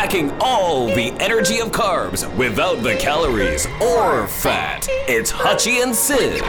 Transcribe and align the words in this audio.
packing 0.00 0.32
all 0.40 0.86
the 0.86 1.12
energy 1.20 1.60
of 1.60 1.70
carbs 1.72 2.24
without 2.38 2.82
the 2.82 2.94
calories 2.96 3.66
or 3.82 4.26
fat. 4.28 4.86
It's 5.06 5.30
Hutchie 5.30 5.82
and 5.82 5.94
Sis. 5.94 6.40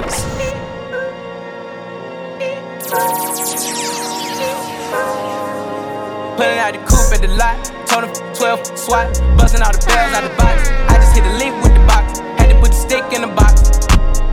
Pulling 6.37 6.59
out 6.63 6.71
the 6.71 6.79
coupe 6.87 7.11
at 7.11 7.19
the 7.19 7.27
lot. 7.35 7.59
Told 7.87 8.05
him 8.05 8.35
12 8.35 8.79
swat. 8.79 9.19
Busting 9.35 9.61
all 9.61 9.73
the 9.73 9.83
bells 9.85 10.13
out 10.15 10.23
the 10.23 10.33
box. 10.37 10.69
I 10.87 10.95
just 10.95 11.13
hit 11.13 11.25
a 11.25 11.35
link 11.35 11.53
with 11.61 11.73
the 11.73 11.85
box. 11.85 12.19
Had 12.39 12.47
to 12.53 12.55
put 12.61 12.71
the 12.71 12.77
stick 12.77 13.03
in 13.11 13.19
the 13.19 13.35
box. 13.35 13.63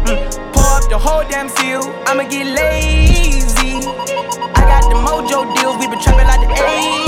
Mm. 0.06 0.30
Pour 0.54 0.78
up 0.78 0.88
the 0.88 0.96
whole 0.96 1.24
damn 1.28 1.48
seal. 1.48 1.82
I'ma 2.06 2.22
get 2.22 2.46
lazy. 2.46 3.82
I 4.54 4.62
got 4.62 4.86
the 4.86 4.94
mojo 4.94 5.52
deals. 5.56 5.76
We 5.80 5.88
been 5.88 5.98
trapping 5.98 6.28
like 6.28 6.46
the 6.46 6.54
80s. 6.54 7.07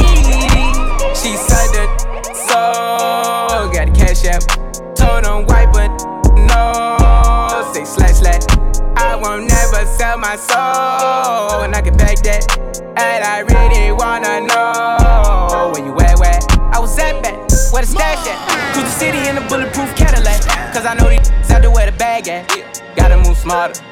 She 1.20 1.36
said 1.36 1.68
that 1.76 2.24
so. 2.48 3.68
Got 3.74 3.92
the 3.92 3.94
cash 3.94 4.24
app. 4.24 4.40
Told 4.96 5.26
him 5.28 5.44
wipe 5.44 5.76
it. 5.76 5.92
No. 6.48 7.60
Say 7.74 7.84
slash 7.84 8.24
slash. 8.24 8.40
I 8.96 9.16
won't 9.16 9.44
never 9.44 9.84
sell 9.84 10.16
my 10.16 10.36
soul. 10.36 11.60
And 11.60 11.76
I 11.76 11.82
can 11.82 11.94
back 11.98 12.24
that. 12.24 12.48
And 12.96 13.22
I 13.22 13.40
really 13.40 13.92
wanna 13.92 14.48
know 14.48 15.72
where 15.74 15.84
you 15.84 15.92
at, 16.00 16.18
where 16.18 16.40
I 16.72 16.80
was 16.80 16.98
at 16.98 17.22
back, 17.22 17.36
where 17.70 17.82
the 17.82 17.88
stash 17.88 18.26
at. 18.26 18.72
Cruise 18.72 18.84
the 18.84 18.90
city 18.90 19.28
in 19.28 19.36
a 19.36 19.46
bulletproof 19.46 19.94
Cadillac. 19.96 20.40
Cause 20.72 20.86
I 20.86 20.94
know 20.94 21.10
these 21.10 21.28
out 21.50 21.60
there 21.60 21.70
where 21.70 21.84
the 21.84 21.96
bag 21.98 22.28
at. 22.28 22.48
Gotta 22.96 23.18
move 23.18 23.36
smarter, 23.36 23.82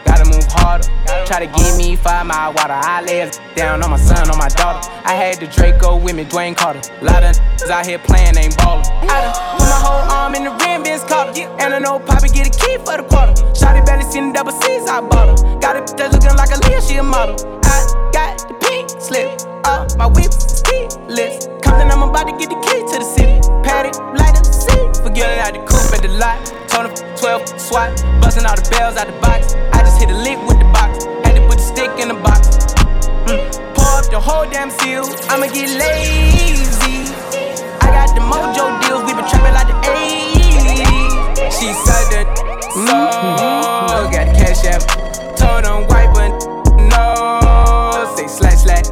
harder. 0.52 0.88
Try 1.26 1.44
to 1.44 1.46
give 1.46 1.76
me 1.76 1.96
five 1.96 2.26
mile 2.26 2.52
water. 2.52 2.74
I 2.74 3.02
lay 3.02 3.30
down 3.54 3.82
on 3.82 3.90
my 3.90 3.96
son, 3.98 4.30
on 4.30 4.38
my 4.38 4.48
daughter. 4.48 4.88
I 5.04 5.14
had 5.14 5.40
the 5.40 5.46
Draco 5.46 5.96
with 5.96 6.16
me, 6.16 6.24
Dwayne 6.24 6.56
Carter. 6.56 6.80
Lot 7.02 7.24
of 7.24 7.36
out 7.70 7.86
here 7.86 7.98
playing, 7.98 8.36
ain't 8.38 8.56
ballin'. 8.56 8.84
I 9.04 9.20
done 9.20 9.34
put 9.58 9.68
my 9.68 9.80
whole 9.84 10.04
arm 10.08 10.34
in 10.34 10.44
the 10.44 10.52
rim, 10.64 10.84
Vince 10.84 11.04
Carter. 11.04 11.42
And 11.60 11.74
I 11.74 11.78
know 11.78 11.98
Poppy 11.98 12.28
get 12.28 12.48
a 12.48 12.50
key 12.50 12.78
for 12.78 12.96
the 12.96 13.04
quarter. 13.04 13.34
Shotty 13.52 13.84
barely 13.84 14.04
seen 14.04 14.28
the 14.28 14.32
double 14.32 14.52
C's, 14.52 14.88
I 14.88 15.00
bought 15.00 15.28
her. 15.28 15.58
Got 15.60 15.76
it 15.76 15.96
that 15.98 16.12
looking 16.12 16.34
like 16.36 16.50
a 16.50 16.58
Leah, 16.68 16.80
she 16.80 16.96
a 16.96 17.02
model. 17.02 17.36
I 17.64 17.84
got 18.12 18.38
the 18.48 18.54
pink 18.64 18.88
slip 19.00 19.28
up, 19.64 19.96
my 19.98 20.06
whip 20.06 20.32
is 20.32 20.62
keyless. 20.64 21.46
Compton, 21.60 21.90
I'm 21.90 22.02
about 22.08 22.24
to 22.24 22.34
get 22.38 22.48
the 22.48 22.60
key 22.64 22.80
to 22.88 22.96
the 23.02 23.08
city. 23.08 23.36
Patty, 23.66 23.92
light 24.16 24.37
up 25.22 25.30
the 25.30 25.38
city. 25.38 25.38
Forgetting 25.38 25.40
out 25.40 25.52
the 25.52 25.60
coupe 25.66 25.94
at 25.94 26.02
the 26.02 26.08
lot. 26.08 26.38
Him 26.78 27.16
12 27.16 27.60
swat, 27.60 27.90
busting 28.22 28.46
all 28.46 28.54
the 28.54 28.62
bells 28.70 28.96
out 28.96 29.06
the 29.06 29.18
box. 29.20 29.54
I 29.72 29.82
just 29.82 29.98
hit 29.98 30.10
a 30.10 30.14
lick 30.14 30.38
with 30.46 30.58
the 30.58 30.68
box. 30.70 31.04
Had 31.26 31.34
to 31.34 31.42
put 31.48 31.58
the 31.58 31.66
stick 31.66 31.90
in 31.98 32.08
the 32.08 32.14
box. 32.14 32.48
Mm. 33.26 33.74
Pour 33.74 33.98
up 33.98 34.06
the 34.10 34.20
whole 34.20 34.48
damn 34.48 34.70
seal. 34.70 35.04
I'ma 35.26 35.46
get 35.50 35.74
lazy. 35.74 37.10
I 37.82 37.90
got 37.90 38.14
the 38.14 38.22
mojo 38.22 38.78
deals. 38.82 39.02
We 39.04 39.14
been 39.14 39.26
trapping 39.26 39.54
like 39.54 39.66
the 39.66 39.78
80s. 39.82 41.50
She 41.50 41.74
said 41.74 42.06
that 42.14 42.26
so. 42.70 44.06
Got 44.14 44.30
the 44.30 44.34
cash 44.38 44.62
app. 44.70 44.82
Told 45.34 45.66
him 45.66 45.86
wipe. 45.90 46.14
No. 46.94 48.14
Say 48.14 48.28
slash 48.28 48.62
slash. 48.62 48.86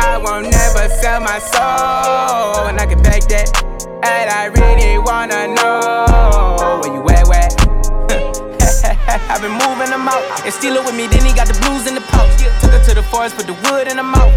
I 0.00 0.16
won't 0.16 0.50
never 0.50 0.88
sell 0.88 1.20
my 1.20 1.38
soul. 1.38 2.66
And 2.68 2.80
I 2.80 2.86
can 2.86 3.02
back 3.02 3.22
that. 3.28 3.65
And 4.06 4.30
I 4.30 4.46
really 4.54 4.98
wanna 5.02 5.50
know 5.50 6.78
where 6.78 6.94
you 6.94 7.02
at, 7.10 7.26
where? 7.26 7.50
I've 9.26 9.42
been 9.42 9.58
moving 9.58 9.90
them 9.90 10.06
out. 10.06 10.22
And 10.46 10.54
steal 10.54 10.78
it 10.78 10.84
with 10.86 10.94
me, 10.94 11.10
then 11.10 11.26
he 11.26 11.34
got 11.34 11.50
the 11.50 11.58
blues 11.58 11.90
in 11.90 11.98
the 11.98 12.04
pouch. 12.14 12.30
Took 12.62 12.70
her 12.70 12.82
to 12.86 12.94
the 12.94 13.02
forest, 13.02 13.34
put 13.34 13.50
the 13.50 13.58
wood 13.66 13.90
in 13.90 13.96
the 13.98 14.06
mouth. 14.06 14.30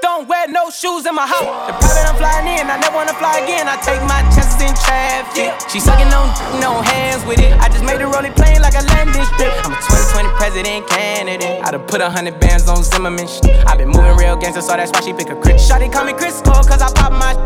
Don't 0.00 0.26
wear 0.26 0.48
no 0.48 0.70
shoes 0.70 1.04
in 1.04 1.14
my 1.14 1.28
house. 1.28 1.44
The 1.68 1.76
private 1.76 2.08
I'm 2.08 2.16
flying 2.16 2.48
in, 2.48 2.64
I 2.64 2.80
never 2.80 2.96
wanna 2.96 3.12
fly 3.12 3.44
again. 3.44 3.68
I 3.68 3.76
take 3.84 4.00
my 4.08 4.24
chances 4.32 4.56
in 4.56 4.72
traffic. 4.72 5.52
She 5.68 5.80
sucking 5.80 6.08
on 6.16 6.32
no 6.56 6.80
hands 6.80 7.20
with 7.28 7.44
it. 7.44 7.52
I 7.60 7.68
just 7.68 7.84
made 7.84 8.00
the 8.00 8.08
rolling 8.08 8.32
plane 8.32 8.64
like 8.64 8.72
a 8.72 8.84
landing 8.96 9.24
strip. 9.36 9.52
I'm 9.68 9.76
a 9.76 9.80
2020 10.16 10.32
president 10.40 10.88
candidate. 10.88 11.60
I 11.60 11.76
done 11.76 11.84
put 11.84 12.00
a 12.00 12.08
hundred 12.08 12.40
bands 12.40 12.72
on 12.72 12.82
Zimmerman. 12.82 13.28
i 13.68 13.76
been 13.76 13.92
moving 13.92 14.16
real 14.16 14.40
gangster, 14.40 14.64
so 14.64 14.80
that's 14.80 14.88
why 14.96 15.04
she 15.04 15.12
pick 15.12 15.28
a 15.28 15.36
crit. 15.36 15.60
Shawty 15.60 15.92
call 15.92 16.08
me 16.08 16.16
Chris 16.16 16.40
Cole, 16.40 16.64
cause 16.64 16.80
I 16.80 16.88
pop 16.96 17.12
my 17.12 17.36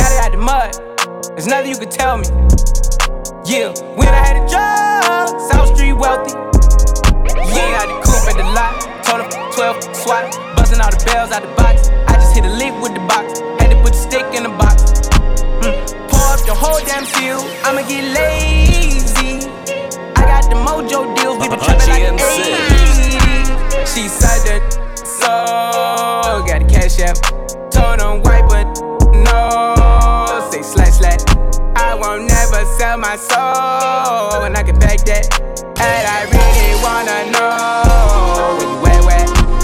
Got 0.00 0.08
it 0.16 0.24
out 0.24 0.32
the 0.32 0.38
mud. 0.40 0.89
There's 1.40 1.48
nothing 1.48 1.70
you 1.70 1.78
could 1.78 1.90
tell 1.90 2.18
me. 2.18 2.28
Yeah, 3.48 3.72
when 3.96 4.08
I 4.08 4.20
had 4.28 4.36
a 4.36 4.44
job, 4.44 5.40
South 5.48 5.74
Street 5.74 5.94
wealthy. 5.94 6.36
Yeah, 7.56 7.80
I 7.80 7.88
the 7.88 7.96
coupe 8.04 8.28
at 8.28 8.36
the 8.36 8.44
lot. 8.52 8.76
Told 9.08 9.24
him 9.24 9.30
12 9.56 9.96
swat, 9.96 10.36
busting 10.54 10.82
all 10.82 10.90
the 10.90 11.02
bells 11.08 11.32
out 11.32 11.40
the 11.40 11.48
box. 11.56 11.88
I 11.88 12.20
just 12.20 12.36
hit 12.36 12.44
a 12.44 12.52
lick 12.60 12.76
with 12.82 12.92
the 12.92 13.00
box. 13.08 13.40
Had 13.56 13.72
to 13.72 13.80
put 13.80 13.96
the 13.96 14.04
stick 14.04 14.26
in 14.36 14.42
the 14.42 14.50
box. 14.50 14.84
Mm. 15.64 15.72
Pour 16.12 16.28
up 16.28 16.44
the 16.44 16.52
whole 16.52 16.76
damn 16.84 17.06
seal. 17.06 17.40
I'ma 17.64 17.88
get 17.88 18.04
lazy. 18.12 19.48
I 20.20 20.28
got 20.28 20.44
the 20.44 20.60
mojo 20.60 21.08
deals. 21.16 21.40
We 21.40 21.48
been 21.48 21.58
trapping 21.58 21.88
like 21.88 22.20
80s. 22.20 23.88
She 23.88 24.12
said 24.12 24.44
that 24.44 24.60
so. 24.92 26.44
Got 26.44 26.60
the 26.60 26.68
cash 26.68 27.00
app. 27.00 27.16
Told 27.72 27.96
him 27.96 28.20
wipe 28.28 28.52
it. 28.60 28.68
No. 29.24 29.79
Won't 32.00 32.24
never 32.26 32.64
sell 32.78 32.96
my 32.96 33.16
soul. 33.16 34.42
And 34.44 34.56
I 34.56 34.62
can 34.62 34.78
back 34.78 34.98
that. 35.04 35.26
And 35.78 36.06
I 36.08 36.24
really 36.32 36.74
wanna 36.82 37.30
know 37.30 38.56
where 38.82 39.00
you 39.00 39.08
at, 39.10 39.28
where? 39.30 39.60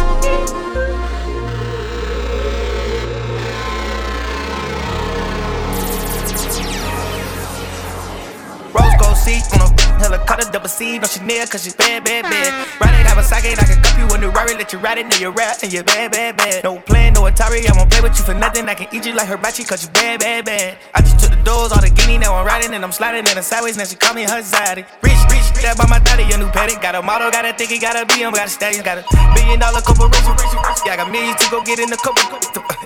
Rose 8.75 8.97
gold 9.01 9.17
seat 9.17 9.45
on 9.55 9.61
a 9.63 9.86
helicopter, 9.99 10.51
double 10.51 10.69
C, 10.69 10.99
no 10.99 11.07
Chanel, 11.07 11.47
cause 11.47 11.65
she's 11.65 11.75
bad, 11.75 12.05
bad, 12.05 12.25
bad. 12.25 12.67
Ride 12.81 13.01
it, 13.01 13.07
have 13.07 13.19
a 13.19 13.23
socket, 13.23 13.61
I 13.61 13.65
can 13.67 13.83
cup 13.83 13.99
you 13.99 14.07
in 14.15 14.21
the 14.21 14.29
Rari, 14.29 14.55
let 14.55 14.73
you 14.73 14.79
ride 14.79 14.99
it, 14.99 15.07
know 15.07 15.17
you're 15.17 15.33
rap, 15.33 15.59
and 15.63 15.73
you're 15.73 15.85
bad, 15.85 16.13
bad, 16.13 16.37
bad. 16.37 16.65
No 16.65 16.79
plan, 16.79 17.13
no 17.15 17.23
Atari, 17.23 17.69
I 17.69 17.77
won't 17.77 17.91
play 17.91 18.01
with 18.01 18.19
you 18.19 18.25
for 18.25 18.35
nothing, 18.35 18.69
I 18.69 18.75
can 18.75 18.89
eat 18.95 19.05
you 19.07 19.15
like 19.15 19.29
hibachi, 19.29 19.65
cause 19.65 19.85
you 19.85 19.91
bad, 19.93 20.21
bad, 20.21 20.45
bad. 20.45 20.79
I 20.95 21.01
just 21.01 21.19
took 21.19 21.31
the 21.31 21.43
doors, 21.43 21.73
all 21.73 21.81
the 21.81 21.91
guinea, 21.91 22.19
now 22.19 22.35
I'm 22.35 22.47
riding, 22.47 22.73
and 22.75 22.85
I'm 22.85 22.93
sliding 22.93 23.27
in 23.27 23.35
the 23.35 23.43
sideways, 23.43 23.77
now 23.77 23.85
she 23.85 23.97
call 23.97 24.15
me 24.15 24.23
her 24.23 24.43
zaddy. 24.43 24.85
Rich, 25.03 25.23
rich, 25.31 25.47
that 25.63 25.77
by 25.79 25.87
my 25.87 25.99
daddy, 26.01 26.25
a 26.33 26.37
new 26.37 26.49
paddock, 26.51 26.83
got 26.83 26.95
a 26.95 27.03
model, 27.03 27.31
got 27.31 27.45
a 27.45 27.53
think 27.53 27.73
it 27.73 27.81
gotta 27.81 28.05
be 28.07 28.21
him, 28.23 28.33
got 28.33 28.47
a 28.47 28.51
stallion, 28.51 28.85
got 28.85 28.99
a 28.99 29.05
billion 29.35 29.59
dollar 29.59 29.81
corporation, 29.81 30.37
yeah, 30.85 30.93
I 30.93 30.97
got 30.97 31.11
millions 31.11 31.41
to 31.43 31.51
go 31.51 31.63
get 31.65 31.79
in 31.79 31.91
the 31.91 31.97
couple, 31.97 32.23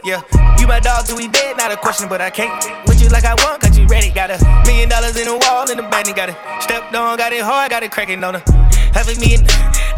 yeah. 0.05 0.22
You 0.59 0.66
my 0.66 0.81
dog 0.81 1.06
do 1.06 1.16
we 1.16 1.28
dead, 1.28 1.56
not 1.56 1.72
a 1.72 1.77
question, 1.77 2.09
but 2.09 2.21
I 2.21 2.31
can't 2.31 2.53
with 2.87 3.03
you 3.03 3.09
like 3.09 3.25
I 3.25 3.34
want, 3.44 3.61
cause 3.61 3.77
you 3.77 3.87
ready, 3.87 4.11
got 4.11 4.31
a 4.31 4.38
million 4.66 4.88
dollars 4.88 5.16
in 5.16 5.27
the 5.27 5.37
wall, 5.37 5.71
in 5.71 5.77
the 5.77 5.83
bank, 5.84 6.15
got 6.15 6.28
it 6.28 6.37
stepped 6.62 6.94
on, 6.94 7.16
got 7.16 7.33
it 7.33 7.43
hard, 7.43 7.71
got 7.71 7.83
it 7.83 7.91
cracking 7.91 8.22
on 8.25 8.34
her. 8.34 8.43
Half 8.93 9.09
a 9.09 9.19
million, 9.21 9.44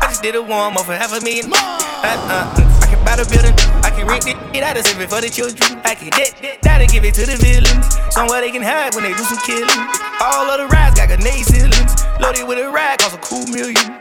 I 0.01 0.07
just 0.09 0.23
did 0.23 0.35
a 0.35 0.43
warm 0.43 0.77
up 0.77 0.87
for 0.87 0.95
half 0.95 1.12
a 1.12 1.21
million. 1.25 1.51
Uh, 1.53 2.45
I 2.55 2.87
can 2.89 3.05
buy 3.05 3.17
the 3.17 3.27
building, 3.29 3.55
I 3.83 3.91
can 3.91 4.07
rent 4.07 4.27
it, 4.27 4.37
it 4.55 4.62
out 4.62 4.77
of 4.77 4.87
it 4.87 5.09
for 5.09 5.21
the 5.21 5.31
children. 5.31 5.81
I 5.85 5.95
can 5.95 6.11
debt, 6.11 6.35
that'll 6.62 6.87
give 6.87 7.05
it 7.05 7.15
to 7.15 7.27
the 7.27 7.37
villains. 7.37 7.87
Somewhere 8.15 8.41
they 8.41 8.51
can 8.51 8.62
hide 8.62 8.95
when 8.95 9.05
they 9.05 9.15
do 9.15 9.25
some 9.25 9.39
killing. 9.47 9.83
All 10.21 10.49
of 10.51 10.59
the 10.61 10.67
rides 10.69 10.97
got 10.97 11.09
grenade 11.09 11.47
ceilings, 11.47 11.95
loaded 12.21 12.47
with 12.47 12.59
a 12.59 12.69
ride, 12.71 12.99
cost 12.99 13.17
a 13.17 13.19
cool 13.19 13.47
million. 13.49 13.99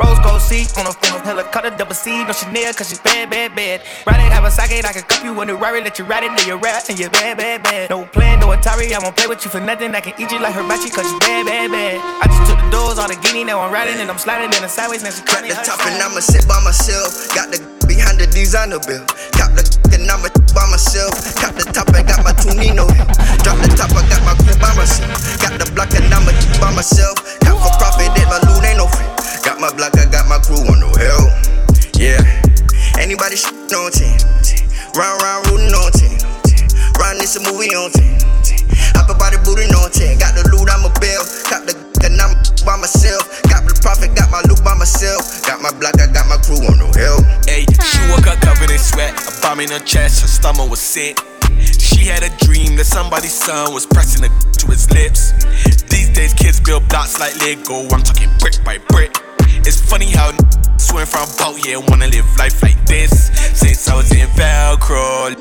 Rose 0.00 0.18
gold 0.24 0.40
seat 0.40 0.72
on 0.78 0.86
a 0.86 0.92
phone, 0.92 1.20
helicopter, 1.22 1.70
double 1.76 1.94
C, 1.94 2.24
no 2.24 2.32
Chanel, 2.32 2.72
cause 2.74 2.88
she's 2.88 3.00
bad, 3.00 3.30
bad, 3.30 3.54
bad. 3.54 3.82
Ride 4.06 4.26
it, 4.26 4.32
have 4.32 4.44
a 4.44 4.50
socket, 4.50 4.84
I 4.84 4.92
can 4.92 5.02
cup 5.02 5.24
you 5.24 5.40
in 5.42 5.48
the 5.48 5.54
Rari, 5.54 5.82
let 5.82 5.98
you 5.98 6.04
ride 6.04 6.24
it, 6.24 6.32
know 6.32 6.44
you're 6.46 6.58
rap, 6.58 6.84
and 6.88 6.98
you're 6.98 7.10
bad, 7.10 7.38
bad, 7.38 7.62
bad. 7.62 7.90
No 7.90 8.04
plan, 8.04 8.40
no 8.40 8.48
Atari, 8.48 8.92
I 8.92 8.98
won't 8.98 9.16
play 9.16 9.26
with 9.26 9.44
you 9.44 9.50
for 9.50 9.60
nothing, 9.60 9.94
I 9.94 10.00
can 10.00 10.14
eat 10.20 10.30
you 10.32 10.40
like 10.40 10.54
hibachi, 10.54 10.90
cause 10.90 11.10
you 11.10 11.18
bad, 11.20 11.46
bad, 11.46 11.70
bad. 11.70 12.00
I 12.22 12.26
just 12.26 12.50
took 12.50 12.58
the 12.58 12.70
doors, 12.70 12.98
all 12.98 13.08
the 13.08 13.16
guinea, 13.16 13.44
now 13.44 13.60
I'm 13.60 13.72
riding, 13.72 14.00
and 14.00 14.10
I'm 14.10 14.18
sliding 14.18 14.52
in 14.52 14.62
the 14.62 14.68
sideways, 14.68 15.02
now 15.02 15.10
she 15.10 15.26
Cut 15.26 15.42
the 15.42 15.58
top 15.66 15.82
and 15.82 15.98
I'ma 15.98 16.22
sit 16.22 16.46
by 16.46 16.62
myself. 16.62 17.34
Got 17.34 17.50
the 17.50 17.58
behind 17.90 18.22
the 18.22 18.30
designer 18.30 18.78
bill. 18.78 19.02
Cop 19.34 19.50
the 19.58 19.66
and 19.98 20.06
I'ma 20.06 20.30
by 20.54 20.62
myself. 20.70 21.12
Cop 21.34 21.52
the 21.58 21.66
top 21.74 21.90
and 21.90 22.06
got 22.06 22.22
my 22.22 22.30
two 22.38 22.54
Nino. 22.54 22.86
Drop 23.42 23.58
the 23.58 23.68
top, 23.74 23.90
I 23.90 24.06
got 24.06 24.22
my 24.22 24.38
crew 24.38 24.54
by 24.62 24.70
myself. 24.78 25.10
Got 25.42 25.58
the 25.58 25.66
block 25.74 25.90
and 25.98 26.06
I'ma 26.08 26.30
by 26.62 26.70
myself. 26.70 27.18
Cop 27.42 27.58
for 27.58 27.74
profit, 27.82 28.14
that 28.14 28.26
my 28.30 28.38
loot 28.46 28.62
ain't 28.62 28.78
no 28.78 28.86
free. 28.86 29.25
Got 29.56 29.72
my 29.72 29.88
block, 29.88 29.96
I 29.96 30.04
got 30.12 30.28
my 30.28 30.36
crew 30.44 30.60
on 30.68 30.84
no 30.84 30.92
help. 31.00 31.32
Yeah. 31.96 32.20
Anybody 33.00 33.40
shit 33.40 33.56
on 33.72 33.88
10. 33.88 34.04
Round, 34.92 35.16
round, 35.24 35.48
rootin' 35.48 35.72
on 35.72 35.88
10. 35.96 36.12
Round 37.00 37.16
this 37.16 37.40
a 37.40 37.42
movie 37.48 37.72
on 37.72 37.88
10. 37.88 38.20
Hop 39.00 39.08
about 39.08 39.32
the 39.32 39.40
booty 39.48 39.64
on 39.72 39.88
10. 39.88 40.20
Got 40.20 40.36
the 40.36 40.44
loot, 40.52 40.68
I'm 40.68 40.84
a 40.84 40.92
bell. 41.00 41.24
Cop 41.48 41.64
the 41.64 41.72
and 42.04 42.20
I'm 42.20 42.36
by 42.68 42.76
myself. 42.76 43.24
Got 43.48 43.64
the 43.64 43.72
profit, 43.80 44.12
got 44.12 44.28
my 44.28 44.44
loot 44.44 44.60
by 44.60 44.76
myself. 44.76 45.24
Got 45.48 45.64
my 45.64 45.72
block, 45.80 45.96
I 46.04 46.12
got 46.12 46.28
my 46.28 46.36
crew 46.44 46.60
on 46.60 46.76
no 46.76 46.92
help. 46.92 47.24
Ayy, 47.48 47.64
she 47.64 48.00
woke 48.12 48.28
up 48.28 48.36
covered 48.44 48.68
in 48.68 48.76
sweat, 48.76 49.16
a 49.24 49.32
bomb 49.40 49.64
in 49.64 49.72
her 49.72 49.80
chest, 49.80 50.20
her 50.20 50.28
stomach 50.28 50.68
was 50.68 50.84
sick. 50.84 51.16
She 51.80 52.04
had 52.04 52.20
a 52.20 52.28
dream 52.44 52.76
that 52.76 52.84
somebody's 52.84 53.32
son 53.32 53.72
was 53.72 53.88
pressing 53.88 54.20
a 54.20 54.28
to 54.28 54.66
his 54.68 54.84
lips. 54.92 55.32
These 55.88 56.12
days, 56.12 56.36
kids 56.36 56.60
build 56.60 56.84
blocks 56.92 57.16
like 57.16 57.32
Lego. 57.40 57.88
I'm 57.88 58.04
talking 58.04 58.28
brick 58.36 58.60
by 58.60 58.76
brick. 58.92 59.16
It's 59.66 59.80
funny 59.80 60.06
how 60.06 60.30
swim 60.78 61.06
from 61.06 61.26
boat, 61.38 61.58
yeah, 61.66 61.76
wanna 61.88 62.06
live 62.06 62.24
life 62.38 62.62
like 62.62 62.78
this. 62.86 63.34
Since 63.58 63.88
I 63.88 63.96
was 63.96 64.12
in 64.12 64.28
Velcro, 64.38 65.34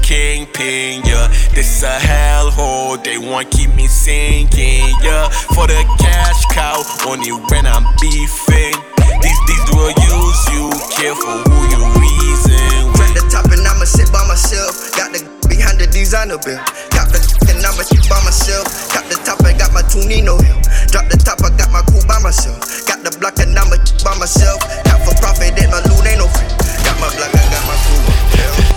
kingpin, 0.00 1.04
yeah. 1.04 1.28
This 1.52 1.82
a 1.82 1.98
hellhole, 2.00 2.96
they 3.04 3.18
want 3.18 3.50
keep 3.50 3.74
me 3.74 3.88
sinking, 3.88 4.88
yeah. 5.04 5.28
For 5.52 5.66
the 5.66 5.84
cash 6.00 6.46
cow, 6.46 6.80
only 7.06 7.30
when 7.52 7.66
I'm 7.66 7.84
beefing. 8.00 8.72
These 9.20 9.40
these 9.48 9.66
will 9.76 9.92
use 9.92 10.42
you, 10.56 10.72
careful 10.96 11.36
who 11.44 11.58
you 11.68 11.80
reason 12.00 12.88
with. 12.96 13.04
At 13.04 13.20
the 13.20 13.28
top 13.30 13.52
and 13.52 13.68
I'ma 13.68 13.84
sit 13.84 14.10
by 14.10 14.24
myself. 14.26 14.96
Got 14.96 15.12
the 15.12 15.20
behind 15.46 15.78
the 15.78 15.86
designer 15.88 16.38
bill. 16.38 16.56
Got 16.88 17.12
the 17.12 17.45
and 17.56 17.64
I'ma 17.64 17.82
sit 17.82 18.04
by 18.08 18.20
myself. 18.22 18.68
Got 18.92 19.08
the 19.08 19.16
top 19.24 19.40
and 19.40 19.58
got 19.58 19.72
my 19.72 19.82
Tunino. 19.88 20.36
Drop 20.92 21.08
the 21.08 21.16
top, 21.16 21.40
I 21.40 21.50
got 21.56 21.72
my 21.72 21.82
cool 21.88 22.04
by 22.06 22.20
myself. 22.20 22.60
Got 22.86 23.02
the 23.02 23.16
block 23.18 23.38
and 23.40 23.56
I'ma 23.56 23.80
by 24.04 24.14
myself. 24.18 24.60
Not 24.84 25.00
for 25.02 25.16
profit, 25.16 25.56
ain't 25.56 25.70
my 25.70 25.80
loot, 25.88 26.04
ain't 26.04 26.20
no 26.20 26.28
free. 26.28 26.48
Got 26.84 27.00
my 27.00 27.08
block, 27.16 27.32
I 27.32 27.42
got 27.48 27.64
my 27.64 27.76
cool. 27.88 28.04
Yeah. 28.36 28.76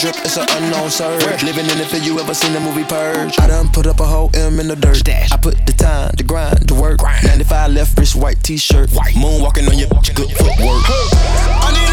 Drip, 0.00 0.16
it's 0.24 0.38
an 0.38 0.46
unknown 0.50 0.90
surge. 0.90 1.42
Living 1.42 1.66
in 1.66 1.78
the 1.78 1.84
field, 1.84 2.04
you 2.06 2.18
ever 2.18 2.34
seen 2.34 2.52
the 2.54 2.60
movie 2.60 2.84
Purge? 2.84 3.38
I 3.38 3.46
done 3.46 3.68
put 3.68 3.86
up 3.86 4.00
a 4.00 4.04
whole 4.04 4.30
M 4.34 4.58
in 4.58 4.68
the 4.68 4.76
dirt. 4.76 5.06
I 5.08 5.36
put 5.36 5.66
the 5.66 5.72
time, 5.72 6.12
the 6.16 6.22
grind, 6.22 6.68
the 6.68 6.74
work. 6.74 7.02
95 7.02 7.72
left 7.72 7.98
wrist, 7.98 8.16
white 8.16 8.42
t-shirt. 8.42 8.88
Moonwalking 8.90 9.68
on 9.68 9.78
your 9.78 9.88
good 9.88 10.30
footwork. 10.32 11.89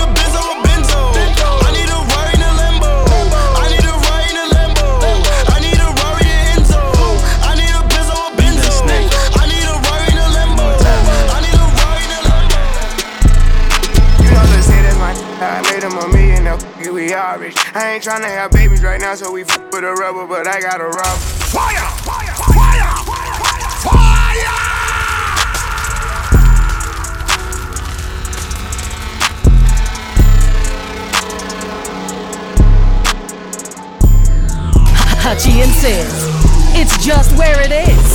We. 17.47 17.53
I 17.73 17.93
ain't 17.93 18.03
tryna 18.03 18.25
have 18.25 18.51
babies 18.51 18.83
right 18.83 18.99
now, 18.99 19.15
so 19.15 19.31
we 19.31 19.41
f 19.43 19.57
with 19.71 19.83
a 19.83 19.93
rubber, 19.93 20.27
but 20.27 20.47
I 20.47 20.59
got 20.61 20.81
a 20.81 20.85
rub. 20.85 21.17
Fire! 21.49 21.79
Fire! 22.03 22.35
Fire! 22.53 22.95
Fire! 23.83 24.27
Hachi 35.23 35.63
and 35.63 35.71
Sis. 35.71 36.47
It's 36.79 37.05
just 37.05 37.35
where 37.37 37.59
it 37.61 37.71
is. 37.71 38.06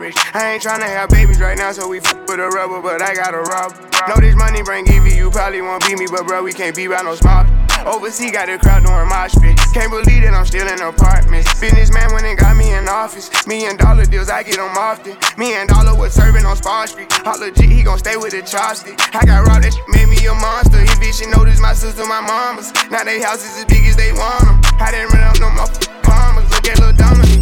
Rich. 0.00 0.16
I 0.32 0.52
ain't 0.52 0.62
tryna 0.62 0.88
have 0.88 1.10
babies 1.10 1.40
right 1.40 1.56
now, 1.56 1.70
so 1.72 1.86
we 1.86 1.98
f 1.98 2.16
with 2.26 2.40
a 2.40 2.48
rubber, 2.48 2.80
but 2.80 3.02
I 3.02 3.14
got 3.14 3.34
a 3.34 3.44
rub. 3.44 3.76
Know 4.08 4.16
this 4.16 4.34
money 4.34 4.62
bring 4.62 4.88
Evie, 4.88 5.14
you 5.14 5.30
probably 5.30 5.60
won't 5.60 5.84
beat 5.86 5.98
me, 5.98 6.06
but 6.10 6.26
bro, 6.26 6.42
we 6.42 6.52
can't 6.52 6.74
be 6.74 6.88
by 6.88 7.02
no 7.02 7.14
small. 7.14 7.44
Overseas 7.84 8.32
got 8.32 8.48
the 8.48 8.58
crowd 8.58 8.84
doing 8.84 9.08
mosh 9.08 9.36
pit. 9.40 9.56
Can't 9.72 9.92
believe 9.92 10.24
that 10.24 10.32
I'm 10.32 10.44
still 10.44 10.68
in 10.68 10.80
apartments. 10.80 11.48
Businessman 11.60 12.12
went 12.12 12.24
and 12.24 12.38
got 12.38 12.56
me 12.56 12.72
in 12.72 12.88
office. 12.88 13.28
Million 13.46 13.76
dollar 13.76 14.04
deals, 14.04 14.28
I 14.28 14.42
get 14.42 14.56
them 14.56 14.72
often. 14.76 15.16
Me 15.36 15.54
and 15.54 15.68
Dollar 15.68 15.96
was 15.96 16.12
serving 16.12 16.44
on 16.44 16.56
Spar 16.56 16.86
Street. 16.86 17.08
All 17.24 17.38
legit, 17.38 17.70
he 17.70 17.82
gon' 17.82 17.98
stay 17.98 18.16
with 18.16 18.32
the 18.32 18.42
chopstick. 18.42 18.96
I 19.14 19.24
got 19.24 19.46
robbed, 19.46 19.64
that 19.64 19.76
made 19.88 20.08
me 20.08 20.20
a 20.26 20.34
monster. 20.34 20.80
He 20.80 20.92
bitch, 21.00 21.20
she 21.20 21.26
noticed 21.28 21.60
my 21.60 21.72
sister, 21.72 22.04
my 22.04 22.20
mamas. 22.20 22.72
Now 22.90 23.04
they 23.04 23.20
houses 23.20 23.56
as 23.56 23.64
big 23.64 23.84
as 23.84 23.96
they 23.96 24.12
want 24.12 24.44
them. 24.44 24.60
I 24.80 24.90
didn't 24.90 25.12
run 25.12 25.24
up 25.24 25.40
no 25.40 25.50
more 25.50 25.90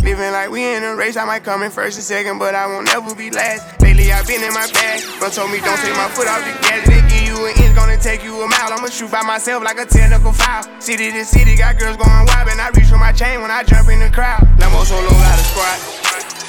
Living 0.03 0.33
like 0.33 0.51
we 0.51 0.63
in 0.63 0.85
a 0.85 0.95
race. 0.95 1.17
I 1.17 1.25
might 1.25 1.43
come 1.43 1.63
in 1.63 1.71
first 1.71 1.99
and 1.99 2.05
second, 2.05 2.39
but 2.39 2.55
I 2.55 2.67
won't 2.67 2.87
never 2.87 3.15
be 3.15 3.31
last. 3.31 3.81
Lately, 3.81 4.13
I've 4.13 4.27
been 4.27 4.43
in 4.43 4.53
my 4.53 4.67
bag. 4.73 5.03
But 5.21 5.33
told 5.33 5.51
me 5.51 5.59
don't 5.59 5.79
take 5.79 5.97
my 5.97 6.09
foot 6.15 6.29
off 6.29 6.43
the 6.47 6.55
gas. 6.63 6.87
They 6.87 7.03
give 7.11 7.27
you 7.29 7.39
an 7.47 7.55
inch, 7.63 7.75
gonna 7.75 7.99
take 7.99 8.23
you 8.23 8.35
a 8.41 8.47
mile. 8.47 8.73
I'ma 8.73 8.89
shoot 8.89 9.11
by 9.11 9.23
myself 9.23 9.65
like 9.65 9.79
a 9.79 9.87
technical 9.87 10.33
foul. 10.33 10.63
City 10.81 11.11
to 11.11 11.25
city, 11.25 11.57
got 11.57 11.79
girls 11.79 11.97
going 11.97 12.25
wild. 12.31 12.49
And 12.49 12.61
I 12.61 12.71
reach 12.71 12.89
for 12.89 12.99
my 12.99 13.13
chain 13.13 13.43
when 13.43 13.51
I 13.51 13.65
jump 13.65 13.89
in 13.91 14.01
the 14.01 14.11
crowd. 14.11 14.43
Lambo 14.59 14.85
solo, 14.87 15.11
got 15.11 15.39
a 15.39 15.45
squad. 15.51 15.79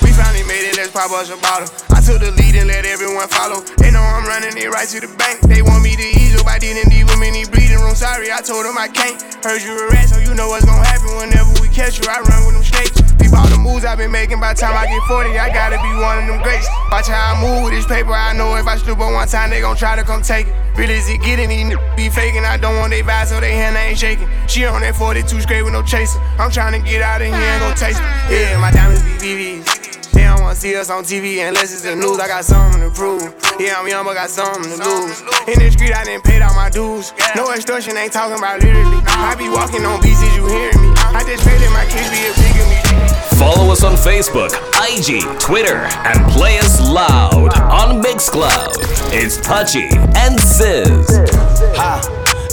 We 0.01 0.13
finally 0.13 0.43
made 0.47 0.69
it, 0.69 0.77
let's 0.77 0.91
pop 0.91 1.11
us 1.11 1.29
a 1.29 1.37
bottle. 1.37 1.67
I 1.91 1.99
took 1.99 2.21
the 2.21 2.31
lead 2.31 2.55
and 2.55 2.67
let 2.67 2.85
everyone 2.85 3.27
follow. 3.27 3.61
They 3.77 3.91
know 3.91 4.01
I'm 4.01 4.25
running 4.25 4.55
it 4.55 4.69
right 4.69 4.87
to 4.87 4.99
the 4.99 5.11
bank. 5.17 5.41
They 5.41 5.61
want 5.61 5.83
me 5.83 5.95
to 5.95 6.07
ease 6.21 6.39
up, 6.39 6.47
I 6.47 6.59
didn't 6.59 6.89
the 6.89 7.03
breathing 7.51 7.67
room. 7.67 7.68
Sorry, 7.99 8.31
I 8.31 8.39
told 8.39 8.63
them 8.63 8.77
I 8.77 8.87
can't. 8.87 9.19
Heard 9.43 9.59
you 9.59 9.75
rat, 9.91 10.07
so 10.07 10.23
you 10.23 10.33
know 10.33 10.47
what's 10.47 10.63
gonna 10.63 10.87
happen 10.87 11.11
whenever 11.19 11.51
we 11.59 11.67
catch 11.67 11.99
you. 11.99 12.07
I 12.07 12.23
run 12.23 12.47
with 12.47 12.55
them 12.55 12.63
snakes. 12.63 12.95
Peep 13.19 13.35
all 13.35 13.43
the 13.51 13.59
moves 13.59 13.83
I've 13.83 13.97
been 13.97 14.09
making 14.09 14.39
by 14.39 14.53
the 14.53 14.59
time 14.61 14.71
I 14.71 14.87
get 14.87 15.03
40. 15.03 15.35
I 15.35 15.51
gotta 15.51 15.75
be 15.83 15.91
one 15.99 16.23
of 16.23 16.25
them 16.31 16.41
greats. 16.41 16.63
Watch 16.95 17.11
how 17.11 17.35
I 17.35 17.41
move 17.43 17.67
with 17.67 17.73
this 17.73 17.85
paper. 17.85 18.15
I 18.15 18.31
know 18.31 18.55
if 18.55 18.67
I 18.67 18.77
stoop 18.77 19.03
on 19.03 19.11
one 19.11 19.27
time, 19.27 19.49
they 19.49 19.59
gon' 19.59 19.75
try 19.75 19.97
to 19.97 20.03
come 20.03 20.21
take 20.21 20.47
it. 20.47 20.55
Really, 20.77 20.93
is 20.93 21.09
it 21.09 21.19
getting 21.21 21.49
these 21.49 21.75
be 21.97 22.07
faking? 22.07 22.45
I 22.45 22.55
don't 22.55 22.77
want 22.77 22.91
they 22.91 23.03
vibe, 23.03 23.27
so 23.27 23.41
they 23.41 23.51
hand 23.51 23.75
ain't 23.75 23.99
shaking. 23.99 24.29
She 24.47 24.63
on 24.63 24.79
that 24.79 24.95
42 24.95 25.41
straight 25.41 25.63
with 25.63 25.73
no 25.73 25.83
chaser. 25.83 26.23
I'm 26.39 26.51
trying 26.51 26.79
to 26.79 26.87
get 26.87 27.01
out 27.01 27.19
of 27.19 27.27
here 27.27 27.35
and 27.35 27.59
go 27.59 27.75
taste 27.75 27.99
it. 27.99 28.31
Yeah, 28.31 28.61
my 28.63 28.71
diamonds 28.71 29.03
be 29.03 29.59
VVs. 29.59 29.78
They 30.19 30.25
don't 30.25 30.41
wanna 30.41 30.55
see 30.55 30.75
us 30.75 30.89
on 30.89 31.05
TV 31.05 31.47
unless 31.47 31.71
it's 31.71 31.83
the 31.83 31.95
news. 31.95 32.19
I 32.19 32.27
got 32.27 32.43
something 32.43 32.81
to 32.81 32.91
prove. 32.91 33.23
Yeah, 33.57 33.79
I'm 33.79 33.87
young, 33.87 34.03
but 34.03 34.15
got 34.15 34.29
something 34.29 34.63
to 34.63 34.75
lose. 34.75 35.21
In 35.47 35.63
the 35.63 35.71
street, 35.71 35.95
I 35.95 36.03
didn't 36.03 36.25
pay 36.25 36.41
all 36.41 36.53
my 36.55 36.69
dues. 36.69 37.13
No 37.37 37.53
extortion, 37.53 37.95
ain't 37.95 38.11
talking 38.11 38.37
about 38.37 38.59
literally. 38.59 38.99
I 39.07 39.35
be 39.35 39.47
walking 39.47 39.85
on 39.85 40.01
beats, 40.01 40.19
you 40.35 40.45
hearing 40.45 40.75
me? 40.75 40.91
I 41.15 41.23
just 41.23 41.47
pray 41.47 41.55
that 41.55 41.71
my 41.71 41.87
kids 41.87 42.11
be 42.11 42.19
a 42.27 42.35
bigger 42.35 42.67
me. 42.67 42.75
Follow 43.39 43.71
us 43.71 43.81
on 43.81 43.95
Facebook, 43.95 44.51
IG, 44.91 45.23
Twitter, 45.39 45.87
and 46.03 46.19
play 46.33 46.59
us 46.59 46.81
loud 46.81 47.55
on 47.71 48.03
Mixcloud. 48.03 48.75
It's 49.15 49.39
Touchy 49.39 49.87
and 50.19 50.37
Sis. 50.37 51.15
Ha. 51.79 52.03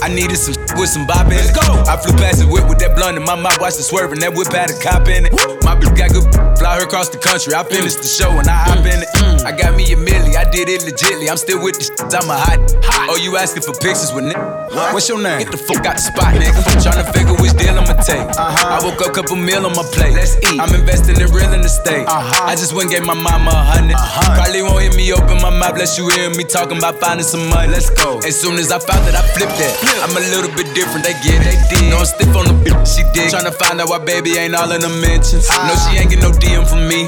I 0.03 0.09
needed 0.09 0.37
some 0.37 0.55
with 0.79 0.89
some 0.89 1.07
bop 1.07 1.27
in 1.27 1.41
it. 1.41 1.55
Go. 1.55 1.83
I 1.89 1.97
flew 1.97 2.13
past 2.17 2.41
the 2.41 2.47
whip 2.47 2.69
with 2.69 2.79
that 2.79 2.95
blunt 2.95 3.17
in 3.17 3.25
my 3.25 3.35
mouth, 3.35 3.61
watched 3.61 3.79
it 3.79 3.85
swerving. 3.85 4.21
That 4.21 4.35
whip 4.35 4.53
had 4.53 4.71
a 4.71 4.79
cop 4.79 5.09
in 5.09 5.27
it. 5.27 5.33
My 5.65 5.75
bitch 5.75 5.97
got 5.97 6.13
good, 6.13 6.25
fly 6.59 6.79
her 6.79 6.85
across 6.85 7.09
the 7.09 7.19
country. 7.19 7.55
I 7.55 7.65
finished 7.65 7.99
the 7.99 8.09
show 8.09 8.31
and 8.39 8.49
I 8.49 8.57
hop 8.57 8.85
in 8.85 9.03
it. 9.03 9.16
I 9.47 9.55
got 9.55 9.79
me 9.79 9.87
a 9.95 9.97
milli, 9.97 10.35
I 10.35 10.43
did 10.51 10.67
it 10.67 10.83
legitly. 10.83 11.31
I'm 11.31 11.39
still 11.39 11.63
with 11.63 11.79
the 11.79 11.87
shit, 11.87 12.11
I'm 12.11 12.27
a 12.27 12.35
hot. 12.35 12.59
Oh, 13.07 13.15
you 13.15 13.39
asking 13.39 13.63
for 13.63 13.79
pictures 13.79 14.11
with 14.11 14.27
nigga? 14.27 14.43
What's 14.91 15.07
your 15.07 15.23
name? 15.23 15.39
Get 15.39 15.55
the 15.55 15.63
fuck 15.63 15.87
out 15.87 15.95
the 15.95 16.03
spot, 16.03 16.35
nigga. 16.35 16.59
Tryna 16.83 17.07
figure 17.15 17.39
which 17.39 17.55
deal 17.55 17.79
I'ma 17.79 17.95
take. 18.03 18.27
Uh-huh. 18.27 18.43
I 18.43 18.83
woke 18.83 18.99
up, 19.07 19.15
couple 19.15 19.39
meal 19.39 19.63
on 19.63 19.71
my 19.79 19.87
plate. 19.95 20.19
Let's 20.19 20.35
eat. 20.51 20.59
I'm 20.59 20.75
investing 20.75 21.15
in 21.23 21.31
real 21.31 21.47
estate. 21.63 22.11
Uh-huh. 22.11 22.51
I 22.51 22.59
just 22.59 22.75
went 22.75 22.91
and 22.91 22.99
gave 22.99 23.07
my 23.07 23.15
mama 23.15 23.55
a 23.55 23.87
100 23.87 23.95
uh-huh. 23.95 24.35
Probably 24.35 24.67
won't 24.67 24.83
hear 24.83 24.95
me 24.99 25.15
open 25.15 25.39
my 25.39 25.55
mouth, 25.55 25.79
bless 25.79 25.95
you 25.95 26.11
hear 26.11 26.27
me 26.35 26.43
talking 26.43 26.83
about 26.83 26.99
finding 26.99 27.23
some 27.23 27.47
money. 27.47 27.71
Let's 27.71 27.95
go. 27.95 28.19
As 28.27 28.35
soon 28.35 28.59
as 28.59 28.75
I 28.75 28.83
found 28.83 29.07
that, 29.07 29.15
I 29.15 29.23
flipped 29.31 29.55
that. 29.63 29.75
I'm 30.03 30.11
a 30.11 30.25
little 30.35 30.51
bit 30.59 30.75
different, 30.75 31.07
they 31.07 31.15
get 31.23 31.39
it. 31.39 31.55
They 31.71 31.87
did. 31.87 31.95
No, 31.95 32.03
I'm 32.03 32.11
stiff 32.11 32.35
on 32.35 32.51
the 32.51 32.57
bitch, 32.67 32.99
she 32.99 33.07
did. 33.15 33.31
Tryna 33.31 33.55
find 33.55 33.79
out 33.79 33.95
why 33.95 34.03
baby 34.03 34.43
ain't 34.43 34.59
all 34.59 34.75
in 34.75 34.83
the 34.83 34.91
mentions. 34.91 35.47
No, 35.55 35.71
she 35.87 36.03
ain't 36.03 36.11
get 36.11 36.19
no 36.19 36.35
DM 36.35 36.67
from 36.67 36.91
me. 36.91 37.07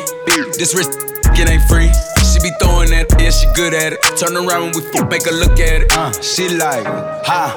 This 0.54 0.70
wrist, 0.78 0.94
it 1.34 1.50
ain't 1.50 1.66
free. 1.66 1.90
She 2.38 2.50
be 2.50 2.56
throwing 2.62 2.90
that, 2.94 3.10
yeah, 3.18 3.34
she 3.34 3.50
good 3.58 3.74
at 3.74 3.98
it. 3.98 4.00
Turn 4.14 4.38
around 4.38 4.70
when 4.70 4.78
we 4.78 4.82
fuck, 4.94 5.10
make 5.10 5.26
her 5.26 5.34
look 5.34 5.58
at 5.58 5.82
it. 5.82 5.90
Uh, 5.90 6.14
she 6.22 6.46
like, 6.46 6.86
ha. 7.26 7.50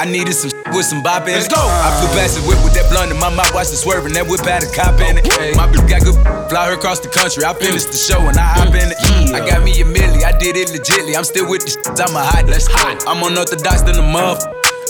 I 0.00 0.08
needed 0.08 0.32
some 0.32 0.48
with 0.72 0.88
some 0.88 1.02
bop 1.04 1.28
in 1.28 1.36
Let's 1.36 1.52
it. 1.52 1.52
go. 1.52 1.60
I 1.60 1.92
flew 2.00 2.08
past 2.16 2.40
the 2.40 2.42
whip 2.48 2.56
with 2.64 2.72
that 2.72 2.88
blunt 2.88 3.12
in 3.12 3.20
my 3.20 3.28
mouth, 3.28 3.52
watched 3.52 3.76
it 3.76 3.84
swerving. 3.84 4.16
That 4.16 4.24
whip 4.24 4.40
had 4.40 4.64
a 4.64 4.70
cop 4.72 4.96
in 5.04 5.20
it. 5.20 5.28
My 5.52 5.68
bitch 5.68 5.84
got 5.84 6.00
good 6.00 6.16
fly 6.48 6.72
her 6.72 6.80
across 6.80 7.00
the 7.04 7.12
country. 7.12 7.44
I 7.44 7.52
finished 7.52 7.92
the 7.92 8.00
show 8.00 8.24
and 8.24 8.40
I 8.40 8.56
hop 8.56 8.72
in 8.72 8.88
it. 8.88 8.96
I 9.36 9.44
got 9.44 9.60
me 9.60 9.76
a 9.76 9.84
milli, 9.84 10.24
I 10.24 10.32
did 10.32 10.56
it 10.56 10.72
legitly. 10.72 11.12
I'm 11.12 11.28
still 11.28 11.44
with 11.44 11.68
the 11.68 11.76
shit, 11.76 12.00
I'm 12.00 12.16
a 12.16 12.24
hot, 12.24 12.48
let's 12.48 12.64
hot. 12.64 13.04
I'm 13.04 13.20
on 13.20 13.36
unorthodox 13.36 13.84
than 13.84 14.00
the 14.00 14.02
muff. 14.02 14.40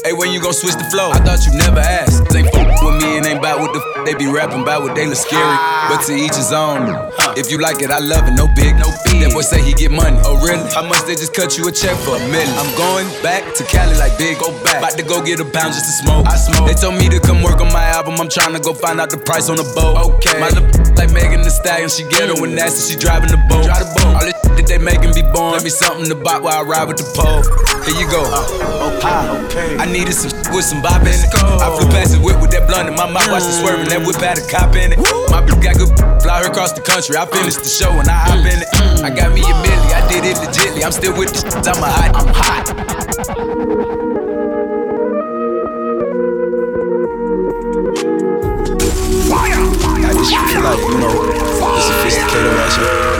Hey, 0.04 0.12
when 0.12 0.32
you 0.32 0.40
gon' 0.42 0.52
switch 0.52 0.74
the 0.74 0.82
flow? 0.90 1.14
I 1.14 1.22
thought 1.22 1.46
you 1.46 1.54
never 1.54 1.78
asked. 1.78 2.26
They 2.34 2.42
fuck 2.50 2.66
with 2.82 2.98
me 2.98 3.18
and 3.18 3.26
ain't 3.26 3.40
bout 3.40 3.60
what 3.62 3.70
the 3.72 3.78
f- 3.78 4.04
they 4.04 4.14
be 4.18 4.26
rapping 4.26 4.62
about 4.62 4.82
what 4.82 4.96
they 4.96 5.06
look 5.06 5.14
scary. 5.14 5.38
Ah. 5.46 5.94
But 5.94 6.02
to 6.10 6.14
each 6.18 6.34
his 6.34 6.50
own. 6.50 6.90
If 7.38 7.54
you 7.54 7.58
like 7.62 7.82
it, 7.86 7.90
I 7.90 8.02
love 8.02 8.26
it, 8.26 8.34
no 8.34 8.50
big, 8.50 8.74
no 8.82 8.90
big. 9.06 9.22
That 9.22 9.30
boy 9.30 9.46
say 9.46 9.62
he 9.62 9.72
get 9.72 9.94
money. 9.94 10.18
Oh 10.26 10.42
really? 10.42 10.58
How 10.74 10.82
much 10.82 11.06
they 11.06 11.14
just 11.14 11.38
cut 11.38 11.54
you 11.56 11.68
a 11.68 11.72
check 11.72 11.94
for 12.02 12.18
a 12.18 12.22
million? 12.34 12.50
I'm 12.58 12.66
going 12.74 13.06
back 13.22 13.46
to 13.54 13.62
Cali 13.62 13.94
like 13.94 14.18
big. 14.18 14.42
Go 14.42 14.50
back. 14.66 14.82
About 14.82 14.98
to 14.98 15.06
go 15.06 15.22
get 15.22 15.38
a 15.38 15.46
pound 15.46 15.70
just 15.70 15.86
to 15.86 15.94
smoke. 16.02 16.26
I 16.26 16.34
smoke. 16.34 16.66
They 16.66 16.74
told 16.74 16.98
me 16.98 17.06
to 17.06 17.22
come 17.22 17.38
work 17.38 17.62
on 17.62 17.70
my 17.70 17.86
album. 17.94 18.18
I'm 18.18 18.28
trying 18.28 18.58
to 18.58 18.60
go 18.60 18.74
find 18.74 18.98
out 18.98 19.10
the 19.14 19.22
price 19.22 19.46
on 19.48 19.54
the 19.54 19.68
boat. 19.70 20.18
Okay. 20.18 20.34
My 20.42 20.50
little 20.50 20.66
like 20.98 21.14
Megan 21.14 21.46
Thee 21.46 21.54
Stallion, 21.54 21.86
she 21.88 22.02
get 22.10 22.26
her 22.26 22.34
when 22.42 22.58
nasty. 22.58 22.90
She 22.90 22.98
driving 22.98 23.30
the 23.30 23.38
boat. 23.46 23.70
Drive 23.70 23.86
the 23.86 23.90
boat. 24.02 24.14
All 24.18 24.26
this 24.26 24.34
that 24.58 24.66
they 24.66 24.78
making 24.78 25.14
be 25.14 25.22
born. 25.30 25.54
Let 25.54 25.62
me 25.62 25.70
something 25.70 26.10
to 26.10 26.18
buy 26.18 26.42
while 26.42 26.58
I 26.58 26.66
ride 26.66 26.90
with 26.90 26.98
the 26.98 27.06
pole. 27.14 27.46
Here 27.86 27.96
you 27.96 28.06
go. 28.10 28.22
Uh, 28.26 29.46
okay. 29.46 29.76
I 29.78 29.86
needed 29.92 30.14
some 30.14 30.32
with 30.52 30.64
some 30.64 30.80
bop 30.80 31.02
in 31.02 31.08
it. 31.12 31.28
I 31.36 31.68
flew 31.76 31.86
past 31.92 32.16
the 32.16 32.20
whip 32.20 32.40
with 32.40 32.50
that 32.52 32.66
blunt 32.66 32.88
in 32.88 32.94
my 32.96 33.04
mouth, 33.04 33.28
watched 33.28 33.46
it 33.46 33.60
swerving. 33.60 33.88
That 33.92 34.00
whip 34.06 34.16
had 34.16 34.40
a 34.40 34.46
cop 34.48 34.74
in 34.74 34.92
it. 34.92 34.98
My 35.28 35.44
bitch 35.44 35.60
got 35.60 35.76
good, 35.76 35.92
fly 36.24 36.42
her 36.42 36.48
across 36.48 36.72
the 36.72 36.80
country. 36.80 37.16
I 37.16 37.26
finished 37.26 37.60
the 37.60 37.68
show 37.68 37.92
and 37.92 38.08
I 38.08 38.16
hop 38.16 38.40
in 38.40 38.64
it. 38.64 38.68
I 39.04 39.10
got 39.12 39.36
me 39.36 39.44
a 39.44 39.52
milli, 39.60 39.92
I 39.92 40.00
did 40.08 40.24
it 40.24 40.36
legitly. 40.40 40.82
I'm 40.82 40.92
still 40.92 41.12
with 41.12 41.30
the 41.30 41.44
shit, 41.44 41.68
I'm 41.68 41.76
a 41.76 41.86
hot, 41.86 42.16
I'm 42.16 42.32
hot. 42.32 42.72
I 50.02 50.12
just 50.14 50.32
feel 50.32 50.62
like, 50.62 50.80
you 50.80 50.98
know, 50.98 51.12
the 51.20 51.80
sophisticated 51.80 52.52
ratchet, 52.52 53.11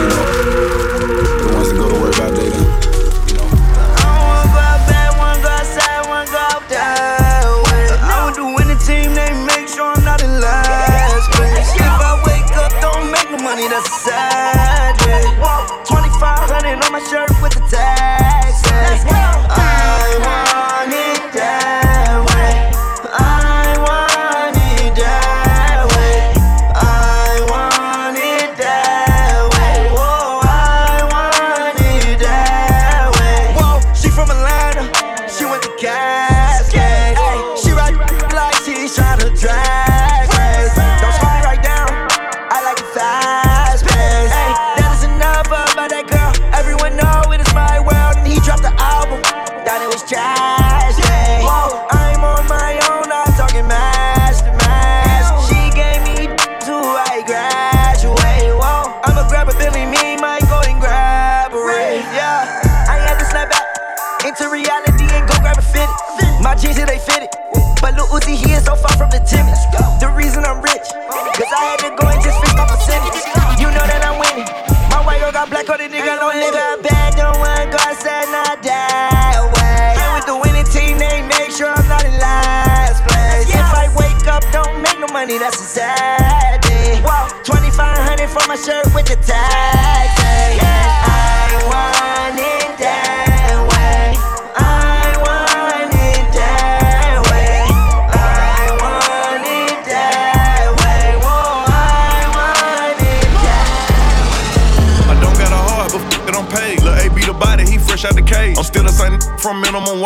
I 71.63 71.79
had 71.79 71.81
to 71.87 71.91
go 71.95 72.11
and 72.11 72.19
just 72.19 72.43
fix 72.43 72.51
my 72.59 72.67
percentage. 72.67 73.23
You 73.63 73.71
know 73.71 73.87
that 73.87 74.03
I'm 74.03 74.19
winning. 74.19 74.51
My 74.91 74.99
white 75.07 75.23
girl 75.23 75.31
got 75.31 75.47
black 75.47 75.71
on 75.71 75.79
the 75.79 75.87
nigga, 75.87 76.19
no 76.19 76.35
nigga. 76.35 76.83
Bad, 76.83 77.15
don't 77.15 77.39
want 77.39 77.71
go 77.71 77.79
outside, 77.87 78.27
not 78.35 78.59
that 78.67 79.39
way. 79.55 79.95
And 79.95 80.11
with 80.19 80.27
the 80.27 80.35
winning 80.43 80.67
team, 80.75 80.99
they 80.99 81.23
make 81.23 81.55
sure 81.55 81.71
I'm 81.71 81.87
not 81.87 82.03
in 82.03 82.19
last 82.19 83.07
place. 83.07 83.47
If 83.47 83.71
I 83.79 83.87
wake 83.95 84.27
up, 84.27 84.43
don't 84.51 84.83
make 84.83 84.99
no 84.99 85.07
money, 85.15 85.39
that's 85.39 85.63
a 85.63 85.69
sad 85.79 86.67
day. 86.67 86.99
Wow, 87.07 87.31
2500 87.47 88.27
for 88.27 88.43
my 88.51 88.59
shirt 88.59 88.91
with 88.91 89.07
the 89.07 89.15
tag. 89.23 89.82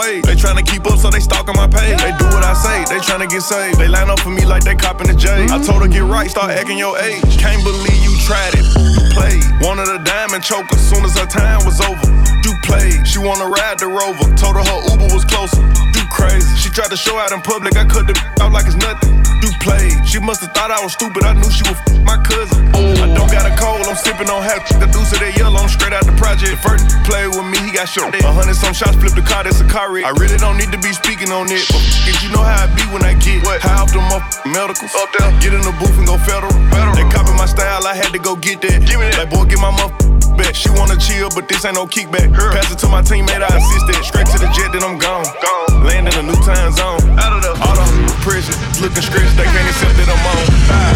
Wage. 0.06 0.24
They 0.24 0.34
tryna 0.34 0.64
keep 0.66 0.86
up, 0.86 0.98
so 0.98 1.10
they 1.10 1.20
stalking 1.20 1.54
my 1.56 1.66
page. 1.66 1.98
They 1.98 2.12
do 2.18 2.26
what 2.30 2.44
I 2.44 2.54
say, 2.54 2.78
they 2.86 3.00
tryna 3.02 3.28
get 3.28 3.42
saved. 3.42 3.78
They 3.78 3.88
line 3.88 4.10
up 4.10 4.20
for 4.20 4.30
me 4.30 4.44
like 4.44 4.64
they 4.64 4.74
copping 4.74 5.08
the 5.08 5.14
J. 5.14 5.46
I 5.50 5.58
told 5.62 5.82
her 5.82 5.88
get 5.88 6.04
right, 6.04 6.30
start 6.30 6.50
acting 6.50 6.78
your 6.78 6.98
age. 6.98 7.22
Can't 7.38 7.62
believe 7.62 8.00
you 8.02 8.14
tried 8.22 8.54
it, 8.54 8.66
you 8.66 9.02
played. 9.14 9.42
Wanted 9.60 9.88
a 9.90 10.02
diamond 10.02 10.42
choker, 10.42 10.76
soon 10.78 11.04
as 11.04 11.16
her 11.18 11.26
time 11.26 11.64
was 11.66 11.80
over. 11.80 12.08
You 12.46 12.54
played, 12.62 13.06
she 13.06 13.18
wanna 13.18 13.46
ride 13.46 13.78
the 13.78 13.88
rover. 13.88 14.26
Told 14.36 14.56
her 14.56 14.64
her 14.64 14.80
Uber 14.94 15.10
was 15.14 15.24
closer. 15.24 15.62
You 15.94 16.04
crazy. 16.10 16.48
She 16.56 16.70
tried 16.70 16.90
to 16.90 16.96
show 16.96 17.18
out 17.18 17.32
in 17.32 17.40
public, 17.42 17.76
I 17.76 17.84
cut 17.84 18.06
the 18.06 18.14
out 18.40 18.52
like 18.52 18.66
it's 18.66 18.76
nothing. 18.76 19.25
Played. 19.66 20.06
She 20.06 20.22
must 20.22 20.46
have 20.46 20.54
thought 20.54 20.70
I 20.70 20.78
was 20.78 20.94
stupid. 20.94 21.26
I 21.26 21.34
knew 21.34 21.50
she 21.50 21.66
was 21.66 21.74
f- 21.90 21.98
my 22.06 22.14
cousin. 22.22 22.70
I 23.02 23.10
don't 23.10 23.26
got 23.26 23.50
a 23.50 23.54
cold, 23.58 23.82
I'm 23.82 23.98
sipping 23.98 24.30
on 24.30 24.38
half. 24.46 24.62
The 24.70 24.86
deuce 24.86 25.10
of 25.10 25.18
that 25.18 25.34
yellow, 25.34 25.58
I'm 25.58 25.66
straight 25.66 25.90
out 25.90 26.06
the 26.06 26.14
project. 26.14 26.54
The 26.54 26.62
First 26.62 26.86
play 27.02 27.26
with 27.26 27.42
me, 27.42 27.58
he 27.66 27.74
got 27.74 27.90
short. 27.90 28.14
A 28.14 28.30
hundred 28.30 28.54
some 28.54 28.70
shots, 28.70 28.94
flip 28.94 29.18
the 29.18 29.26
car, 29.26 29.42
that's 29.42 29.58
a 29.58 29.66
car 29.66 29.90
wreck. 29.90 30.06
I 30.06 30.14
really 30.14 30.38
don't 30.38 30.54
need 30.54 30.70
to 30.70 30.78
be 30.78 30.94
speaking 30.94 31.34
on 31.34 31.50
it. 31.50 31.66
But 31.66 31.82
it, 32.06 32.14
you 32.22 32.30
know 32.30 32.46
how 32.46 32.62
I 32.62 32.70
be 32.78 32.86
when 32.94 33.02
I 33.02 33.18
get 33.18 33.42
what? 33.42 33.58
high 33.58 33.82
off 33.82 33.90
them 33.90 34.06
up 34.14 34.22
medicals. 34.46 34.94
Up 34.94 35.10
there. 35.18 35.34
Get 35.42 35.50
in 35.50 35.66
the 35.66 35.74
booth 35.82 35.98
and 35.98 36.06
go 36.06 36.14
federal. 36.22 36.54
federal. 36.70 36.94
They 36.94 37.06
copy 37.10 37.34
my 37.34 37.50
style, 37.50 37.82
I 37.90 37.98
had 37.98 38.14
to 38.14 38.22
go 38.22 38.38
get 38.38 38.62
that. 38.62 38.86
Give 38.86 39.02
me 39.02 39.10
that. 39.10 39.26
Like, 39.26 39.34
boy, 39.34 39.50
get 39.50 39.58
my 39.58 39.74
muff 39.74 39.90
back. 40.38 40.54
She 40.54 40.70
wanna 40.78 40.94
chill, 40.94 41.26
but 41.34 41.50
this 41.50 41.66
ain't 41.66 41.74
no 41.74 41.90
kickback. 41.90 42.30
Her. 42.30 42.54
Pass 42.54 42.70
it 42.70 42.78
to 42.84 42.88
my 42.88 43.02
teammate, 43.02 43.42
I 43.42 43.50
assist 43.50 43.84
that. 43.90 44.02
Straight 44.06 44.30
to 44.30 44.38
the 44.38 44.46
jet, 44.54 44.70
then 44.70 44.86
I'm 44.86 44.94
gone. 44.94 45.26
Gone. 45.42 45.82
Land 45.82 46.06
in 46.06 46.14
a 46.14 46.22
new 46.22 46.38
time 46.46 46.70
zone. 46.70 47.02
Out 47.18 47.34
of 47.34 47.42
the 47.42 47.52
all 47.66 47.74
the 47.74 47.86
prison, 48.26 48.58
looking 48.82 49.06
stretched, 49.06 49.38
they 49.38 49.46
can't 49.46 49.70
accept 49.70 49.94
that 49.94 50.10
I'm 50.10 50.26
on. 50.34 50.42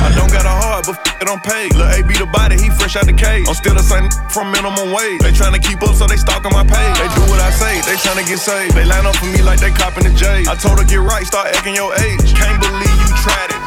I 0.02 0.10
don't 0.18 0.32
got 0.34 0.42
a 0.42 0.50
heart, 0.50 0.90
but 0.90 0.98
f- 0.98 1.22
it 1.22 1.30
I'm 1.30 1.38
paid. 1.38 1.70
Lil' 1.78 1.94
AB 1.94 2.10
the 2.18 2.26
body, 2.26 2.58
he 2.58 2.74
fresh 2.74 2.98
out 2.98 3.06
the 3.06 3.14
cage. 3.14 3.46
I'm 3.46 3.54
still 3.54 3.78
the 3.78 3.86
same 3.86 4.10
from 4.34 4.50
minimum 4.50 4.90
wage. 4.90 5.22
They 5.22 5.30
tryna 5.30 5.62
keep 5.62 5.78
up, 5.86 5.94
so 5.94 6.10
they 6.10 6.18
stalking 6.18 6.50
my 6.50 6.66
page. 6.66 6.94
They 6.98 7.06
do 7.14 7.22
what 7.30 7.38
I 7.38 7.54
say, 7.54 7.78
they 7.86 7.94
tryna 8.02 8.26
get 8.26 8.42
saved. 8.42 8.74
They 8.74 8.82
line 8.82 9.06
up 9.06 9.14
for 9.14 9.30
me 9.30 9.46
like 9.46 9.62
they 9.62 9.70
copping 9.70 10.10
the 10.10 10.12
J. 10.18 10.42
I 10.50 10.58
told 10.58 10.82
her 10.82 10.84
get 10.84 10.98
right, 11.06 11.22
start 11.22 11.54
acting 11.54 11.78
your 11.78 11.94
age. 12.02 12.34
Can't 12.34 12.58
believe 12.58 12.98
you 12.98 13.14
tried 13.22 13.54
it. 13.54 13.60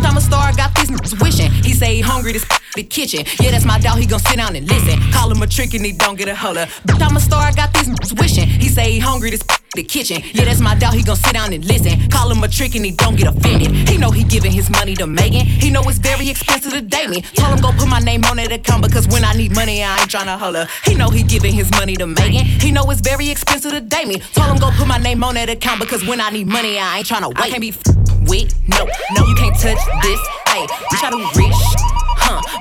I'm 0.00 0.16
a 0.16 0.20
star, 0.24 0.56
got 0.56 0.72
these 0.74 0.88
niggas 0.88 1.20
wishing. 1.20 1.52
He 1.60 1.76
say 1.76 1.96
he 1.96 2.00
hungry, 2.00 2.32
this 2.32 2.48
the 2.74 2.82
kitchen. 2.82 3.24
Yeah, 3.40 3.52
that's 3.52 3.64
my 3.64 3.78
dog, 3.78 3.98
he 3.98 4.06
gon' 4.06 4.18
sit 4.20 4.36
down 4.36 4.56
and 4.56 4.66
listen. 4.68 5.00
Call 5.12 5.30
him 5.30 5.40
a 5.42 5.46
trick 5.46 5.74
and 5.74 5.84
he 5.84 5.92
don't 5.92 6.16
get 6.18 6.28
a 6.28 6.34
holler. 6.34 6.66
Bitch, 6.86 7.00
I'm 7.00 7.16
a 7.16 7.20
star, 7.20 7.42
I 7.42 7.52
got 7.52 7.72
these 7.72 7.88
niggas 7.88 8.18
wishing. 8.20 8.48
He 8.48 8.68
say 8.68 8.92
he 8.92 8.98
hungry, 8.98 9.30
this 9.30 9.42
the 9.74 9.82
kitchen. 9.82 10.22
Yeah, 10.32 10.44
that's 10.44 10.60
my 10.60 10.76
dog, 10.76 10.94
he 10.94 11.02
gon' 11.02 11.16
sit 11.16 11.34
down 11.34 11.52
and 11.52 11.64
listen. 11.64 12.08
Call 12.08 12.30
him 12.30 12.42
a 12.42 12.48
trick 12.48 12.74
and 12.76 12.84
he 12.84 12.92
don't 12.92 13.16
get 13.16 13.26
offended. 13.26 13.88
He 13.88 13.96
know 13.96 14.10
he 14.10 14.22
giving 14.22 14.52
his 14.52 14.70
money 14.70 14.94
to 14.94 15.06
Megan. 15.06 15.46
He 15.46 15.70
know 15.70 15.82
it's 15.82 15.98
very 15.98 16.28
expensive 16.28 16.72
to 16.72 16.80
date 16.80 17.10
me. 17.10 17.22
Told 17.34 17.54
him 17.54 17.60
go 17.60 17.72
put 17.72 17.88
my 17.88 17.98
name 17.98 18.24
on 18.24 18.36
that 18.36 18.52
account 18.52 18.82
because 18.82 19.08
when 19.08 19.24
I 19.24 19.32
need 19.32 19.52
money, 19.52 19.82
I 19.82 19.98
ain't 20.00 20.10
tryna 20.10 20.38
holler. 20.38 20.68
He 20.84 20.94
know 20.94 21.10
he 21.10 21.22
giving 21.24 21.52
his 21.52 21.70
money 21.72 21.96
to 21.96 22.06
Megan. 22.06 22.44
He 22.44 22.70
know 22.70 22.88
it's 22.90 23.00
very 23.00 23.30
expensive 23.30 23.72
to 23.72 23.80
date 23.80 24.06
me. 24.06 24.18
Told 24.34 24.50
him 24.50 24.58
go 24.58 24.70
put 24.76 24.86
my 24.86 24.98
name 24.98 25.24
on 25.24 25.34
that 25.34 25.48
account 25.50 25.80
because 25.80 26.06
when 26.06 26.20
I 26.20 26.30
need 26.30 26.46
money, 26.46 26.78
I 26.78 26.98
ain't 26.98 27.06
tryna 27.08 27.28
wait. 27.28 27.38
I 27.38 27.48
can't 27.50 27.60
be 27.60 27.70
f- 27.70 27.82
with 28.28 28.54
no, 28.68 28.86
no, 29.16 29.26
you 29.26 29.34
can't 29.34 29.54
touch 29.58 29.78
this. 30.02 30.20
Hey, 30.48 30.66
bitch, 30.66 31.02
I 31.02 31.10
do 31.10 31.18
rich? 31.34 32.13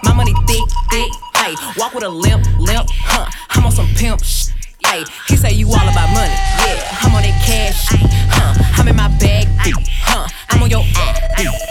My 0.04 0.14
money 0.14 0.34
thick, 0.48 0.64
thick. 0.90 1.12
Hey, 1.36 1.56
walk 1.78 1.94
with 1.94 2.04
a 2.04 2.10
limp, 2.10 2.46
limp, 2.60 2.88
huh? 2.92 3.30
I'm 3.50 3.66
on 3.66 3.72
some 3.72 3.88
pimp 3.96 4.24
sh. 4.24 4.48
Hey, 4.86 5.04
he 5.28 5.36
say 5.36 5.52
you 5.52 5.68
all 5.68 5.88
about 5.88 6.10
money, 6.14 6.36
yeah. 6.64 7.04
I'm 7.04 7.16
on 7.16 7.24
that 7.24 7.36
cash, 7.44 7.88
huh? 8.32 8.54
I'm 8.80 8.88
in 8.88 8.96
my 8.96 9.08
bag, 9.20 9.48
huh? 10.04 10.28
I'm 10.50 10.62
on 10.64 10.70
your 10.70 10.84
ass, 10.96 11.20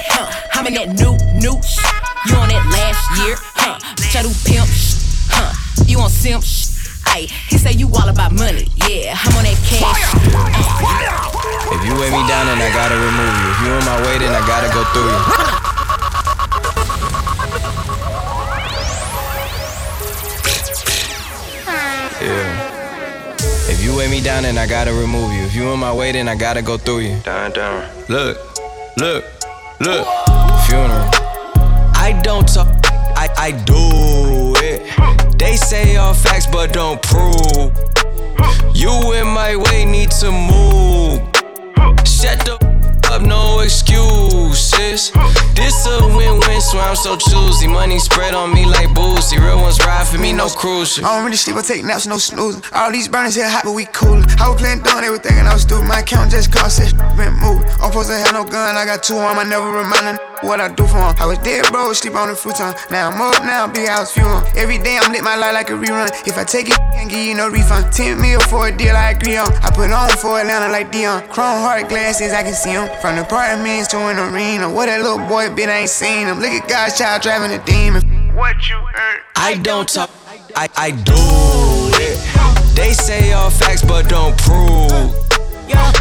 huh? 0.08 0.58
I'm 0.58 0.66
in 0.66 0.74
that 0.74 0.88
new, 0.96 1.16
new 1.40 1.56
sh. 1.62 1.80
You 2.28 2.36
on 2.36 2.48
that 2.48 2.64
last 2.68 3.00
year, 3.20 3.36
huh? 3.56 3.78
Bitch, 3.96 4.16
I 4.16 4.22
pimp 4.44 4.68
sh, 4.68 5.28
huh? 5.28 5.52
You 5.86 6.00
on 6.00 6.10
simp 6.10 6.42
sh. 6.44 6.68
Hey, 7.08 7.26
he 7.48 7.58
say 7.58 7.72
you 7.72 7.88
all 7.92 8.08
about 8.08 8.32
money, 8.32 8.68
yeah. 8.88 9.16
I'm 9.16 9.36
on 9.36 9.44
that 9.44 9.56
cash. 9.68 10.00
If 11.72 11.84
you 11.84 11.94
weigh 11.96 12.10
me 12.10 12.20
down, 12.28 12.44
then 12.48 12.60
I 12.60 12.68
gotta 12.72 12.96
remove 12.96 13.34
you. 13.40 13.48
If 13.52 13.58
you 13.64 13.72
in 13.72 13.84
my 13.84 13.98
way, 14.04 14.18
then 14.18 14.34
I 14.34 14.46
gotta 14.46 14.68
go 14.72 14.84
through 14.92 15.08
you. 15.08 15.71
You 23.92 23.98
weigh 23.98 24.10
me 24.10 24.20
down, 24.20 24.42
then 24.42 24.58
I 24.58 24.66
gotta 24.66 24.92
remove 24.92 25.32
you. 25.32 25.42
If 25.42 25.54
you 25.54 25.70
in 25.72 25.78
my 25.78 25.92
way, 25.92 26.12
then 26.12 26.28
I 26.28 26.34
gotta 26.34 26.62
go 26.62 26.78
through 26.78 27.00
you. 27.00 27.20
Down, 27.20 27.52
down. 27.52 27.88
Look, 28.08 28.38
look, 28.96 29.24
look. 29.80 30.06
Funeral. 30.66 31.08
I 31.94 32.18
don't 32.22 32.48
talk, 32.48 32.68
I, 33.16 33.28
I 33.36 33.50
do 33.52 34.54
it. 34.58 35.38
They 35.38 35.56
say 35.56 35.96
all 35.96 36.14
facts, 36.14 36.46
but 36.46 36.72
don't 36.72 37.00
prove. 37.02 37.72
You 38.74 39.12
in 39.12 39.26
my 39.26 39.56
way, 39.56 39.84
need 39.84 40.10
to 40.22 40.30
move. 40.30 41.20
Shut 42.06 42.38
the 42.46 42.71
up, 43.12 43.22
no 43.22 43.60
excuses. 43.60 45.12
This 45.54 45.86
a 45.86 46.06
win-win, 46.16 46.60
so 46.60 46.78
I'm 46.78 46.96
so 46.96 47.16
choosy. 47.16 47.68
Money 47.68 47.98
spread 47.98 48.34
on 48.34 48.52
me 48.54 48.64
like 48.64 48.94
boozy. 48.94 49.38
Real 49.38 49.60
ones 49.60 49.78
ride 49.80 50.06
for 50.06 50.18
me, 50.18 50.32
no 50.32 50.48
cruise. 50.48 50.98
I 50.98 51.02
don't 51.02 51.24
really 51.24 51.36
sleep, 51.36 51.56
I 51.56 51.62
take 51.62 51.84
naps, 51.84 52.06
no 52.06 52.18
snoozing. 52.18 52.62
All 52.72 52.90
these 52.90 53.08
burners 53.08 53.34
here 53.34 53.48
hot, 53.48 53.64
but 53.64 53.72
we 53.72 53.84
coolin'. 53.86 54.24
I 54.40 54.48
was 54.48 54.60
playing 54.60 54.82
they 54.82 55.10
were 55.10 55.18
thinking 55.18 55.46
I 55.46 55.52
was 55.54 55.62
stupid. 55.62 55.86
My 55.86 56.00
account 56.00 56.30
just 56.30 56.52
cost 56.52 56.80
it, 56.80 56.96
been 57.16 57.34
moved. 57.34 57.68
I'm 57.80 57.92
supposed 57.92 58.08
to 58.08 58.16
have 58.16 58.32
no 58.32 58.44
gun, 58.44 58.76
I 58.76 58.84
got 58.84 59.02
two 59.02 59.16
on, 59.16 59.38
I 59.38 59.44
never 59.44 59.70
reminding 59.70 60.18
what 60.42 60.60
I 60.60 60.68
do 60.68 60.86
for 60.86 60.98
'em. 60.98 61.14
I 61.20 61.26
was 61.26 61.38
dead, 61.38 61.70
bro, 61.70 61.92
sleep 61.92 62.16
on 62.16 62.28
the 62.28 62.34
futon. 62.34 62.74
Now 62.90 63.10
I'm 63.10 63.20
up, 63.20 63.44
now 63.44 63.66
big 63.68 63.88
house 63.88 64.12
fuel. 64.12 64.42
Every 64.56 64.78
day 64.78 64.98
I'm 65.00 65.12
lit 65.12 65.22
my 65.22 65.36
life 65.36 65.54
like 65.54 65.70
a 65.70 65.74
rerun. 65.74 66.10
If 66.26 66.36
I 66.38 66.44
take 66.44 66.68
it, 66.68 66.78
can't 66.94 67.08
give 67.08 67.20
you 67.20 67.34
no 67.34 67.48
refund. 67.48 67.92
10 67.92 68.20
mil 68.20 68.40
for 68.40 68.68
a 68.68 68.72
deal 68.72 68.96
I 68.96 69.10
agree 69.10 69.36
on. 69.36 69.52
I 69.62 69.70
put 69.70 69.90
on 69.92 70.08
for 70.22 70.40
Atlanta 70.40 70.68
like 70.72 70.90
Deion. 70.90 71.28
Chrome 71.28 71.60
heart 71.62 71.88
glasses, 71.88 72.32
I 72.32 72.42
can 72.42 72.54
see 72.54 72.72
see 72.72 72.78
'em. 72.78 72.88
From 73.00 73.16
the 73.16 73.22
apartments 73.22 73.88
to 73.88 73.98
an 73.98 74.18
arena. 74.18 74.68
What 74.68 74.86
that 74.86 75.00
little 75.02 75.18
boy 75.18 75.50
been, 75.50 75.68
I 75.68 75.78
ain't 75.80 75.90
seen 75.90 76.26
him. 76.26 76.40
Look 76.40 76.52
at 76.52 76.68
God's 76.68 76.98
child 76.98 77.22
driving 77.22 77.52
a 77.52 77.58
demon. 77.58 78.02
What 78.34 78.56
you 78.68 78.76
heard? 78.94 79.20
I 79.36 79.54
don't 79.54 79.88
talk, 79.88 80.10
I, 80.56 80.68
I 80.76 80.90
do 80.90 81.22
it. 82.06 82.16
They 82.74 82.92
say 82.92 83.32
all 83.32 83.50
facts, 83.50 83.82
but 83.82 84.08
don't 84.08 84.36
prove. 84.38 85.14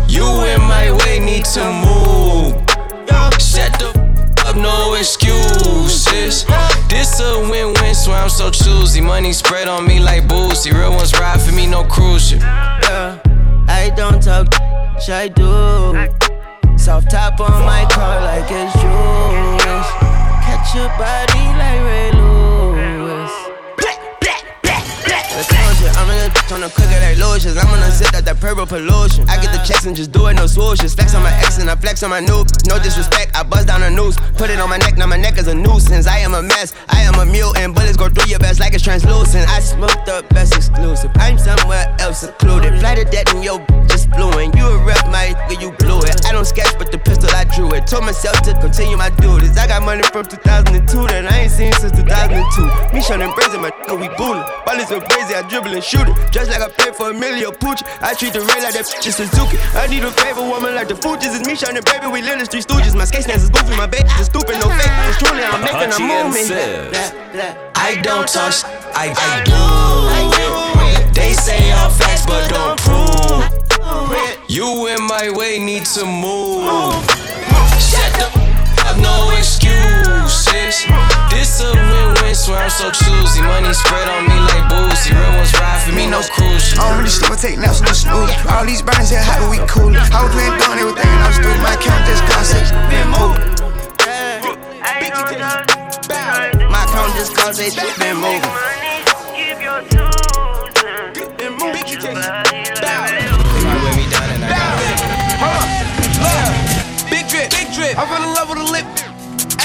You 0.07 0.27
in 0.43 0.61
my 0.61 0.91
way, 0.91 1.19
need 1.19 1.45
to 1.55 1.63
move. 1.85 2.53
Shut 3.39 3.71
the 3.79 3.89
up, 3.89 4.00
no 4.61 4.93
excuses. 4.93 6.45
This 6.87 7.19
a 7.19 7.39
win-win, 7.49 7.95
so 7.95 8.11
I'm 8.11 8.29
so 8.29 8.49
choosy. 8.51 9.01
Money 9.01 9.33
spread 9.33 9.67
on 9.67 9.85
me 9.87 9.99
like 9.99 10.27
boozy. 10.27 10.71
Real 10.71 10.91
ones 10.91 11.13
ride 11.19 11.41
for 11.41 11.51
me, 11.51 11.67
no 11.67 11.83
cruise 11.83 12.29
ship. 12.29 12.41
Yeah, 12.41 13.19
uh, 13.23 13.65
I 13.67 13.89
don't 13.95 14.21
talk, 14.21 14.47
I 15.09 15.27
do. 15.27 16.77
Soft 16.77 17.11
top 17.11 17.39
on 17.39 17.65
my 17.65 17.85
car 17.91 18.21
like 18.21 18.49
it's 18.49 18.73
juice. 18.73 19.89
Catch 20.45 20.75
your 20.75 20.89
body 20.97 21.45
like 21.57 21.81
Ray 21.81 22.11
Lewis. 22.11 23.31
The 25.31 25.45
conscious, 25.47 25.97
I'm 25.97 26.09
in 26.09 26.40
on 26.51 26.61
the 26.61 26.69
cooker 26.69 26.99
like 26.99 27.17
lotions. 27.17 27.55
I'm 27.57 27.67
gonna 27.71 27.91
sit 27.91 28.13
at 28.13 28.25
that 28.25 28.39
purple 28.39 28.65
pollution. 28.65 29.27
I 29.29 29.39
get 29.39 29.55
the 29.55 29.63
checks 29.63 29.85
and 29.85 29.95
just 29.95 30.11
do 30.11 30.27
it, 30.27 30.35
no 30.35 30.45
swooshes. 30.45 30.95
Flex 30.95 31.15
on 31.15 31.23
my 31.23 31.31
ex 31.39 31.57
and 31.57 31.69
I 31.69 31.75
flex 31.75 32.03
on 32.03 32.09
my 32.09 32.19
new. 32.19 32.43
No 32.67 32.75
disrespect, 32.77 33.35
I 33.35 33.43
buzz 33.43 33.65
down 33.65 33.83
a 33.83 33.89
noose. 33.89 34.17
Put 34.35 34.49
it 34.49 34.59
on 34.59 34.69
my 34.69 34.77
neck, 34.77 34.97
now 34.97 35.07
my 35.07 35.17
neck 35.17 35.37
is 35.37 35.47
a 35.47 35.55
nuisance. 35.55 36.07
I 36.07 36.19
am 36.19 36.33
a 36.33 36.41
mess, 36.41 36.75
I 36.89 37.01
am 37.01 37.15
a 37.15 37.25
mutant. 37.25 37.75
Bullets 37.75 37.97
go 37.97 38.09
through 38.09 38.29
your 38.29 38.39
vest 38.39 38.59
like 38.59 38.73
it's 38.73 38.83
translucent. 38.83 39.47
I 39.49 39.59
smoked 39.59 40.09
up 40.09 40.27
best 40.29 40.55
exclusive. 40.55 41.11
I'm 41.15 41.37
somewhere 41.37 41.87
else 41.99 42.19
secluded. 42.19 42.79
Fly 42.79 42.95
to 42.95 43.05
death 43.05 43.33
and 43.33 43.43
yo 43.43 43.63
just 43.87 44.11
fluent. 44.11 44.55
You 44.55 44.67
a 44.67 44.77
rep, 44.83 45.05
my 45.07 45.35
you 45.59 45.71
blew 45.79 45.99
it. 46.03 46.25
I 46.25 46.31
don't 46.31 46.45
sketch, 46.45 46.73
but 46.77 46.91
the 46.91 46.97
pistol 46.97 47.29
I 47.31 47.45
drew 47.45 47.71
it. 47.71 47.87
Told 47.87 48.03
myself 48.03 48.41
to 48.43 48.53
continue 48.59 48.97
my 48.97 49.09
duties. 49.21 49.57
I 49.57 49.67
got 49.67 49.83
money 49.83 50.03
from 50.11 50.25
2002 50.25 51.07
that 51.07 51.31
I 51.31 51.47
ain't 51.47 51.51
seen 51.51 51.71
since 51.73 51.91
2002. 51.95 52.95
Me 52.95 53.01
showing 53.01 53.31
brazen, 53.35 53.61
my 53.61 53.71
we 53.95 54.07
gooling. 54.15 54.43
Ballers 54.65 54.87
so 54.87 54.99
crazy, 55.01 55.35
I 55.35 55.47
dribble 55.47 55.73
and 55.73 55.83
shoot 55.83 56.07
it. 56.07 56.15
Just 56.41 56.57
like 56.57 56.65
I 56.65 56.73
paid 56.73 56.95
for 56.95 57.11
Emilio 57.11 57.51
Pucci. 57.51 57.85
I 58.01 58.15
treat 58.15 58.33
the 58.33 58.39
rain 58.41 58.65
like 58.65 58.73
that 58.73 58.89
bitch 58.89 59.05
is 59.05 59.13
Suzuki. 59.15 59.61
I 59.77 59.85
need 59.85 60.01
a 60.01 60.09
favor 60.09 60.41
woman 60.41 60.73
like 60.73 60.87
the 60.87 60.95
Fugees. 60.95 61.37
It's 61.37 61.45
me 61.45 61.53
shining, 61.53 61.85
baby. 61.85 62.07
We 62.09 62.23
live 62.25 62.39
the 62.39 62.45
street 62.49 62.65
stooges. 62.65 62.97
My 62.97 63.05
skate 63.05 63.29
stance 63.29 63.43
is 63.45 63.51
goofy. 63.51 63.77
My 63.77 63.85
baby 63.85 64.09
is 64.17 64.25
stupid, 64.25 64.57
no 64.57 64.65
fake. 64.73 64.89
It's 65.05 65.21
truly, 65.21 65.45
I'm 65.45 65.61
making 65.61 65.93
a 65.93 66.01
Hachi 66.01 66.09
and 66.09 66.33
movement. 66.33 66.49
Sis. 66.49 67.13
I 67.77 68.01
don't 68.01 68.25
talk, 68.25 68.57
I, 68.97 69.13
I 69.13 69.45
do 69.45 69.53
it. 70.89 71.13
They 71.13 71.33
say 71.37 71.69
all 71.77 71.93
facts, 71.93 72.25
but 72.25 72.49
don't 72.49 72.73
prove. 72.81 73.45
You 74.49 74.87
in 74.89 75.05
my 75.05 75.29
way, 75.29 75.59
need 75.61 75.85
to 75.93 76.09
move. 76.09 76.65
Shut 77.77 78.17
up, 78.17 78.33
take 87.41 87.57
naps, 87.57 87.81
no 87.81 87.91
snooze. 87.91 88.29
All 88.45 88.63
these 88.65 88.83
burners 88.83 89.09
here 89.09 89.19
how 89.19 89.41
do 89.41 89.49
we 89.49 89.57
coolin'. 89.65 89.97
I 89.97 90.21
was 90.21 90.31
playing 90.31 90.53
dumb, 90.61 90.77
they 90.77 90.85
were 90.85 90.93
thinking 90.93 91.09
I 91.09 91.27
was 91.27 91.41
stupid. 91.41 91.57
My 91.65 91.73
account 91.73 92.05
just 92.05 92.21
cost 92.29 92.53
it, 92.53 92.69
been 92.85 93.09
moved. 93.09 93.41
My 96.69 96.85
account 96.85 97.17
just 97.17 97.33
cause 97.35 97.57
they 97.57 97.73
been 97.97 98.17
moving. 98.21 98.45
Big 107.09 107.25
drip, 107.27 107.49
big 107.49 107.73
drip. 107.73 107.97
I 107.97 108.05
fell 108.05 108.21
in 108.21 108.33
love 108.37 108.49
with 108.49 108.59
a 108.59 108.69
lip. 108.69 108.85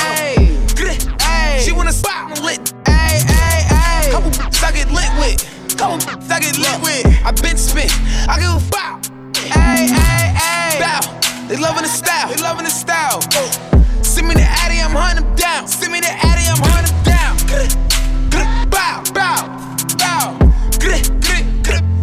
Ayy, 0.00 0.48
ayy. 1.20 1.60
She 1.60 1.72
wanna 1.72 1.92
spot 1.92 2.30
my 2.30 2.36
lit. 2.40 2.72
Ayy, 2.84 3.20
ayy, 3.20 3.68
ayy. 3.68 4.10
Couple 4.12 4.30
bitches 4.30 4.64
I 4.64 4.72
get 4.72 4.90
lit 4.90 5.10
with. 5.20 5.55
Couple 5.76 6.00
I 6.32 6.40
get 6.40 6.56
lit 6.58 6.80
with. 6.80 7.06
I 7.24 7.32
been 7.32 7.56
spit. 7.58 7.92
I 8.28 8.40
give 8.40 8.48
a 8.48 8.60
foul. 8.72 8.98
Ayy, 9.52 9.92
ayy, 9.92 10.32
ayy. 10.34 10.80
Bow. 10.80 11.00
They 11.48 11.56
loving 11.56 11.82
the 11.82 11.88
style. 11.88 12.28
They 12.28 12.40
loving 12.42 12.64
the 12.64 12.70
style. 12.70 13.20
Oh. 13.34 13.50
Send 14.02 14.28
me 14.28 14.34
the 14.34 14.42
Addy, 14.42 14.80
I'm 14.80 14.92
hunting 14.92 15.24
them 15.24 15.36
down. 15.36 15.68
Send 15.68 15.92
me 15.92 16.00
the 16.00 16.08
Addy, 16.08 16.48
I'm 16.48 16.56
hunting 16.64 16.88
them 16.88 17.04
down. 17.04 17.36
Bow, 18.70 19.04
bow, 19.12 19.44
bow. 20.00 20.38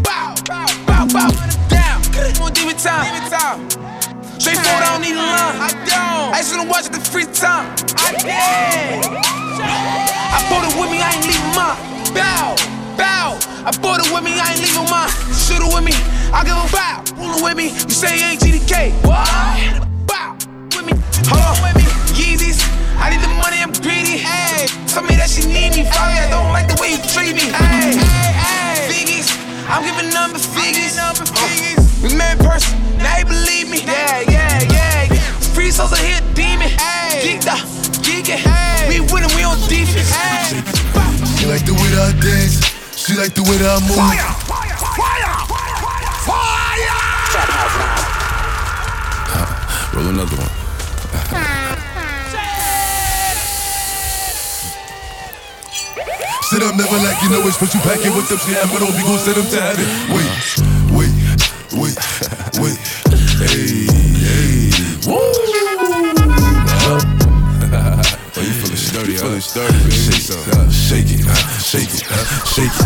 Bow, 0.06 0.36
bow, 0.46 0.66
bow, 0.86 1.06
bow. 1.08 1.30
'em 1.34 1.68
down. 1.68 1.98
On 2.42 2.54
demon 2.54 2.78
time. 2.78 3.06
Demon 3.10 3.30
time. 3.30 3.60
Straightforward, 4.40 4.84
I 4.84 4.90
don't 4.94 5.02
need 5.02 5.18
a 5.18 5.18
line. 5.18 5.58
I 5.58 5.70
don't. 5.90 6.34
I 6.34 6.38
just 6.38 6.56
wanna 6.56 6.70
watch 6.70 6.86
it 6.86 6.94
the 6.94 7.00
free 7.00 7.26
time. 7.26 7.74
I 7.98 8.14
did. 8.22 9.02
I 9.66 10.40
bought 10.50 10.64
it 10.70 10.74
with 10.80 10.92
me, 10.92 11.02
I 11.02 11.10
ain't 11.10 11.26
leaving 11.26 11.56
mine. 11.58 11.78
Bow, 12.14 12.56
bow. 12.98 13.38
I 13.66 13.72
bought 13.82 14.04
it 14.04 14.10
with 14.12 14.24
me, 14.24 14.40
I 14.40 14.54
ain't 14.54 14.62
leaving 14.62 14.90
mine. 14.90 15.10
Shoot 15.34 15.62
it 15.64 15.70
with 15.70 15.84
me, 15.84 15.94
I 16.34 16.44
give 16.44 16.58
a 16.58 16.68
bow. 16.72 17.04
Roll 17.18 17.38
it 17.38 17.44
with 17.44 17.58
me, 17.58 17.72
you 17.72 17.94
say 17.94 18.18
you 18.20 18.26
ain't 18.34 18.40
GDK. 18.42 18.92
What? 19.08 19.28
Bow 20.08 20.36
with 20.76 20.86
me, 20.86 20.94
hold 21.28 21.44
on 21.44 21.56
with 21.64 21.76
me. 21.80 21.86
Yeezys, 22.18 22.60
I 23.00 23.10
need 23.12 23.22
the 23.22 23.32
money, 23.40 23.60
I'm 23.62 23.74
greedy. 23.84 24.18
Hey, 24.20 24.68
tell 24.88 25.04
me 25.04 25.16
that 25.16 25.30
she 25.30 25.46
need 25.48 25.76
me. 25.76 25.88
Sorry, 25.90 26.18
I 26.20 26.28
don't 26.30 26.52
like 26.52 26.68
the 26.68 26.78
way 26.82 26.96
you 26.96 27.02
treat 27.14 27.34
me. 27.36 27.48
Hey, 27.52 27.96
hey, 27.96 28.30
hey. 28.34 28.78
Figgies, 28.92 29.30
I'm 29.70 29.84
giving 29.84 30.12
number 30.14 30.40
figures. 30.40 30.96
Number 30.98 31.26
figures. 31.26 31.82
We 32.04 32.14
met 32.16 32.38
in 32.38 32.46
person, 32.46 32.76
now 33.00 33.16
they 33.16 33.24
believe 33.24 33.70
me. 33.70 33.80
Yeah, 33.88 34.28
yeah, 34.28 34.60
yeah. 34.72 35.14
yeah. 35.14 35.24
Free 35.56 35.72
souls 35.72 35.94
are 35.94 36.04
here, 36.04 36.20
demon. 36.36 36.68
Geeked 37.24 37.48
up, 37.48 37.64
geeking. 38.04 38.44
We 38.90 39.00
winning, 39.14 39.32
we 39.36 39.44
on 39.44 39.58
defense. 39.70 40.12
She 41.40 41.46
like 41.48 41.66
the 41.66 41.74
way 41.74 41.88
that 41.96 42.16
I 42.16 42.20
dance. 42.20 42.83
She 43.14 43.20
like 43.20 43.36
the 43.36 43.44
way 43.44 43.58
that 43.62 43.70
I 43.70 43.78
move. 43.86 43.94
Fire! 43.94 44.26
Fire! 44.50 44.74
Fire! 44.74 45.38
Fire! 46.26 46.98
Uh, 49.30 49.94
roll 49.94 50.10
another 50.10 50.34
one. 50.34 50.50
Sit 56.42 56.64
up, 56.64 56.74
never 56.74 56.98
like 57.06 57.22
you 57.22 57.30
know 57.30 57.46
it's 57.46 57.62
what 57.62 57.70
you 57.76 57.82
packing 57.82 58.16
with 58.18 58.30
them 58.30 58.40
shit. 58.42 58.58
I'm 58.58 58.74
gonna 58.74 58.90
be 58.98 59.04
gon' 59.06 59.20
set 59.22 59.36
them 59.38 59.46
to 59.46 59.62
heaven. 59.62 59.86
Wait, 60.10 60.26
wait, 60.90 61.14
wait, 61.78 61.94
wait. 62.58 62.82
Hey, 63.38 63.86
hey. 64.26 64.74
Woo! 65.06 65.22
Oh, 68.36 68.42
you 68.42 68.52
feeling 68.52 68.76
sturdy, 68.76 69.14
huh? 69.14 69.22
Feeling 69.22 69.42
sturdy, 69.42 69.78
baby. 69.78 69.93
Shake, 70.94 71.10
it, 71.10 71.26
uh, 71.26 71.34
shake 71.58 71.90
it, 71.90 72.06
uh, 72.06 72.22
shake 72.46 72.70
it. 72.70 72.86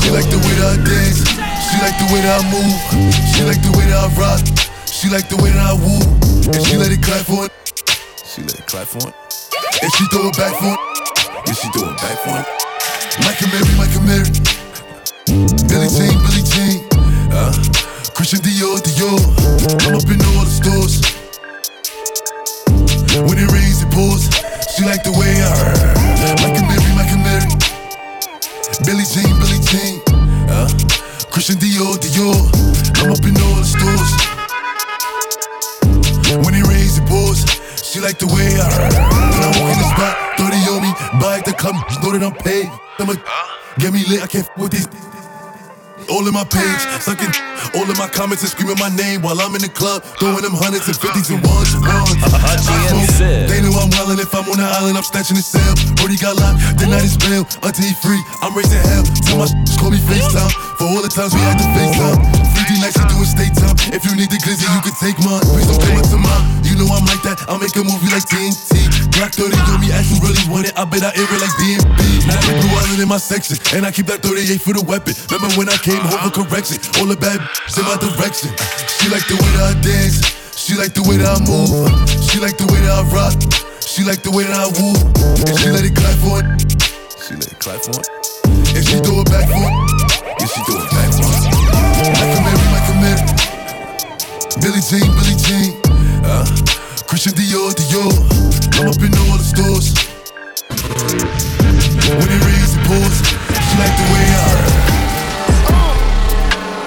She 0.00 0.08
like 0.08 0.24
the 0.32 0.40
way 0.40 0.56
that 0.56 0.72
I 0.72 0.80
dance. 0.88 1.20
She 1.68 1.76
like 1.84 2.00
the 2.00 2.08
way 2.08 2.24
that 2.24 2.40
I 2.40 2.48
move. 2.48 2.80
She 3.28 3.44
like 3.44 3.60
the 3.60 3.76
way 3.76 3.84
that 3.92 4.00
I 4.00 4.08
rock. 4.16 4.40
She 4.88 5.12
like 5.12 5.28
the 5.28 5.36
way 5.36 5.52
that 5.52 5.60
I 5.60 5.76
woo. 5.76 6.00
And 6.48 6.64
she 6.64 6.80
let 6.80 6.88
it 6.88 7.04
clap 7.04 7.28
for 7.28 7.44
it. 7.44 7.52
She 8.24 8.40
let 8.40 8.56
it 8.56 8.64
clap 8.64 8.88
for 8.88 9.04
it. 9.04 9.12
And 9.84 9.92
she 9.92 10.08
throw 10.08 10.32
it 10.32 10.36
back 10.40 10.56
for 10.56 10.72
it. 10.72 10.80
Yeah, 11.44 11.52
she 11.52 11.68
throw 11.76 11.92
it 11.92 12.00
back 12.00 12.16
for 12.24 12.40
it. 12.40 12.48
Micah 13.20 13.44
Mary, 13.52 13.68
Micah 13.76 14.00
Mary. 14.00 14.32
Billie 15.68 15.92
Jean, 15.92 16.16
Billie 16.24 16.48
Jean. 16.48 16.88
Uh, 17.36 17.52
Christian 18.16 18.40
Dior, 18.40 18.80
Dior. 18.80 19.20
I'm 19.84 20.00
up 20.00 20.08
in 20.08 20.24
all 20.32 20.48
the 20.48 20.56
stores. 20.56 21.04
When 23.28 23.36
it 23.36 23.52
rains, 23.52 23.84
it 23.84 23.92
pours. 23.92 24.51
She 24.72 24.84
like 24.84 25.04
the 25.04 25.12
way 25.12 25.36
I 25.36 25.52
Micah 26.40 26.64
Mary, 26.64 26.92
Micah 26.96 27.20
Mary. 27.20 27.44
Billie 28.88 29.04
Jean, 29.04 29.28
Billie 29.36 29.60
Jean. 29.68 30.00
Uh, 30.48 30.64
Christian 31.28 31.56
Dior, 31.60 32.00
Dior. 32.00 32.40
I'm 33.04 33.12
up 33.12 33.20
in 33.20 33.36
all 33.36 33.60
the 33.60 33.68
stores. 33.68 34.10
When 36.40 36.54
it 36.54 36.64
rains, 36.64 36.96
it 36.96 37.06
pours. 37.06 37.44
She 37.84 38.00
like 38.00 38.16
the 38.16 38.26
way 38.32 38.48
I 38.56 38.64
When 38.88 39.42
I 39.44 39.52
walk 39.60 39.76
in 39.76 39.78
the 39.78 39.88
spot, 39.92 40.40
30 40.40 40.56
on 40.72 40.80
me, 40.80 40.90
buy 41.20 41.42
the 41.44 41.52
come, 41.52 41.76
know 42.00 42.16
that 42.16 42.24
I'm 42.24 42.32
paid. 42.32 42.72
I'ma 42.98 43.20
get 43.78 43.92
me 43.92 44.04
lit, 44.08 44.22
I 44.22 44.26
can't 44.26 44.48
f 44.48 44.56
with 44.56 44.72
these. 44.72 44.88
All 46.10 46.26
in 46.26 46.34
my 46.34 46.44
page, 46.44 46.82
sucking 47.00 47.30
all 47.76 47.86
in 47.88 47.96
my 47.98 48.08
comments 48.08 48.42
and 48.42 48.50
screaming 48.50 48.78
my 48.78 48.90
name 48.94 49.22
while 49.22 49.38
I'm 49.40 49.54
in 49.54 49.62
the 49.62 49.68
club, 49.68 50.02
throwing 50.18 50.42
them 50.42 50.54
hundreds 50.54 50.86
and 50.88 50.96
fifties 50.96 51.30
and 51.30 51.42
ones 51.44 51.74
and 51.74 51.82
ones. 51.84 52.16
They 53.48 53.60
know 53.62 53.72
I'm 53.78 53.90
wildin' 53.94 54.18
if 54.20 54.34
I'm 54.34 54.48
on 54.50 54.58
the 54.58 54.66
island, 54.66 54.96
I'm 54.96 55.06
snatching 55.06 55.36
the 55.36 55.42
cell. 55.42 55.74
Brody 55.96 56.16
got 56.16 56.36
locked, 56.36 56.78
the 56.78 56.86
night 56.86 57.04
is 57.04 57.16
bail. 57.16 57.46
Until 57.62 57.84
he 57.84 57.94
free, 58.02 58.20
I'm 58.42 58.54
raising 58.56 58.80
hell. 58.82 59.04
Tell 59.26 59.38
my 59.38 59.48
call 59.80 59.90
me 59.90 59.98
FaceTime 59.98 60.52
for 60.78 60.84
all 60.90 61.02
the 61.02 61.08
times 61.12 61.34
we 61.34 61.40
had 61.40 61.58
to 61.58 61.66
FaceTime. 61.76 62.51
3D 62.82 62.90
nights 62.90 62.98
to 62.98 63.06
do 63.06 63.22
state 63.22 63.54
time. 63.54 63.76
If 63.94 64.02
you 64.02 64.14
need 64.18 64.30
the 64.30 64.38
glizzy, 64.42 64.66
you 64.66 64.82
can 64.82 64.94
take 64.98 65.18
mine. 65.22 65.42
Please 65.46 65.66
don't 65.70 65.78
come 65.78 66.02
up 66.02 66.08
to 66.10 66.18
mine. 66.18 66.44
You 66.66 66.74
know 66.74 66.90
I'm 66.90 67.06
like 67.06 67.22
that. 67.22 67.38
I'll 67.46 67.58
make 67.58 67.74
a 67.78 67.84
movie 67.86 68.10
like 68.10 68.26
TNT. 68.26 68.90
Black 69.14 69.32
30 69.34 69.54
on 69.70 69.78
me, 69.78 69.94
as 69.94 70.10
you 70.10 70.18
really 70.18 70.42
want 70.50 70.66
it. 70.66 70.74
I 70.74 70.84
bet 70.84 71.06
I 71.06 71.14
air 71.14 71.28
it 71.28 71.40
like 71.40 71.54
DMB. 71.62 72.26
Now 72.26 72.38
the 72.42 72.52
blue 72.58 72.74
island 72.74 73.00
in 73.02 73.08
my 73.08 73.22
section, 73.22 73.56
and 73.76 73.86
I 73.86 73.92
keep 73.92 74.06
that 74.10 74.22
38 74.22 74.58
for 74.58 74.74
the 74.74 74.82
weapon. 74.82 75.14
Remember 75.30 75.52
when 75.54 75.68
I 75.70 75.78
came 75.78 76.00
home 76.02 76.26
for 76.26 76.42
correction? 76.42 76.82
All 76.98 77.06
the 77.06 77.18
bad 77.18 77.38
in 77.38 77.84
my 77.86 77.96
direction. 78.02 78.50
She 78.98 79.06
like 79.12 79.26
the 79.30 79.38
way 79.38 79.50
that 79.62 79.66
I 79.70 79.74
dance. 79.78 80.18
She 80.58 80.74
like 80.74 80.94
the 80.94 81.04
way 81.06 81.22
that 81.22 81.30
I 81.30 81.38
move. 81.46 81.70
She 82.08 82.42
like 82.42 82.58
the 82.58 82.66
way 82.66 82.82
that 82.82 82.94
I 82.98 83.02
rock. 83.14 83.36
She 83.82 84.02
like 84.02 84.22
the 84.26 84.32
way 84.32 84.42
that 84.48 84.58
I 84.58 84.68
woo. 84.74 84.96
And 85.46 85.54
she 85.58 85.68
let 85.70 85.84
it 85.86 85.94
clap 85.94 86.16
for 86.18 86.40
it. 86.40 86.46
She 87.20 87.34
let 87.38 87.46
it 87.46 87.58
clap 87.62 87.78
for 87.84 88.00
it. 88.00 88.08
And 88.74 88.82
she 88.82 88.96
throw 89.04 89.22
it 89.22 89.28
back 89.28 89.46
for 89.46 89.60
it. 89.60 89.74
Yeah, 90.40 90.46
she 90.48 90.60
it 90.60 90.66
for 90.66 90.78
it. 90.80 90.81
Billie 94.62 94.80
Jean, 94.80 95.10
Billie 95.16 95.34
Jean. 95.42 95.74
Uh, 96.24 96.46
Christian 97.08 97.32
Dior, 97.32 97.74
Dior. 97.74 98.14
I'm 98.78 98.86
up 98.86 99.02
in 99.02 99.12
all 99.18 99.36
the 99.36 99.42
stores. 99.42 99.90
When 102.06 102.28
it 102.30 102.44
rains, 102.46 102.76
it 102.76 102.82
pours. 102.86 103.18
She 103.58 103.74
like 103.76 103.96
the 103.98 104.06
way 104.14 104.24
I. 104.38 104.50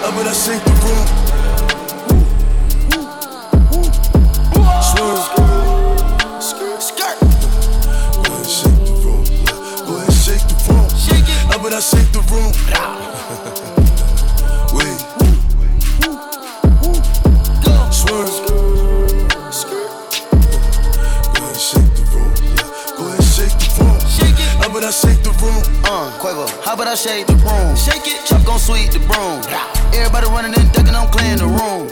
I 0.06 0.12
bet 0.16 0.26
I 0.26 0.32
shake 0.32 0.64
the 0.64 0.72
room. 0.72 1.35
About 26.76 26.92
I 26.92 26.96
shake 26.96 27.26
the 27.26 27.40
room? 27.40 27.72
Shake 27.80 28.04
it, 28.04 28.20
Chuck 28.28 28.44
gon' 28.44 28.60
sweep 28.60 28.92
the 28.92 29.00
broom. 29.08 29.40
Everybody 29.96 30.28
running 30.28 30.52
and 30.60 30.68
ducking, 30.76 30.92
I'm 30.92 31.08
clearing 31.08 31.40
the 31.40 31.48
room. 31.48 31.88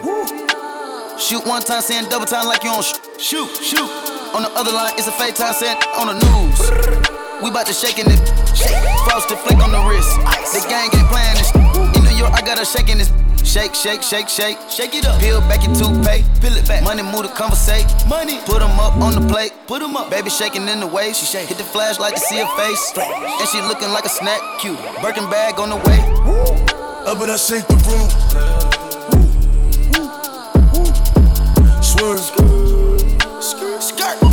Shoot 1.15 1.47
one 1.47 1.63
time, 1.63 1.79
saying 1.79 2.11
double 2.11 2.25
time 2.27 2.51
like 2.51 2.67
you 2.67 2.69
on 2.69 2.83
sh- 2.83 2.99
shoot, 3.15 3.47
shoot. 3.63 3.87
On 4.35 4.43
the 4.43 4.51
other 4.59 4.75
line, 4.75 4.91
it's 4.99 5.07
a 5.07 5.15
fake 5.15 5.35
time, 5.39 5.53
saying 5.55 5.79
on 5.95 6.11
the 6.11 6.19
news. 6.19 6.59
We 7.39 7.47
bout 7.47 7.63
to 7.67 7.71
shake 7.71 7.95
shaking 7.95 8.11
it, 8.11 8.19
shake. 8.51 8.75
Frosted 9.07 9.39
flick 9.47 9.63
on 9.63 9.71
the 9.71 9.79
wrist. 9.87 10.19
The 10.51 10.59
gang 10.67 10.91
ain't 10.91 11.07
playing 11.07 11.39
this. 11.39 11.55
In 11.95 12.03
New 12.03 12.19
York, 12.19 12.35
I 12.35 12.43
got 12.43 12.59
her 12.59 12.67
shaking 12.67 12.99
this. 12.99 13.07
Shake, 13.43 13.75
shake, 13.75 14.01
shake, 14.01 14.27
shake, 14.29 14.57
shake 14.69 14.95
it 14.95 15.05
up. 15.05 15.19
Peel 15.21 15.39
back 15.41 15.63
your 15.63 15.75
toothpaste, 15.75 16.25
peel 16.41 16.53
it 16.53 16.67
back. 16.67 16.83
Money 16.83 17.03
move 17.03 17.23
to 17.23 17.29
conversate. 17.29 17.85
Money, 18.07 18.39
put 18.45 18.61
'em 18.61 18.79
up 18.79 18.95
on 18.97 19.13
the 19.13 19.21
plate, 19.31 19.53
put 19.67 19.81
'em 19.83 19.95
up. 19.95 20.09
Baby 20.09 20.29
shaking 20.29 20.67
in 20.67 20.79
the 20.79 20.87
way, 20.87 21.13
she 21.13 21.25
shake. 21.25 21.47
Hit 21.49 21.57
the 21.57 21.63
flash 21.63 21.99
like 21.99 22.15
to 22.15 22.21
see 22.21 22.37
her 22.37 22.47
face, 22.57 22.93
and 22.97 23.47
she 23.49 23.61
looking 23.61 23.91
like 23.91 24.05
a 24.05 24.09
snack, 24.09 24.41
cute. 24.59 24.79
Birkin 25.01 25.29
bag 25.29 25.59
on 25.59 25.69
the 25.69 25.77
way. 25.77 25.99
Up 27.05 27.19
bet 27.19 27.29
I 27.29 27.37
shake 27.37 27.67
the 27.67 27.75
room. 27.87 28.09
Swerve. 31.81 32.23
Skirt. 33.39 34.19
Go 34.21 34.27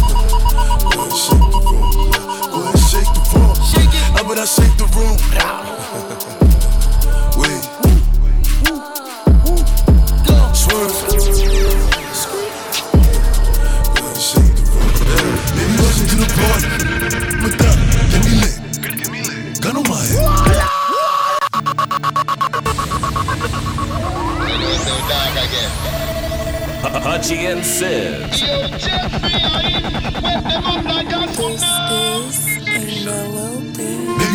ahead, 0.94 1.12
shake 1.24 1.46
the 1.50 1.60
room. 1.66 2.10
Go 2.52 2.58
ahead, 2.62 2.78
shake 2.90 3.10
the 3.16 3.22
room. 3.32 3.54
Shake 3.70 3.94
it. 3.98 4.02
I 4.14 4.22
bet 4.22 4.38
I 4.38 4.44
shake 4.46 4.76
the 4.78 4.86
room. 4.96 6.29
And 27.46 27.64
Sis. 27.64 28.40
Baby, 28.40 28.52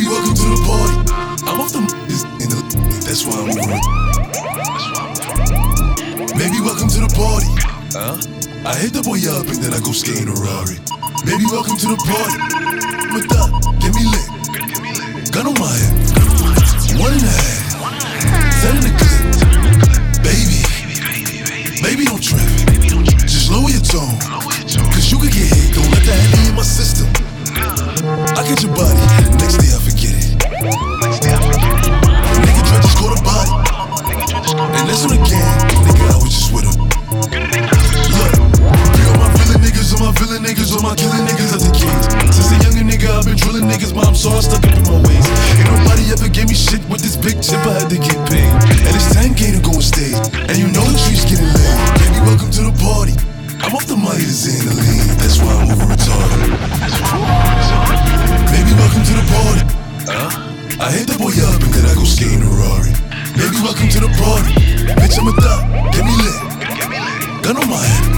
welcome 0.10 0.34
to 0.34 0.48
the 0.50 0.60
party. 0.66 0.98
I'm 1.46 1.62
off 1.62 1.72
the 1.72 1.82
is 2.10 2.24
in 2.42 2.50
the 2.50 2.60
that's 3.06 3.26
why 3.26 3.38
I'm 3.38 3.48
moving. 3.54 3.82
Baby, 6.34 6.60
welcome 6.66 6.90
to 6.90 7.00
the 7.06 7.12
party. 7.14 7.52
Huh? 7.94 8.18
I 8.66 8.74
hit 8.76 8.94
the 8.94 9.04
boy 9.04 9.22
up 9.30 9.46
and 9.54 9.62
then 9.62 9.74
I 9.74 9.80
go 9.86 9.92
skating 9.92 10.28
a 10.28 10.34
Rari. 10.34 10.82
Baby, 11.26 11.46
welcome 11.52 11.78
to 11.78 11.88
the 11.94 12.02
party. 12.02 12.42
With 13.14 13.30
that, 13.30 13.50
get 13.82 13.94
me 13.94 14.04
lit. 14.10 14.30
Gun 15.32 15.46
on 15.46 15.54
my 15.62 15.70
head. 15.70 15.94
One 16.98 17.14
and 17.14 17.22
a 17.22 17.30
half. 17.30 17.70
Ten 18.66 18.78
in 18.78 18.84
the 18.90 18.94
clip. 18.98 19.22
Baby. 20.26 20.66
Baby, 21.84 22.06
don't 22.06 22.24
trip. 22.24 22.55
Tone. 23.96 24.20
Cause 24.92 25.08
you 25.08 25.16
could 25.16 25.32
get 25.32 25.48
hit. 25.48 25.72
Don't 25.72 25.88
let 25.88 26.04
that 26.04 26.20
heavy 26.20 26.52
in 26.52 26.56
my 26.60 26.68
system. 26.68 27.08
I 28.36 28.44
get 28.44 28.60
your 28.60 28.76
body. 28.76 28.92
And 29.24 29.32
the 29.32 29.40
next 29.40 29.56
day 29.64 29.72
I 29.72 29.80
forget 29.80 30.12
it. 30.12 30.36
Nigga 32.44 32.62
try 32.68 32.76
to 32.84 32.90
score 32.92 33.16
the 33.16 33.24
body. 33.24 33.56
And 34.76 34.84
on 34.84 35.10
the 35.16 35.20
game. 35.24 35.48
Nigga, 35.88 36.12
I 36.12 36.20
was 36.20 36.28
just 36.28 36.52
with 36.52 36.68
him. 36.68 36.76
Look, 38.20 38.32
you 39.00 39.04
all 39.16 39.20
my 39.24 39.32
villain 39.40 39.64
niggas, 39.64 39.88
all 39.96 40.04
my 40.04 40.12
villain 40.20 40.44
niggas, 40.44 40.76
all 40.76 40.84
my 40.84 40.92
killing 41.00 41.24
niggas 41.24 41.56
at 41.56 41.64
the 41.64 41.72
kids. 41.72 42.12
Since 42.36 42.52
a 42.52 42.58
younger 42.68 42.84
nigga, 42.84 43.08
I've 43.16 43.24
been 43.24 43.40
drilling 43.40 43.64
niggas, 43.64 43.96
but 43.96 44.04
I'm 44.04 44.18
so 44.20 44.36
stuck 44.44 44.60
up 44.60 44.76
in 44.76 44.84
my 44.92 45.00
ways. 45.08 45.24
Ain't 45.56 45.72
nobody 45.72 46.12
ever 46.12 46.28
gave 46.28 46.52
me 46.52 46.58
shit 46.60 46.84
with 46.92 47.00
this 47.00 47.16
big 47.16 47.40
chip, 47.40 47.64
I 47.64 47.80
had 47.80 47.88
to 47.88 47.96
get 47.96 48.20
paid. 48.28 48.52
And 48.76 48.92
it's 48.92 49.16
10K 49.16 49.56
to 49.56 49.64
go 49.64 49.80
on 49.80 49.86
stage. 49.88 50.20
And 50.52 50.60
you 50.60 50.68
know 50.68 50.84
the 50.84 51.00
streets 51.00 51.24
getting 51.24 51.48
laid. 51.48 51.80
Baby, 51.96 52.20
welcome 52.28 52.52
to 52.60 52.68
the 52.68 52.76
party. 52.84 53.16
Off 53.76 53.88
the 53.88 53.98
money 53.98 54.24
to 54.24 54.32
Xanaline. 54.32 55.20
That's 55.20 55.38
why 55.40 55.52
I'm 55.52 55.70
over 55.70 55.84
retarded. 55.84 56.48
Baby, 58.48 58.72
welcome 58.80 59.04
to 59.04 59.14
the 59.20 59.26
party. 59.36 59.64
Huh? 60.08 60.32
I 60.80 60.92
hit 60.96 61.08
the 61.12 61.18
boy 61.20 61.36
up 61.44 61.62
and 61.62 61.74
then 61.74 61.84
I 61.84 61.94
go 61.94 62.06
skating 62.06 62.40
a 62.40 62.52
Rari. 62.56 62.96
Baby, 63.36 63.60
welcome 63.60 63.90
to 63.90 64.00
the 64.00 64.12
party. 64.16 64.56
Bitch, 64.96 65.20
I'm 65.20 65.28
a 65.28 65.34
thot. 65.44 65.92
Get 65.92 66.06
me 66.06 66.16
lit. 66.16 67.44
Gun 67.44 67.58
on 67.58 67.70
my 67.70 67.76
head. 67.76 68.15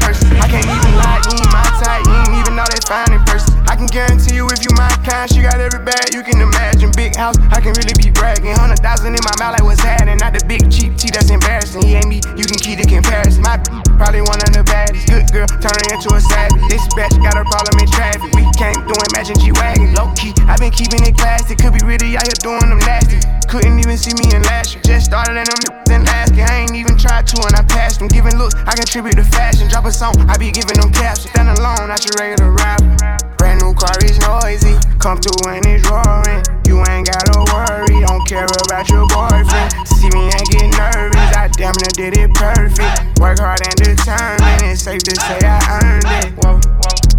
Purses. 0.00 0.30
I 0.32 0.48
can't 0.48 0.64
even 0.64 0.94
lie, 0.96 1.20
you 1.28 1.36
ain't 1.36 1.52
my 1.52 1.64
type. 1.82 2.06
You 2.06 2.14
ain't 2.14 2.40
even 2.40 2.56
know 2.56 2.64
they 2.70 2.80
fine 2.86 3.12
in 3.12 3.22
person. 3.24 3.45
I 3.76 3.84
can 3.84 3.92
guarantee 3.92 4.40
you 4.40 4.48
if 4.48 4.64
you 4.64 4.72
my 4.72 4.88
kind, 5.04 5.28
she 5.28 5.44
got 5.44 5.60
every 5.60 5.84
bag 5.84 6.08
you 6.16 6.24
can 6.24 6.40
imagine. 6.40 6.88
Big 6.96 7.12
house, 7.12 7.36
I 7.52 7.60
can 7.60 7.76
really 7.76 7.92
be 7.92 8.08
bragging. 8.08 8.56
Hundred 8.56 8.80
thousand 8.80 9.12
in 9.12 9.20
my 9.20 9.36
mouth, 9.36 9.52
like 9.52 9.68
what's 9.68 9.84
happening? 9.84 10.16
Not 10.16 10.32
the 10.32 10.40
big 10.48 10.72
cheap 10.72 10.96
tea 10.96 11.12
that's 11.12 11.28
embarrassing. 11.28 11.84
He 11.84 11.92
ain't 11.92 12.08
me, 12.08 12.24
you 12.40 12.48
can 12.48 12.56
keep 12.56 12.80
the 12.80 12.88
comparison. 12.88 13.44
My 13.44 13.60
probably 14.00 14.24
one 14.24 14.40
of 14.40 14.56
the 14.56 14.64
baddest. 14.64 15.12
Good 15.12 15.28
girl, 15.28 15.44
turn 15.60 15.76
her 15.76 15.92
into 15.92 16.08
a 16.08 16.24
savage. 16.24 16.56
This 16.72 16.88
bitch 16.96 17.20
got 17.20 17.36
a 17.36 17.44
problem 17.52 17.76
in 17.76 17.88
traffic. 17.92 18.32
We 18.32 18.48
can't 18.56 18.80
do 18.88 18.96
imagine 19.12 19.36
G 19.44 19.52
wagon. 19.52 19.92
Low 19.92 20.08
key, 20.16 20.32
I 20.48 20.56
been 20.56 20.72
keeping 20.72 21.04
it 21.04 21.12
classy. 21.12 21.52
Could 21.52 21.76
be 21.76 21.84
really 21.84 22.16
out 22.16 22.24
here 22.24 22.40
doing 22.40 22.72
them 22.72 22.80
nasty. 22.80 23.20
Couldn't 23.44 23.76
even 23.76 24.00
see 24.00 24.16
me 24.16 24.32
in 24.32 24.40
last 24.48 24.72
year. 24.72 24.80
Just 24.88 25.12
started 25.12 25.36
in 25.36 25.44
them 25.44 25.60
then 25.84 26.08
asking. 26.08 26.48
I 26.48 26.64
ain't 26.64 26.72
even 26.72 26.96
tried 26.96 27.28
to 27.28 27.44
and 27.44 27.52
I 27.52 27.60
passed 27.68 28.00
them. 28.00 28.08
Giving 28.08 28.40
looks, 28.40 28.56
I 28.64 28.72
contribute 28.72 29.20
to 29.20 29.24
fashion. 29.24 29.68
Drop 29.68 29.84
a 29.84 29.92
song, 29.92 30.16
I 30.32 30.40
be 30.40 30.48
giving 30.48 30.80
them 30.80 30.88
caps. 30.96 31.28
Stand 31.28 31.52
alone, 31.52 31.92
not 31.92 32.00
your 32.08 32.16
regular 32.16 32.52
rapper. 32.56 33.16
Brand 33.38 33.60
new 33.62 33.65
car 33.74 33.96
is 34.04 34.18
noisy. 34.20 34.76
Come 34.98 35.18
through 35.18 35.52
and 35.52 35.64
it's 35.66 35.82
roaring. 35.88 36.42
You 36.66 36.82
ain't 36.90 37.06
gotta 37.06 37.42
worry, 37.50 38.04
don't 38.04 38.26
care 38.28 38.46
about 38.66 38.88
your 38.90 39.06
boyfriend. 39.08 39.70
See 39.86 40.10
me 40.12 40.30
and 40.30 40.46
get 40.52 40.70
nervous. 40.76 41.30
I 41.34 41.48
damn 41.56 41.74
near 41.80 41.94
did 41.94 42.18
it 42.18 42.34
perfect. 42.34 43.18
Work 43.18 43.38
hard 43.38 43.62
and 43.66 43.76
determined. 43.76 44.62
It's 44.66 44.82
safe 44.82 45.02
to 45.02 45.14
say 45.16 45.38
I 45.42 45.58
earned 45.82 46.06
it. 46.22 46.32
Whoa, 46.42 46.60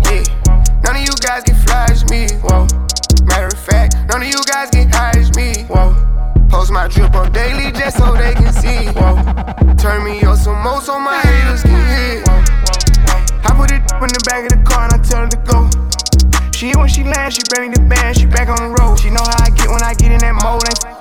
yeah. 0.07 0.23
None 0.83 0.95
of 0.95 1.03
you 1.03 1.15
guys 1.19 1.43
can 1.43 1.55
flash 1.65 2.03
me. 2.11 2.27
Whoa. 2.43 2.67
Matter 3.23 3.47
of 3.47 3.59
fact, 3.59 3.95
none 4.07 4.21
of 4.21 4.27
you 4.27 4.41
guys 4.45 4.69
high 4.97 5.13
as 5.17 5.33
me. 5.35 5.63
Whoa. 5.69 5.93
Post 6.49 6.71
my 6.71 6.87
drip 6.87 7.13
up 7.13 7.31
daily 7.33 7.71
just 7.71 7.97
so 7.97 8.15
they 8.15 8.33
can 8.33 8.51
see. 8.53 8.87
Whoa. 8.97 9.13
Turn 9.75 10.03
me 10.03 10.21
up 10.23 10.37
some 10.37 10.61
more 10.63 10.81
so 10.81 10.99
my 10.99 11.19
haters 11.21 11.61
can 11.61 11.81
hear. 11.93 12.23
I 13.45 13.53
put 13.55 13.71
it 13.71 13.81
in 14.01 14.09
the 14.09 14.23
back 14.25 14.43
of 14.43 14.57
the 14.57 14.63
car 14.65 14.85
and 14.85 14.93
I 14.93 14.99
tell 15.03 15.21
her 15.21 15.29
to 15.29 15.37
go. 15.45 15.69
She 16.57 16.73
when 16.73 16.87
she 16.89 17.03
land, 17.03 17.35
she 17.35 17.43
bring 17.53 17.69
the 17.69 17.79
band, 17.81 18.17
she 18.17 18.25
back 18.25 18.49
on 18.49 18.57
the 18.57 18.73
road. 18.81 18.97
She 18.97 19.11
know 19.11 19.21
how 19.21 19.45
I 19.45 19.53
get 19.53 19.69
when 19.69 19.83
I 19.83 19.93
get 19.93 20.09
in 20.09 20.17
that 20.25 20.33
mode. 20.41 20.65
Ain't 20.65 20.97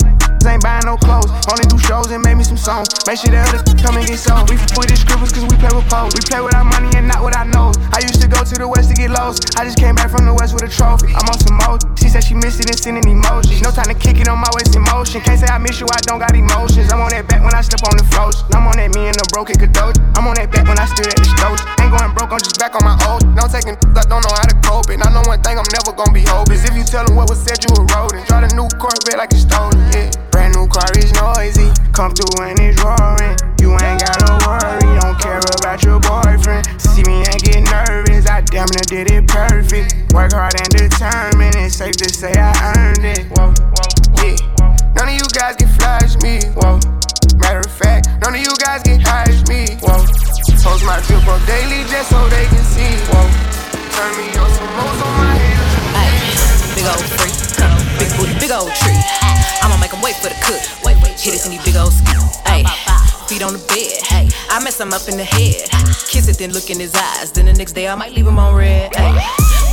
ain't 0.46 0.62
buying 0.62 0.84
no 0.84 1.00
clothes. 1.00 1.32
Only 1.48 1.64
do 1.64 1.80
shows 1.80 2.12
and 2.12 2.20
make 2.20 2.36
me 2.36 2.44
some 2.44 2.60
songs. 2.60 2.92
Make 3.08 3.18
sure 3.18 3.32
the 3.32 3.40
other 3.40 3.64
come 3.80 3.96
and 3.96 4.06
get 4.06 4.20
sold. 4.20 4.52
We 4.52 4.60
with 4.76 4.92
the 4.92 4.96
scribbles 4.96 5.32
cause 5.32 5.48
we 5.48 5.56
play 5.56 5.72
with 5.72 5.88
pose. 5.88 6.12
We 6.12 6.20
play 6.28 6.44
with 6.44 6.54
our 6.54 6.64
money 6.64 6.92
and 6.92 7.08
not 7.08 7.24
with 7.24 7.32
our 7.34 7.48
nose. 7.48 7.80
I 7.90 8.04
used 8.04 8.20
to 8.22 8.28
go 8.28 8.44
to 8.44 8.54
the 8.54 8.68
west 8.68 8.92
to 8.92 8.96
get 8.96 9.10
lost. 9.10 9.56
I 9.58 9.64
just 9.64 9.80
came 9.80 9.94
back 9.96 10.12
from 10.12 10.28
the 10.28 10.34
west 10.34 10.54
with 10.54 10.62
a 10.62 10.70
trophy. 10.70 11.16
I'm 11.16 11.24
on 11.24 11.38
some 11.40 11.56
mode. 11.56 11.82
She 11.98 12.12
said 12.12 12.22
she 12.22 12.36
missed 12.36 12.60
it 12.60 12.70
and 12.70 12.78
sending 12.78 13.08
emojis. 13.08 13.64
No 13.64 13.72
time 13.72 13.90
to 13.90 13.96
kick 13.96 14.20
it 14.20 14.28
on 14.28 14.38
my 14.38 14.50
waist 14.54 14.76
in 14.76 14.84
motion. 14.86 15.20
Can't 15.20 15.40
say 15.40 15.48
I 15.48 15.58
miss 15.58 15.80
you, 15.80 15.88
I 15.90 16.00
don't 16.06 16.20
got 16.20 16.36
emotions. 16.36 16.92
I'm 16.92 17.00
on 17.00 17.10
that 17.10 17.26
back 17.26 17.42
when 17.42 17.54
I 17.54 17.64
step 17.64 17.82
on 17.82 17.96
the 17.96 18.06
floats. 18.12 18.44
I'm 18.54 18.68
on 18.68 18.76
that 18.78 18.94
me 18.94 19.08
and 19.10 19.16
the 19.16 19.26
broken 19.32 19.56
cadoge. 19.58 19.98
I'm 20.14 20.26
on 20.26 20.36
that 20.38 20.52
back 20.52 20.68
when 20.68 20.78
I 20.78 20.86
stood 20.86 21.10
at 21.10 21.18
the 21.18 21.26
stove. 21.26 21.58
Ain't 21.82 21.90
going 21.90 22.12
broke, 22.14 22.30
I'm 22.30 22.42
just 22.42 22.58
back 22.58 22.76
on 22.78 22.84
my 22.86 22.94
old. 23.10 23.26
No 23.34 23.50
taking, 23.50 23.74
I 23.96 24.04
don't 24.06 24.22
know 24.22 24.34
how 24.36 24.46
to 24.46 24.56
cope 24.62 24.88
it. 24.94 25.02
I 25.02 25.10
know 25.10 25.26
one 25.26 25.42
thing 25.46 25.58
I'm 25.62 25.70
never 25.70 25.94
gonna 25.94 26.12
be 26.12 26.26
hopeless. 26.26 26.66
If 26.66 26.74
you 26.74 26.82
tell 26.82 27.06
them 27.06 27.14
what 27.14 27.30
was 27.30 27.38
said, 27.38 27.62
you 27.62 27.70
were 27.78 27.86
rodent. 27.94 28.26
Drive 28.26 28.50
a 28.50 28.54
new 28.58 28.66
Corvette 28.82 29.14
like 29.16 29.30
it's 29.30 29.46
stolen, 29.46 29.78
yeah. 29.94 30.10
Brand 30.34 30.58
new 30.58 30.66
car 30.66 30.90
is 30.98 31.14
noisy. 31.14 31.70
Come 31.94 32.10
through 32.10 32.42
and 32.42 32.58
it's 32.58 32.82
roaring. 32.82 33.38
You 33.62 33.70
ain't 33.78 34.02
gotta 34.02 34.34
worry, 34.42 34.82
don't 34.98 35.14
care 35.22 35.38
about 35.38 35.86
your 35.86 36.02
boyfriend. 36.02 36.66
See 36.82 37.06
me 37.06 37.22
and 37.22 37.38
get 37.46 37.62
nervous, 37.62 38.26
I 38.26 38.42
damn 38.42 38.66
near 38.74 38.86
did 38.90 39.06
it 39.14 39.24
perfect. 39.30 39.94
Work 40.12 40.34
hard 40.34 40.58
and 40.58 40.70
determined, 40.74 41.54
it's 41.54 41.78
safe 41.78 41.96
to 42.02 42.08
say 42.10 42.34
I 42.34 42.50
earned 42.74 43.06
it. 43.06 43.30
Yeah. 44.18 44.34
None 44.98 45.08
of 45.08 45.14
you 45.14 45.26
guys 45.30 45.54
can 45.54 45.70
flash 45.78 46.18
me. 46.26 46.42
Whoa. 46.58 46.82
Matter 47.38 47.62
of 47.62 47.70
fact, 47.70 48.10
none 48.20 48.34
of 48.34 48.40
you 48.42 48.54
guys 48.58 48.82
can 48.82 48.98
hide 48.98 49.30
me. 49.48 49.78
Whoa. 49.78 50.02
Post 50.66 50.82
my 50.82 50.98
drip 51.06 51.22
up 51.28 51.38
daily 51.46 51.86
just 51.86 52.10
so 52.10 52.18
they 52.28 52.46
can 52.50 52.64
see. 52.64 52.90
Whoa. 53.14 53.55
Turn 53.96 54.12
me 54.20 54.28
on 54.36 54.50
some 54.52 54.68
moves 54.76 55.00
on 55.00 55.12
my 55.16 55.32
head. 55.40 55.56
Big 56.76 56.84
old 56.84 57.00
freak, 57.16 57.32
big 57.96 58.12
booty, 58.20 58.36
big 58.36 58.52
old 58.52 58.68
tree. 58.76 59.00
I'ma 59.64 59.80
make 59.80 59.88
'em 59.94 60.02
wait 60.04 60.16
for 60.20 60.28
the 60.28 60.36
cook. 60.44 60.60
Wait, 60.84 61.00
wait, 61.00 61.16
hit 61.16 61.32
it 61.32 61.46
in 61.46 61.52
these 61.56 61.64
big 61.64 61.76
old 61.76 61.96
skis. 61.96 62.36
Hey, 62.44 62.60
feet 63.24 63.40
on 63.40 63.54
the 63.56 63.62
bed. 63.72 63.96
Hey, 64.04 64.28
I 64.52 64.60
mess 64.60 64.78
him 64.78 64.92
up 64.92 65.08
in 65.08 65.16
the 65.16 65.24
head. 65.24 65.64
Kiss 66.12 66.28
it, 66.28 66.36
then 66.36 66.52
look 66.52 66.68
in 66.68 66.78
his 66.78 66.94
eyes. 66.94 67.32
Then 67.32 67.46
the 67.46 67.54
next 67.54 67.72
day 67.72 67.88
I 67.88 67.94
might 67.94 68.12
leave 68.12 68.26
him 68.26 68.38
on 68.38 68.54
red. 68.54 68.94
Hey, 68.94 69.16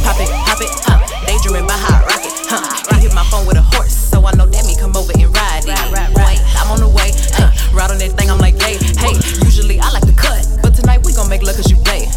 pop 0.08 0.16
it, 0.24 0.32
pop 0.48 0.62
it, 0.62 0.72
huh? 0.88 1.04
Daydreaming 1.28 1.68
by 1.68 1.76
hot 1.76 2.08
rocket, 2.08 2.32
huh? 2.48 2.64
He 2.96 3.02
hit 3.04 3.14
my 3.14 3.26
phone 3.26 3.46
with 3.46 3.58
a 3.58 3.66
horse, 3.76 3.92
so 3.92 4.26
I 4.26 4.32
know 4.40 4.48
that 4.48 4.64
me 4.64 4.78
come 4.80 4.96
over 4.96 5.12
and 5.12 5.36
ride 5.36 5.68
it. 5.68 6.16
Wait, 6.16 6.40
I'm 6.56 6.72
on 6.72 6.80
the 6.80 6.88
way. 6.88 7.12
Hey, 7.12 7.52
ride 7.76 7.92
on 7.92 7.98
that 7.98 8.16
thing, 8.16 8.32
I'm 8.32 8.40
like, 8.40 8.56
yay. 8.64 8.80
Hey, 9.04 9.20
usually 9.44 9.82
I 9.82 9.92
like 9.92 10.08
to 10.08 10.16
cut, 10.16 10.48
but 10.64 10.74
tonight 10.74 11.04
we 11.04 11.12
gon' 11.12 11.28
make 11.28 11.44
love 11.44 11.58
cause 11.58 11.70
you 11.70 11.76
play. 11.84 12.08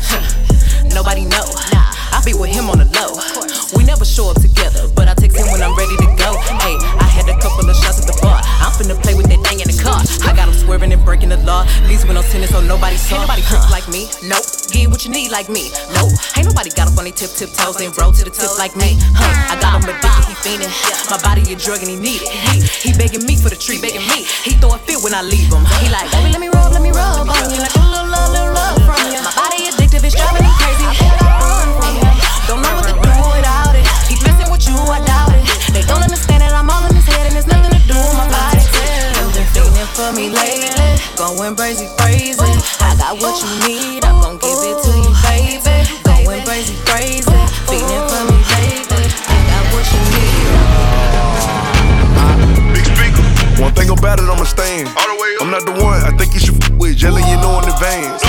Nobody 0.97 1.29
know. 1.29 1.45
Nah, 1.77 1.93
I 2.17 2.25
be 2.25 2.33
with 2.33 2.49
him 2.49 2.73
on 2.73 2.81
the 2.81 2.89
low. 2.97 3.21
We 3.77 3.85
never 3.85 4.09
show 4.09 4.33
up 4.33 4.41
together, 4.41 4.89
but 4.97 5.13
I 5.13 5.15
text 5.15 5.37
him 5.37 5.45
when 5.53 5.61
I'm 5.61 5.77
ready 5.77 5.93
to 5.93 6.09
go. 6.17 6.33
Hey, 6.65 6.73
I 6.97 7.05
had 7.05 7.29
a 7.29 7.37
couple 7.37 7.69
of 7.69 7.77
shots 7.77 8.01
at 8.01 8.09
the 8.09 8.17
bar. 8.25 8.41
I'm 8.65 8.73
finna 8.73 8.97
play 9.05 9.13
with 9.13 9.29
that 9.29 9.45
thing 9.45 9.61
in 9.61 9.69
the 9.69 9.77
car. 9.77 10.01
I 10.25 10.33
got 10.33 10.49
him 10.49 10.57
swerving 10.57 10.97
and 10.97 11.05
breaking 11.05 11.29
the 11.29 11.41
law. 11.45 11.69
Least 11.85 12.09
with 12.09 12.17
no 12.17 12.25
tennis, 12.25 12.49
so 12.49 12.65
nobody 12.65 12.97
saw. 12.97 13.21
Ain't 13.21 13.29
nobody 13.29 13.45
huh. 13.45 13.61
like 13.69 13.85
me. 13.93 14.09
Nope. 14.25 14.49
Get 14.73 14.89
what 14.89 15.05
you 15.05 15.13
need 15.13 15.29
like 15.29 15.53
me. 15.53 15.69
Nope. 15.93 16.17
Ain't 16.33 16.49
nobody 16.49 16.73
got 16.73 16.89
up 16.89 16.97
on 16.97 17.05
they 17.05 17.13
tip 17.13 17.29
tip 17.37 17.53
toes 17.53 17.77
and 17.77 17.93
roll 18.01 18.17
to 18.17 18.25
the 18.25 18.33
tip 18.33 18.57
like 18.57 18.73
me. 18.73 18.97
Huh. 19.13 19.53
I 19.53 19.61
got 19.61 19.77
him 19.77 19.85
addicted, 19.85 20.33
he 20.33 20.35
fiending. 20.41 20.73
My 21.13 21.21
body 21.21 21.45
a 21.53 21.61
drug 21.61 21.85
and 21.85 21.93
he 21.93 22.01
need 22.01 22.25
it. 22.25 22.33
He, 22.33 22.89
he 22.89 22.91
begging 22.97 23.29
me 23.29 23.37
for 23.37 23.53
the 23.53 23.61
treat, 23.61 23.85
begging 23.85 24.09
me. 24.09 24.25
He 24.49 24.57
throw 24.57 24.73
a 24.73 24.81
fit 24.81 25.05
when 25.05 25.13
I 25.13 25.21
leave 25.21 25.53
him. 25.53 25.61
He 25.85 25.93
like, 25.93 26.09
baby, 26.09 26.33
let 26.33 26.41
me 26.41 26.49
rub, 26.49 26.73
let 26.73 26.81
me 26.81 26.89
rub 26.89 27.29
on 27.29 27.47
you. 27.53 27.61
Like 27.61 27.77
a 27.77 27.85
little 27.85 28.09
love, 28.09 28.33
little 28.33 28.57
love 28.57 28.81
from 28.81 29.13
you. 29.13 29.21
My 29.21 29.33
body 29.37 29.69
addictive, 29.71 29.86
it's 30.07 30.15
driving 30.15 30.47
me 30.47 30.53
crazy. 30.63 30.87
I 30.87 30.95
feel 30.95 31.11
like 31.11 31.27
I 31.27 31.43
run 31.43 31.67
from 31.83 31.99
you. 31.99 32.07
Don't 32.47 32.63
know 32.63 32.79
what 32.79 32.87
to 32.87 32.95
do 32.95 33.11
without 33.27 33.75
it. 33.75 33.83
He 34.07 34.15
messing 34.23 34.47
with 34.55 34.63
you, 34.63 34.79
I 34.79 35.03
doubt 35.03 35.35
it. 35.35 35.43
They 35.75 35.83
don't 35.83 35.99
understand 35.99 36.47
that 36.47 36.55
I'm 36.55 36.71
all 36.71 36.87
in 36.87 36.95
his 36.95 37.11
head 37.11 37.27
and 37.27 37.35
there's 37.35 37.51
nothing 37.51 37.75
to 37.75 37.83
do 37.91 37.99
with 37.99 38.15
my 38.15 38.31
body. 38.31 38.63
You've 39.19 39.35
been 39.35 39.51
feeling 39.51 39.91
for 39.99 40.15
me 40.15 40.31
lately, 40.31 41.03
going 41.19 41.59
crazy, 41.59 41.91
crazy. 41.99 42.39
I 42.79 42.95
got 42.95 43.19
what 43.19 43.35
you 43.43 43.51
need, 43.67 44.07
I'm 44.07 44.23
gon' 44.23 44.39
give 44.39 44.63
it 44.63 44.79
to 44.79 44.95
you, 44.95 45.11
baby. 45.27 45.91
Going 46.07 46.47
crazy, 46.47 46.79
crazy, 46.87 47.27
feeling 47.67 48.07
for 48.07 48.23
me 48.31 48.39
lately. 48.55 49.11
I 49.11 49.37
got 49.51 49.67
what 49.75 49.85
you 49.91 49.99
need. 50.15 50.47
Big 52.79 52.87
speaker. 52.87 53.27
One 53.59 53.75
thing 53.75 53.91
about 53.91 54.23
it, 54.23 54.31
I'ma 54.31 54.47
stand. 54.47 54.87
I'm 55.43 55.51
not 55.51 55.67
the 55.67 55.75
one 55.83 55.99
I 56.07 56.15
think 56.17 56.33
you 56.33 56.41
should 56.41 56.63
f 56.63 56.71
with. 56.79 56.97
Jelly, 56.97 57.23
you 57.27 57.37
know 57.43 57.59
in 57.61 57.69
advance. 57.69 58.23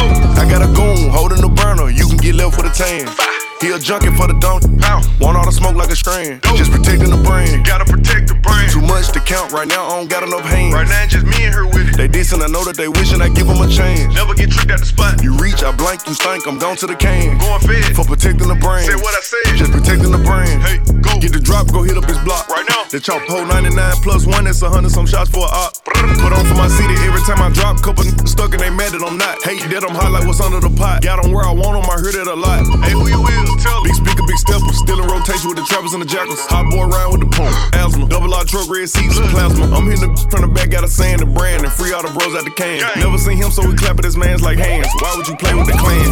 Can 2.77 3.26
get 3.59 3.71
left 3.71 3.81
with 3.81 3.97
a 3.97 3.97
tan. 3.97 3.97
He 3.97 3.97
a 3.97 4.01
junkie 4.01 4.11
for 4.17 4.27
the 4.27 4.37
don't. 4.39 4.77
Want 5.19 5.37
all 5.37 5.45
the 5.45 5.51
smoke 5.51 5.75
like 5.75 5.89
a 5.89 5.95
strand. 5.95 6.41
Just 6.55 6.71
protecting 6.71 7.09
the 7.09 7.17
brand. 7.17 7.65
Gotta 7.65 7.85
protect 7.85 8.27
the 8.27 8.35
brand. 8.35 8.71
Too 8.71 8.81
much 8.81 9.11
to 9.13 9.19
count 9.19 9.51
right 9.51 9.67
now. 9.67 9.85
I 9.85 9.97
don't 9.97 10.09
got 10.09 10.23
enough 10.23 10.45
hands. 10.45 10.73
Right 10.73 10.87
now, 10.87 11.05
just 11.07 11.25
me 11.25 11.45
and 11.45 11.53
her 11.53 11.65
with 11.65 11.89
it. 11.89 11.97
They 11.97 12.07
dissing. 12.07 12.43
I 12.43 12.47
know 12.47 12.63
that 12.65 12.77
they 12.77 12.87
wishing 12.87 13.21
I 13.21 13.29
give 13.29 13.47
them 13.47 13.61
a 13.61 13.67
chance. 13.67 14.13
Never 14.13 14.33
get 14.33 14.51
tricked 14.51 14.71
at 14.71 14.79
the 14.79 14.85
spot. 14.85 15.23
You 15.23 15.37
reach, 15.37 15.63
I 15.63 15.71
blank, 15.71 16.05
you 16.07 16.13
stink. 16.13 16.47
I'm 16.47 16.59
gone 16.59 16.77
to 16.77 16.87
the 16.87 16.95
can. 16.95 17.37
Going 17.37 17.61
fed 17.61 17.95
for 17.95 18.05
protecting 18.05 18.47
the 18.47 18.55
brand. 18.55 18.85
Say 18.85 18.95
what 18.95 19.13
I 19.17 19.21
said. 19.21 19.55
Just 19.57 19.71
protecting 19.71 20.11
the 20.11 20.21
brand. 20.21 20.61
Hey, 20.61 20.77
go 21.01 21.17
get 21.19 21.33
the 21.33 21.41
drop. 21.41 21.71
Go 21.71 21.83
hit 21.83 21.97
up 21.97 22.05
his 22.05 22.19
block 22.21 22.47
right 22.49 22.65
now. 22.69 22.85
The 22.89 22.99
chop 22.99 23.25
pole 23.27 23.45
99 23.45 23.75
plus 24.05 24.25
one. 24.25 24.45
That's 24.45 24.61
a 24.61 24.69
hundred 24.69 24.91
some 24.91 25.05
shots 25.05 25.29
for 25.29 25.43
a 25.43 25.51
op. 25.51 25.73
Put 25.83 26.31
on 26.31 26.45
for 26.45 26.55
my 26.55 26.69
city 26.69 26.95
every 27.03 27.21
time 27.25 27.41
I 27.41 27.49
drop. 27.49 27.81
Couple 27.81 28.03
stuck 28.25 28.53
and 28.53 28.61
they 28.61 28.69
mad 28.69 28.93
that 28.93 29.03
I'm 29.03 29.17
not. 29.17 29.41
Hate 29.43 29.65
that 29.73 29.83
I'm 29.83 29.95
hot 29.95 30.11
like 30.11 30.25
what's 30.25 30.39
under 30.39 30.61
the 30.61 30.71
pot. 30.71 31.01
Got 31.01 31.21
them 31.21 31.31
where 31.31 31.43
I 31.45 31.51
want 31.51 31.81
them. 31.81 31.89
I 31.89 31.99
heard 31.99 32.15
it 32.15 32.27
a 32.27 32.35
lot. 32.35 32.63
Hey, 32.85 32.93
who 32.93 33.07
you 33.09 33.21
will? 33.21 33.56
Tell 33.57 33.83
Big 33.83 33.95
speaker, 33.95 34.23
big 34.27 34.37
stepper. 34.37 34.71
Still 34.73 35.01
in 35.01 35.07
rotation 35.07 35.49
with 35.49 35.57
the 35.57 35.65
trappers 35.65 35.93
and 35.93 36.01
the 36.01 36.09
jackals. 36.09 36.39
Hot 36.47 36.69
boy 36.69 36.85
round 36.85 37.17
with 37.17 37.21
the 37.25 37.31
pump. 37.33 37.53
Asthma. 37.73 38.07
Double 38.07 38.33
R 38.33 38.45
truck, 38.45 38.69
red 38.69 38.89
seats, 38.89 39.17
plasma. 39.31 39.65
I'm 39.73 39.89
hitting 39.89 40.13
the 40.13 40.27
from 40.29 40.41
the 40.41 40.51
back, 40.51 40.69
got 40.69 40.83
a 40.83 40.87
sand, 40.87 41.21
the 41.21 41.25
brand, 41.25 41.63
and 41.63 41.73
free 41.73 41.93
all 41.93 42.03
the 42.03 42.11
bros 42.13 42.35
out 42.35 42.45
the 42.45 42.53
can. 42.53 42.83
Never 42.99 43.17
seen 43.17 43.37
him, 43.37 43.51
so 43.51 43.65
we 43.65 43.75
clap 43.75 43.97
at 43.97 44.05
his 44.05 44.17
man's 44.17 44.41
like 44.41 44.57
hands. 44.57 44.87
Why 45.01 45.13
would 45.15 45.27
you 45.27 45.35
play 45.37 45.53
with 45.53 45.67
the 45.67 45.77
clan? 45.77 46.05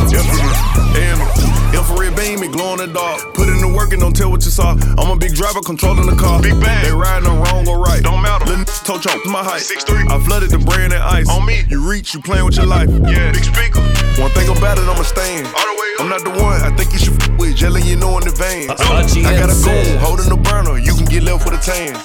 Infrared, 0.95 1.75
infrared 1.75 2.15
beam, 2.15 2.41
it 2.43 2.51
glow 2.51 2.73
in 2.73 2.79
the 2.79 2.87
dark. 2.87 3.33
Put 3.35 3.49
in 3.49 3.59
the 3.61 3.69
work 3.69 3.91
and 3.91 4.01
don't 4.01 4.15
tell 4.15 4.31
what 4.31 4.43
you 4.45 4.51
saw. 4.51 4.73
I'm 4.97 5.11
a 5.11 5.15
big 5.15 5.35
driver 5.35 5.61
controlling 5.61 6.07
the 6.09 6.15
car. 6.15 6.41
Big 6.41 6.57
bang. 6.59 6.83
They 6.83 6.91
riding 6.91 7.27
on 7.27 7.43
wrong 7.43 7.67
or 7.67 7.77
right. 7.79 8.01
Don't 8.01 8.21
matter. 8.21 8.45
Little 8.45 8.65
toe 8.83 8.97
to 8.97 9.29
my 9.29 9.43
height. 9.43 9.61
Six 9.61 9.83
three. 9.83 10.05
I 10.07 10.19
flooded 10.23 10.49
the 10.49 10.59
brand 10.59 10.93
and 10.93 11.03
ice. 11.03 11.29
On 11.29 11.45
me. 11.45 11.63
You 11.69 11.83
reach, 11.83 12.13
you 12.13 12.21
playing 12.21 12.45
with 12.45 12.57
your 12.57 12.67
life. 12.67 12.89
Yeah. 12.89 13.31
Big 13.31 13.43
speaker. 13.43 13.81
One 14.17 14.31
thing 14.31 14.47
about 14.49 14.79
it, 14.79 14.87
I'ma 14.87 15.03
stand. 15.03 15.45
All 15.47 15.67
the 15.67 15.75
way 15.75 15.89
up. 15.95 16.01
I'm 16.01 16.09
not 16.09 16.23
the 16.23 16.31
one. 16.41 16.61
I 16.61 16.71
think 16.75 16.93
you 16.93 16.99
should 16.99 17.19
f- 17.55 17.59
jelly, 17.59 17.81
you 17.83 17.95
know 17.95 18.17
in 18.17 18.27
advance. 18.27 18.69
I 18.69 19.31
got 19.39 19.49
a 19.49 19.55
goon 19.63 19.97
holding 19.99 20.29
the 20.29 20.37
burner. 20.37 20.77
You 20.77 20.93
can 20.93 21.05
get 21.05 21.23
left 21.23 21.45
with 21.45 21.55
a 21.55 21.61
tan. 21.63 21.95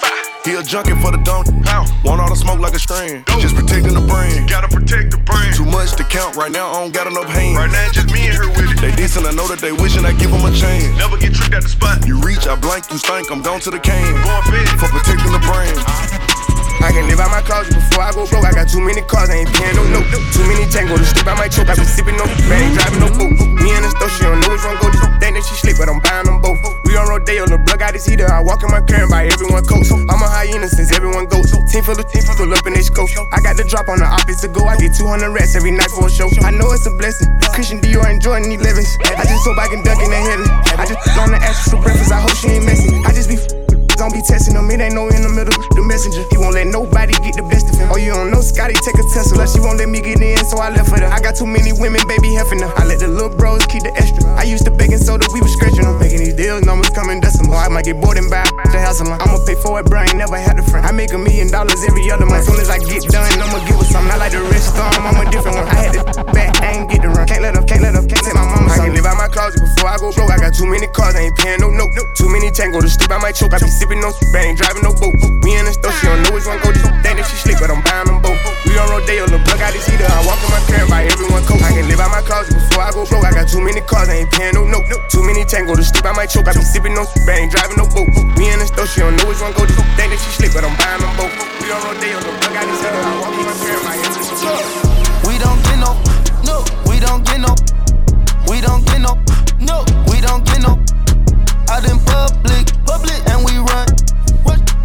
He 0.43 0.55
a 0.55 0.63
junkie 0.63 0.95
for 0.97 1.11
the 1.11 1.21
don't. 1.21 1.45
Want 2.03 2.19
all 2.19 2.29
the 2.29 2.35
smoke 2.35 2.59
like 2.59 2.73
a 2.73 2.79
strand. 2.79 3.25
Just 3.39 3.55
protecting 3.55 3.93
the 3.93 4.01
brand. 4.01 4.49
Gotta 4.49 4.67
protect 4.67 5.11
the 5.11 5.17
brand. 5.17 5.55
Too 5.55 5.65
much 5.65 5.93
to 5.97 6.03
count 6.03 6.35
right 6.35 6.51
now. 6.51 6.71
I 6.71 6.81
don't 6.81 6.93
got 6.93 7.05
enough 7.05 7.29
hands. 7.29 7.57
Right 7.57 7.69
now, 7.69 7.91
just 7.91 8.11
me 8.11 8.25
and 8.25 8.33
her 8.33 8.49
with 8.49 8.71
it. 8.71 8.81
They 8.81 8.91
dissing. 8.91 9.27
I 9.27 9.33
know 9.35 9.47
that 9.47 9.59
they 9.59 9.71
wishing 9.71 10.05
I 10.05 10.13
give 10.13 10.31
them 10.31 10.41
a 10.41 10.51
chance. 10.51 10.97
Never 10.97 11.17
get 11.17 11.33
tricked 11.33 11.53
at 11.53 11.61
the 11.61 11.69
spot. 11.69 12.07
You 12.07 12.19
reach, 12.21 12.47
I 12.47 12.55
blank, 12.55 12.89
you 12.89 12.97
stink. 12.97 13.29
I'm 13.29 13.43
gone 13.43 13.59
to 13.61 13.69
the 13.69 13.79
can. 13.79 14.01
Going 14.01 14.43
fed 14.49 14.79
for 14.79 14.89
protecting 14.89 15.31
the 15.31 15.43
brand. 15.45 15.77
Uh-huh. 15.77 16.30
I 16.81 16.89
can 16.89 17.05
live 17.05 17.21
out 17.21 17.29
my 17.29 17.41
closet 17.45 17.77
before 17.77 18.03
I 18.03 18.11
go 18.11 18.25
broke. 18.25 18.45
I 18.45 18.51
got 18.51 18.67
too 18.67 18.81
many 18.81 19.01
cars, 19.05 19.29
I 19.29 19.45
ain't 19.45 19.53
paying 19.53 19.77
no 19.77 19.85
note. 19.85 20.09
Too 20.33 20.41
many 20.49 20.65
Django 20.65 20.97
to 20.97 21.05
sleep, 21.05 21.29
I 21.29 21.37
might 21.37 21.53
choke. 21.53 21.69
I 21.69 21.77
been 21.77 21.85
sipping 21.85 22.17
no, 22.17 22.25
man, 22.49 22.57
ain't 22.57 22.73
driving 22.73 23.01
no 23.05 23.09
boat. 23.13 23.33
Me 23.61 23.69
and 23.77 23.85
the 23.85 23.91
store, 23.93 24.09
she 24.09 24.25
don't 24.25 24.41
know 24.41 24.49
which 24.49 24.65
one 24.65 24.77
go. 24.81 24.89
Just 24.89 25.05
think 25.21 25.37
that 25.37 25.45
she 25.45 25.55
sleep, 25.61 25.77
but 25.77 25.87
I'm 25.87 26.01
buying 26.01 26.25
them 26.25 26.41
both. 26.41 26.57
We 26.89 26.97
on 26.97 27.05
Rodeo, 27.07 27.45
the 27.45 27.61
blood 27.61 27.79
got 27.79 27.93
his 27.93 28.03
heater. 28.03 28.25
I 28.25 28.41
walk 28.41 28.65
in 28.65 28.73
my 28.73 28.81
car 28.81 29.05
and 29.05 29.11
buy 29.13 29.29
everyone 29.29 29.63
coats. 29.63 29.93
I'm 29.93 30.09
a 30.09 30.27
hyena 30.27 30.67
since 30.67 30.89
everyone 30.91 31.29
goes. 31.29 31.53
Team 31.69 31.85
full 31.85 31.95
of 31.95 32.09
team 32.09 32.25
full 32.25 32.49
up 32.49 32.65
in 32.65 32.73
they 32.73 32.81
scope. 32.81 33.13
I 33.31 33.39
got 33.39 33.55
the 33.55 33.63
drop 33.63 33.87
on 33.87 34.01
the 34.01 34.09
office 34.09 34.41
to 34.41 34.49
go. 34.49 34.65
I 34.65 34.75
get 34.75 34.97
200 34.97 35.29
rats 35.29 35.55
every 35.55 35.71
night 35.71 35.93
for 35.93 36.07
a 36.07 36.11
show. 36.11 36.27
I 36.41 36.51
know 36.51 36.73
it's 36.73 36.89
a 36.89 36.91
blessing. 36.97 37.29
Christian 37.53 37.79
Dior 37.79 38.09
and 38.09 38.19
Jordan 38.19 38.49
11s. 38.49 38.97
I 39.05 39.23
just 39.29 39.45
hope 39.45 39.61
I 39.61 39.69
can 39.69 39.85
duck 39.85 40.01
in 40.01 40.09
the 40.09 40.17
heaven. 40.17 40.49
I 40.75 40.83
just 40.89 40.99
on 41.15 41.31
the 41.31 41.39
ass 41.39 41.69
for 41.69 41.77
breakfast. 41.77 42.11
I 42.11 42.19
hope 42.19 42.35
she 42.35 42.57
ain't 42.57 42.65
messy. 42.65 42.89
I 43.05 43.13
just 43.13 43.29
be 43.29 43.60
don't 44.01 44.09
be 44.09 44.21
testing 44.25 44.57
him, 44.57 44.65
it 44.73 44.81
ain't 44.81 44.97
no 44.97 45.05
in 45.13 45.21
the 45.21 45.29
middle, 45.29 45.53
the 45.77 45.83
messenger. 45.85 46.25
He 46.33 46.37
won't 46.41 46.57
let 46.57 46.65
nobody 46.65 47.13
get 47.21 47.37
the 47.37 47.45
best 47.45 47.69
of 47.69 47.77
him. 47.77 47.93
Oh, 47.93 48.01
you 48.01 48.09
don't 48.09 48.33
know 48.33 48.41
Scotty 48.41 48.73
take 48.81 48.97
a 48.97 49.05
Tesla. 49.13 49.45
She 49.45 49.61
won't 49.61 49.77
let 49.77 49.93
me 49.93 50.01
get 50.01 50.17
in, 50.17 50.41
so 50.41 50.57
I 50.57 50.73
left 50.73 50.89
with 50.89 51.05
her. 51.05 51.11
I 51.13 51.21
got 51.21 51.37
too 51.37 51.45
many 51.45 51.69
women, 51.69 52.01
baby, 52.09 52.33
heffing 52.33 52.65
her. 52.65 52.71
I 52.81 52.89
let 52.89 52.97
the 52.97 53.07
little 53.07 53.29
bros 53.29 53.61
keep 53.69 53.85
the 53.85 53.93
extra. 53.93 54.25
I 54.33 54.49
used 54.49 54.65
to 54.65 54.73
baking 54.73 54.97
soda, 54.97 55.29
we 55.29 55.39
was 55.45 55.53
scratching 55.53 55.85
them. 55.85 56.01
Making 56.01 56.25
these 56.25 56.33
deals, 56.33 56.65
numbers 56.65 56.89
coming 56.89 57.21
decimal. 57.21 57.53
I 57.53 57.69
might 57.69 57.85
get 57.85 58.01
bored 58.01 58.17
and 58.17 58.25
buy 58.25 58.41
the 58.73 58.81
house 58.81 59.05
alone. 59.05 59.21
I'ma 59.21 59.37
pay 59.45 59.53
for 59.61 59.77
it, 59.77 59.85
bro. 59.85 60.01
I 60.01 60.09
ain't 60.09 60.17
never 60.17 60.37
had 60.37 60.57
a 60.57 60.65
friend. 60.65 60.81
I 60.81 60.89
make 60.89 61.13
a 61.13 61.21
million 61.21 61.53
dollars 61.53 61.77
every 61.85 62.09
other 62.09 62.25
month. 62.25 62.49
Soon 62.49 62.57
as 62.57 62.73
I 62.73 62.81
get 62.81 63.05
done, 63.05 63.29
I'ma 63.37 63.61
give 63.69 63.77
her 63.77 63.85
something. 63.85 64.09
I 64.09 64.17
like 64.17 64.31
the 64.31 64.41
of 64.41 64.93
them, 64.95 65.03
I'm 65.03 65.19
a 65.19 65.29
different 65.29 65.57
one. 65.57 65.67
I 65.67 65.75
had 65.75 65.93
to 65.93 66.23
back, 66.31 66.55
I 66.63 66.79
ain't 66.79 66.89
get 66.89 67.03
the 67.03 67.09
run. 67.09 67.27
Can't 67.27 67.43
let 67.43 67.53
up, 67.53 67.67
can't 67.67 67.83
let 67.83 67.93
up, 67.93 68.07
can't 68.07 68.23
take 68.23 68.33
my 68.33 68.45
mama. 68.47 68.71
I 68.71 68.87
can 68.87 68.95
live 68.95 69.05
out 69.05 69.19
my 69.19 69.27
closet 69.27 69.59
before 69.59 69.89
I 69.91 69.97
go 69.99 70.13
broke. 70.15 70.31
I 70.31 70.39
got 70.39 70.55
too 70.55 70.65
many 70.65 70.87
cars, 70.87 71.13
I 71.13 71.27
ain't 71.27 71.37
paying 71.37 71.59
no 71.59 71.69
note. 71.69 71.91
Too 72.15 72.31
many 72.31 72.49
tango 72.51 72.79
to 72.79 72.87
sleep, 72.87 73.11
I 73.11 73.19
might 73.19 73.35
choke. 73.35 73.51
I 73.51 73.59
be 73.59 73.67
sipping 73.67 73.90
no 73.99 74.15
soup, 74.15 74.31
I 74.31 74.53
ain't 74.53 74.57
driving 74.61 74.85
no 74.85 74.93
boat. 74.95 75.17
We 75.43 75.57
in 75.57 75.65
the 75.67 75.73
store, 75.73 75.91
she 75.99 76.07
don't 76.07 76.23
know 76.23 76.31
which 76.31 76.47
one 76.47 76.61
go. 76.63 76.71
This 76.71 76.85
think 77.03 77.19
that 77.19 77.27
she 77.27 77.35
sleep, 77.35 77.59
but 77.59 77.67
I'm 77.67 77.83
buying 77.83 78.07
them 78.07 78.23
both. 78.23 78.39
We 78.63 78.77
on 78.79 78.87
Rodeo, 78.87 79.27
the 79.27 79.41
plug 79.43 79.59
out 79.59 79.73
this 79.73 79.83
heater. 79.89 80.07
I 80.07 80.23
walk 80.23 80.39
in 80.39 80.47
my 80.53 80.61
car 80.69 80.87
buy 80.87 81.03
everyone 81.03 81.43
coat. 81.43 81.59
I 81.59 81.75
can 81.75 81.89
live 81.91 81.99
out 81.99 82.13
my 82.13 82.23
closet 82.23 82.55
before 82.55 82.87
I 82.87 82.91
go 82.95 83.03
broke. 83.03 83.25
I 83.27 83.35
got 83.35 83.51
too 83.51 83.59
many 83.59 83.81
cars, 83.83 84.07
I 84.07 84.23
ain't 84.23 84.31
paying 84.31 84.55
no 84.55 84.63
note. 84.63 84.87
Too 85.11 85.25
many 85.25 85.43
tango 85.43 85.75
to 85.75 85.83
sleep, 85.83 86.05
I 86.05 86.13
might 86.15 86.31
choke. 86.31 86.47
I 86.47 86.53
be 86.53 86.63
sipping 86.63 86.95
no 86.95 87.03
soup, 87.03 87.25
driving 87.25 87.75
no 87.75 87.89
boat. 87.91 88.07
We 88.39 88.47
in 88.47 88.61
the 88.61 88.67
store, 88.69 88.87
she 88.87 89.01
don't 89.01 89.17
know 89.19 89.27
which 89.27 89.41
one 89.41 89.51
go. 89.57 89.65
This 89.65 89.75
think 89.97 90.13
that 90.13 90.19
she 90.21 90.29
sleep, 90.39 90.53
but 90.53 90.63
I'm 90.63 90.71
buying 90.77 91.01
them 91.01 91.11
both. 91.19 91.33
We 91.59 91.67
on 91.73 91.81
Rodeo, 91.83 92.21
the 92.21 92.31
plug 92.39 92.55
out 92.55 92.65
this 92.69 92.79
heater. 92.79 92.95
I 92.95 93.13
walk 93.19 93.33
in 93.35 93.43
my 93.43 93.55
car 93.59 93.79
buy 93.81 93.95
everyone. 93.97 94.21
We 95.27 95.35
don't 95.41 95.59
get 95.65 95.77
no, 95.81 95.91
no, 96.45 96.63
we 96.87 96.99
don't 97.01 97.23
get 97.25 97.39
no, 97.41 97.53
we 98.47 98.61
don't 98.61 98.85
get 98.85 99.01
no, 99.01 99.17
no, 99.59 99.83
we 100.07 100.21
don't 100.21 100.45
get 100.45 100.61
no. 100.61 100.77
Out 101.71 101.85
in 101.87 101.97
public, 102.03 102.67
public, 102.85 103.19
run. 103.61 103.87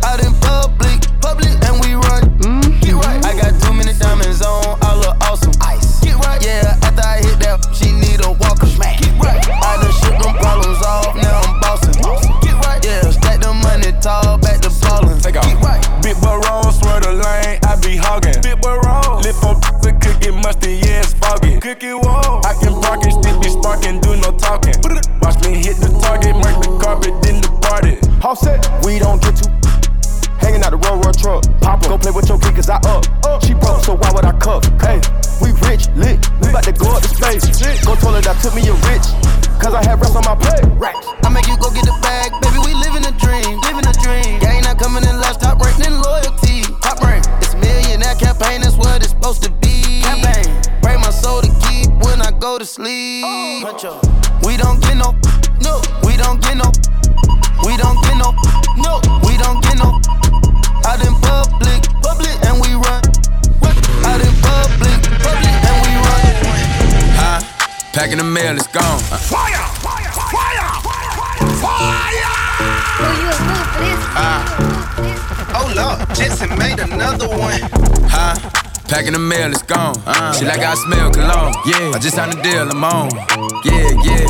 Out 0.05 0.21
in 0.23 0.33
public, 0.39 1.03
public, 1.21 1.51
and 1.67 1.81
we 1.83 1.95
run. 1.95 2.23
Mm-hmm. 2.39 2.79
Get 2.81 2.95
right. 2.95 3.25
I 3.25 3.35
got 3.35 3.59
too 3.61 3.73
many 3.73 3.93
diamonds 3.99 4.43
on, 4.43 4.79
I 4.83 4.95
look 4.95 5.17
awesome. 5.27 5.53
Ice. 5.63 6.01
Get 6.01 6.15
right. 6.23 6.39
Yeah, 6.45 6.79
after 6.83 7.03
I 7.03 7.19
hit 7.25 7.41
that, 7.41 7.59
she 7.75 7.91
need 7.93 8.23
a 8.23 8.31
walker. 8.31 8.67
Get 8.67 9.13
right. 9.19 9.41
I 9.51 9.83
done 9.83 9.93
shook 9.99 10.17
them 10.23 10.35
problems 10.39 10.79
off, 10.87 11.17
now 11.17 11.43
I'm 11.43 11.59
bossing. 11.61 11.99
Get 12.45 12.55
right. 12.63 12.79
Yeah, 12.85 13.11
stack 13.11 13.41
the 13.41 13.53
money 13.53 13.91
tall, 14.01 14.39
back 14.39 14.61
to 14.63 14.71
ballin'. 14.81 15.19
Take 15.19 15.37
off. 15.37 15.45
Get 15.45 15.59
right. 15.59 15.83
Big 16.03 16.15
boy 16.23 16.39
roll, 16.47 16.71
swear 16.71 17.01
the 17.01 17.13
lane, 17.13 17.59
I 17.67 17.75
be 17.83 17.97
hogging. 17.97 18.39
Big 18.43 18.61
boy 18.61 18.79
roll, 18.79 19.19
lift 19.27 19.43
up 19.43 19.59
the 19.83 19.91
cookie 19.99 20.31
musty, 20.31 20.79
yeah, 20.79 21.03
it's 21.03 21.15
foggy. 21.15 21.59
Cookie 21.59 21.95
wall, 21.95 22.47
I 22.47 22.55
can 22.63 22.79
park 22.81 23.03
it, 23.03 23.17
be 23.75 23.99
do 23.99 24.15
no 24.23 24.31
talking. 24.39 24.75
Watch 25.21 25.43
me 25.43 25.59
hit 25.59 25.77
the 25.83 25.91
target, 25.99 26.35
mark 26.39 26.63
the 26.63 26.71
carpet, 26.79 27.15
then 27.23 27.41
depart 27.43 27.87
it. 27.87 27.99
Offset, 28.23 28.63
we 28.85 28.99
don't 28.99 29.21
get 29.21 29.35
too. 29.35 29.51
Hanging 30.39 30.63
out 30.63 30.71
the 30.71 30.79
road, 30.79 31.03
road 31.03 31.19
truck. 31.19 31.43
Pop 31.61 31.83
up. 31.83 31.91
Go 31.91 31.99
play 31.99 32.13
with 32.13 32.29
your 32.29 32.39
kid, 32.39 32.55
cause 32.55 32.71
I 32.71 32.79
up. 32.87 33.03
She 33.43 33.55
broke, 33.55 33.83
so 33.83 33.97
why 33.97 34.11
would 34.15 34.25
I 34.25 34.33
cuff? 34.39 34.63
Hey, 34.79 35.03
we 35.43 35.51
rich, 35.67 35.91
lit. 35.99 36.23
We 36.41 36.51
about 36.55 36.65
to 36.65 36.73
go 36.73 36.95
up 36.95 37.03
the 37.03 37.11
space. 37.11 37.43
Go 37.85 37.97
told 37.97 38.15
her 38.15 38.23
that 38.23 38.39
took 38.43 38.55
me 38.55 38.63
a 38.71 38.75
rich. 38.87 39.07
Cause 39.59 39.75
I 39.75 39.83
have 39.89 40.01
rest 40.01 40.15
on 40.15 40.23
my 40.23 40.37
plate. 40.37 40.63
Racks. 40.79 41.07
I 41.25 41.29
make 41.29 41.49
you 41.49 41.57
go 41.59 41.71
get 41.75 41.85
the 41.89 41.97
bag, 42.05 42.31
baby. 42.39 42.63
We 42.63 42.73
living 42.79 43.03
a 43.03 43.15
dream, 43.19 43.59
living 43.67 43.87
a 43.89 43.95
dream. 43.99 44.39
Gang 44.39 44.63
not 44.63 44.79
coming 44.79 45.03
in 45.03 45.19
last, 45.19 45.41
top 45.41 45.59
rank, 45.59 45.75
then 45.83 45.99
loyalty. 45.99 46.63
Top 46.85 47.03
rank. 47.03 47.25
It's 47.43 47.55
millionaire 47.59 48.15
campaign, 48.15 48.63
that's 48.63 48.77
what 48.77 49.03
it's 49.03 49.11
supposed 49.11 49.43
to 49.43 49.51
be. 49.59 49.86
When 52.67 52.87
I 52.87 53.79
sleep. 53.79 54.45
We 54.45 54.57
don't 54.57 54.81
get 54.81 54.97
no, 54.97 55.15
no. 55.63 55.81
We 56.05 56.17
don't 56.17 56.41
get 56.41 56.57
no, 56.57 56.71
we 57.65 57.77
don't 57.77 58.01
get 58.03 58.17
no, 58.17 58.33
no. 58.77 59.01
We 59.27 59.37
don't 59.37 59.63
get 59.63 59.79
no. 59.79 60.01
Out 60.87 61.01
in 61.05 61.15
public, 61.21 61.83
public, 62.03 62.37
and 62.47 62.61
we 62.61 62.75
run. 62.75 63.03
Out 64.05 64.21
in 64.21 64.35
public, 64.43 64.99
public, 65.23 65.55
and 65.69 65.77
we 65.83 65.91
run. 66.07 66.23
Huh? 67.19 67.41
Packing 67.93 68.19
the 68.19 68.25
mail, 68.25 68.57
it's 68.57 68.67
gone. 68.67 68.83
Uh. 68.83 69.19
Fire! 69.19 69.67
Fire! 69.83 70.11
Fire! 70.13 70.71
Fire! 71.63 71.97
Oh 72.99 73.13
you 73.21 73.29
a 73.29 73.37
for 73.47 73.79
this? 73.83 74.01
Uh. 74.17 74.43
Oh, 75.59 75.67
Lord, 75.77 75.99
Jetson 76.17 76.59
made 76.59 76.79
another 76.81 77.29
one. 77.29 77.61
Huh? 78.09 78.66
Packing 78.89 79.13
the 79.13 79.19
mail, 79.19 79.51
it's 79.51 79.63
gone. 79.63 79.97
Uh. 80.07 80.33
She 80.33 80.45
like 80.45 80.61
I 80.61 80.75
smell 80.75 81.11
cologne. 81.11 81.53
Yeah. 81.67 81.91
I 81.95 81.99
just 81.99 82.15
signed 82.15 82.39
a 82.39 82.43
deal, 82.43 82.69
I'm 82.71 82.85
on. 82.85 83.11
Yeah, 83.65 83.91
yeah. 84.07 84.27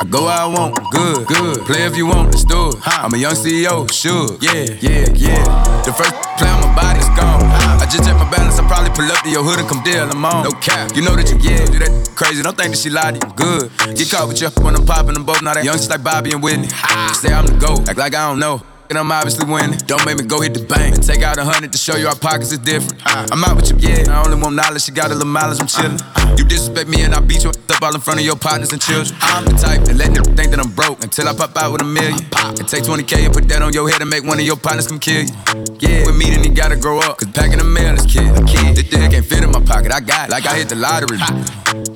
I 0.00 0.04
go 0.10 0.26
where 0.26 0.34
I 0.34 0.46
want, 0.46 0.74
good, 0.90 1.26
good. 1.26 1.66
Play 1.66 1.86
if 1.86 1.96
you 1.96 2.06
want, 2.06 2.30
let's 2.30 2.44
do 2.44 2.70
it. 2.70 2.76
I'm 2.86 3.14
a 3.14 3.18
young 3.18 3.34
CEO, 3.34 3.90
sure. 3.90 4.36
Yeah, 4.40 4.66
yeah, 4.82 5.06
yeah. 5.14 5.42
The 5.82 5.92
first 5.92 6.14
play 6.38 6.48
on 6.50 6.60
my 6.62 6.74
body 6.74 7.00
is 7.00 7.08
gone. 7.18 7.42
I 7.78 7.86
just 7.90 8.04
check 8.04 8.14
my 8.18 8.28
balance, 8.30 8.58
I 8.58 8.66
probably 8.66 8.90
pull 8.90 9.10
up 9.10 9.22
to 9.24 9.30
your 9.30 9.42
hood 9.42 9.58
and 9.58 9.68
come 9.68 9.82
deal, 9.82 10.10
I'm 10.10 10.24
on. 10.24 10.44
No 10.44 10.50
cap. 10.58 10.94
You 10.94 11.02
know 11.02 11.14
that 11.14 11.30
you, 11.30 11.38
yeah, 11.38 11.64
do 11.66 11.78
that 11.78 12.10
crazy. 12.14 12.42
Don't 12.42 12.56
think 12.56 12.74
that 12.74 12.78
she 12.78 12.90
lied 12.90 13.20
to 13.20 13.26
you, 13.26 13.34
good. 13.34 13.70
Get 13.96 14.10
caught 14.10 14.28
with 14.28 14.40
you 14.40 14.50
when 14.62 14.74
I'm 14.74 14.86
popping 14.86 15.14
them 15.14 15.24
both. 15.24 15.42
Now 15.42 15.54
that 15.54 15.64
young, 15.64 15.76
just 15.76 15.90
like 15.90 16.02
Bobby 16.02 16.32
and 16.32 16.42
Whitney. 16.42 16.68
Say 17.14 17.32
I'm 17.32 17.46
the 17.46 17.54
GOAT, 17.58 17.88
act 17.88 17.98
like 17.98 18.14
I 18.14 18.28
don't 18.28 18.38
know. 18.38 18.62
And 18.90 18.98
I'm 18.98 19.12
obviously 19.12 19.44
winning. 19.50 19.76
Don't 19.86 20.04
make 20.06 20.18
me 20.18 20.24
go 20.24 20.40
hit 20.40 20.54
the 20.54 20.64
bank 20.64 20.94
and 20.94 21.06
take 21.06 21.22
out 21.22 21.36
a 21.36 21.44
hundred 21.44 21.72
to 21.72 21.78
show 21.78 21.96
you 21.96 22.08
our 22.08 22.16
pockets 22.16 22.52
is 22.52 22.58
different. 22.58 23.02
I'm 23.04 23.44
out 23.44 23.56
with 23.56 23.70
you, 23.70 23.76
yeah. 23.88 24.10
I 24.10 24.24
only 24.24 24.40
want 24.40 24.56
knowledge. 24.56 24.82
She 24.82 24.92
got 24.92 25.10
a 25.10 25.14
little 25.14 25.26
mileage, 25.28 25.60
I'm 25.60 25.66
chillin'. 25.66 26.27
You 26.36 26.44
disrespect 26.44 26.88
me 26.88 27.02
and 27.02 27.14
I 27.14 27.20
beat 27.20 27.44
you 27.44 27.50
up 27.50 27.82
all 27.82 27.94
in 27.94 28.00
front 28.00 28.20
of 28.20 28.26
your 28.26 28.36
partners 28.36 28.72
and 28.72 28.80
children. 28.80 29.16
I'm 29.22 29.44
the 29.44 29.52
type 29.52 29.82
that 29.86 29.96
let 29.96 30.12
them 30.12 30.24
think 30.36 30.50
that 30.50 30.60
I'm 30.60 30.70
broke 30.72 31.02
until 31.02 31.28
I 31.28 31.34
pop 31.34 31.56
out 31.56 31.72
with 31.72 31.82
a 31.82 31.84
million. 31.84 32.18
And 32.58 32.66
take 32.68 32.84
20k 32.84 33.26
and 33.26 33.32
put 33.32 33.48
that 33.48 33.62
on 33.62 33.72
your 33.72 33.88
head 33.88 34.00
and 34.00 34.10
make 34.10 34.24
one 34.24 34.38
of 34.38 34.44
your 34.44 34.56
partners 34.56 34.88
come 34.88 34.98
kill 34.98 35.22
you. 35.22 35.34
Yeah, 35.78 36.06
with 36.06 36.16
me 36.16 36.30
then 36.30 36.42
he 36.42 36.50
gotta 36.50 36.76
grow 36.76 36.98
up. 36.98 37.18
Cause 37.18 37.30
packing 37.32 37.58
the 37.58 37.64
mail 37.64 37.94
is 37.94 38.06
kid. 38.06 38.26
A 38.34 38.42
kid. 38.44 38.76
This 38.76 38.88
thing 38.88 39.10
can't 39.10 39.24
fit 39.24 39.44
in 39.44 39.50
my 39.50 39.62
pocket. 39.62 39.92
I 39.92 40.00
got 40.00 40.28
it. 40.28 40.32
Like 40.32 40.46
I 40.46 40.56
hit 40.56 40.68
the 40.68 40.76
lottery. 40.76 41.18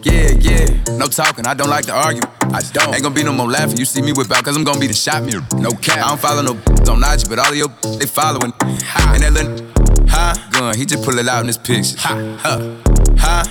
Yeah, 0.03 0.31
yeah. 0.39 0.67
No 0.97 1.07
talking. 1.07 1.47
I 1.47 1.55
don't 1.55 1.71
like 1.71 1.87
to 1.87 1.95
argue. 1.95 2.23
I 2.55 2.63
don't. 2.73 2.95
Ain't 2.95 3.03
gonna 3.03 3.15
be 3.15 3.25
no 3.25 3.33
more 3.33 3.49
laughing. 3.49 3.77
You 3.77 3.85
see 3.85 4.03
me 4.03 4.13
whip 4.13 4.31
out, 4.31 4.45
cause 4.45 4.57
I'm 4.57 4.65
gonna 4.65 4.79
be 4.79 4.87
the 4.87 4.95
shot 4.95 5.25
mirror. 5.25 5.43
No 5.59 5.73
cap. 5.73 5.99
I 5.99 6.09
don't 6.09 6.21
follow 6.21 6.43
no 6.43 6.53
on 6.93 7.03
IG, 7.03 7.29
but 7.29 7.39
all 7.39 7.51
of 7.51 7.57
your 7.57 7.69
they 7.99 8.07
following. 8.07 8.53
And 8.61 9.23
that 9.23 9.33
little? 9.33 9.73
Gun, 10.53 10.77
he 10.77 10.85
just 10.85 11.03
pull 11.03 11.19
it 11.19 11.27
out 11.27 11.41
in 11.41 11.47
this 11.47 11.57
picture. 11.57 11.97
Huh? 11.99 12.37
Huh? 13.19 13.42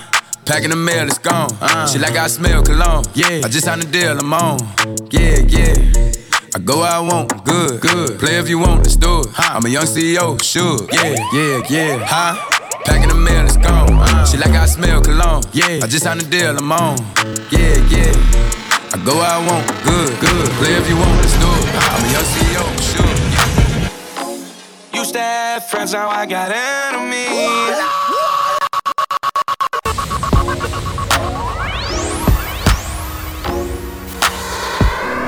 Packing 0.52 0.68
the 0.68 0.76
mail, 0.76 1.06
it's 1.06 1.16
gone. 1.16 1.48
Uh-huh. 1.62 1.86
She 1.86 1.98
like 1.98 2.14
I 2.14 2.26
smell 2.26 2.62
cologne. 2.62 3.04
Yeah. 3.14 3.40
I 3.42 3.48
just 3.48 3.64
signed 3.64 3.84
a 3.84 3.86
deal, 3.86 4.18
I'm 4.18 4.34
on. 4.34 4.58
Yeah, 5.08 5.38
yeah. 5.48 5.72
I 6.54 6.58
go 6.58 6.80
where 6.80 6.92
I 6.92 7.00
want, 7.00 7.42
good, 7.46 7.80
good. 7.80 8.18
Play 8.18 8.36
if 8.36 8.50
you 8.50 8.58
want, 8.58 8.82
let's 8.84 8.96
do 8.96 9.20
it. 9.20 9.28
I'm 9.38 9.64
a 9.64 9.68
young 9.70 9.86
CEO, 9.86 10.36
sure. 10.42 10.86
Yeah, 10.92 11.16
yeah, 11.32 11.62
yeah. 11.70 12.04
Huh? 12.04 12.36
Packing 12.84 13.08
the 13.08 13.14
mail, 13.14 13.46
it's 13.46 13.56
gone. 13.56 13.96
Uh-huh. 13.96 14.26
She 14.26 14.36
like 14.36 14.50
I 14.50 14.66
smell 14.66 15.00
cologne. 15.00 15.42
Yeah. 15.54 15.80
I 15.82 15.86
just 15.86 16.04
signed 16.04 16.20
a 16.20 16.24
deal, 16.26 16.54
I'm 16.54 16.70
on. 16.70 16.98
Yeah, 17.50 17.78
yeah. 17.88 18.12
I 18.92 18.98
go 19.06 19.14
where 19.16 19.24
I 19.24 19.38
want, 19.48 19.66
good, 19.88 20.20
good. 20.20 20.50
Play 20.60 20.74
if 20.76 20.86
you 20.86 20.96
want, 20.96 21.16
let's 21.16 21.32
do 21.32 21.48
it. 21.48 21.50
Uh-huh. 21.64 21.96
I'm 21.96 22.04
a 22.04 22.08
young 22.12 22.26
CEO, 22.28 22.68
sure. 22.92 23.08
Used 25.00 25.14
to 25.14 25.18
have 25.18 25.64
friends, 25.70 25.94
now 25.94 26.10
I 26.10 26.26
got 26.26 26.52
enemies. 26.52 28.01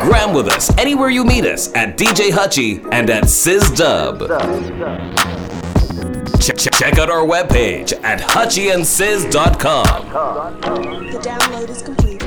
Gram 0.05 0.35
with 0.35 0.49
us 0.49 0.69
anywhere 0.77 1.09
you 1.09 1.25
meet 1.25 1.47
us 1.47 1.73
at 1.75 1.97
DJ 1.97 2.29
Hutchie 2.29 2.87
and 2.93 3.09
at 3.09 3.25
SizDub. 3.25 4.29
Check, 6.43 6.59
check, 6.59 6.75
check 6.75 6.99
out 6.99 7.09
our 7.09 7.25
webpage 7.27 7.95
at 8.05 8.21
hutchieandsiz.com. 8.21 10.11
The 11.11 11.19
download 11.21 11.71
is 11.71 11.81
complete. 11.81 12.23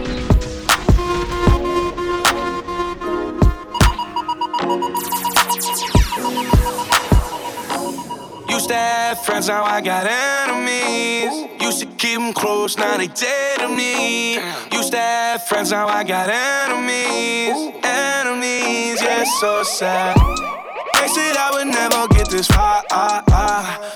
Used 8.49 8.69
to 8.69 8.73
have 8.75 9.23
friends, 9.23 9.49
now 9.49 9.63
I 9.63 9.81
got 9.81 10.07
enemies. 10.07 11.56
Used 11.67 11.81
to 11.81 11.85
keep 11.97 12.17
them 12.17 12.31
close, 12.31 12.77
now 12.77 12.95
they 12.95 13.07
dead 13.07 13.59
to 13.59 13.67
me. 13.67 14.35
Used 14.71 14.93
to 14.93 14.97
have 14.97 15.43
friends, 15.47 15.71
now 15.71 15.85
I 15.85 16.01
got 16.05 16.29
enemies. 16.29 17.75
Enemies, 17.83 19.01
yeah, 19.01 19.25
so 19.41 19.63
sad. 19.63 20.15
They 20.15 21.07
said 21.09 21.35
I 21.35 21.51
would 21.51 21.67
never 21.67 22.07
get 22.15 22.29
this 22.29 22.47
far. 22.47 22.83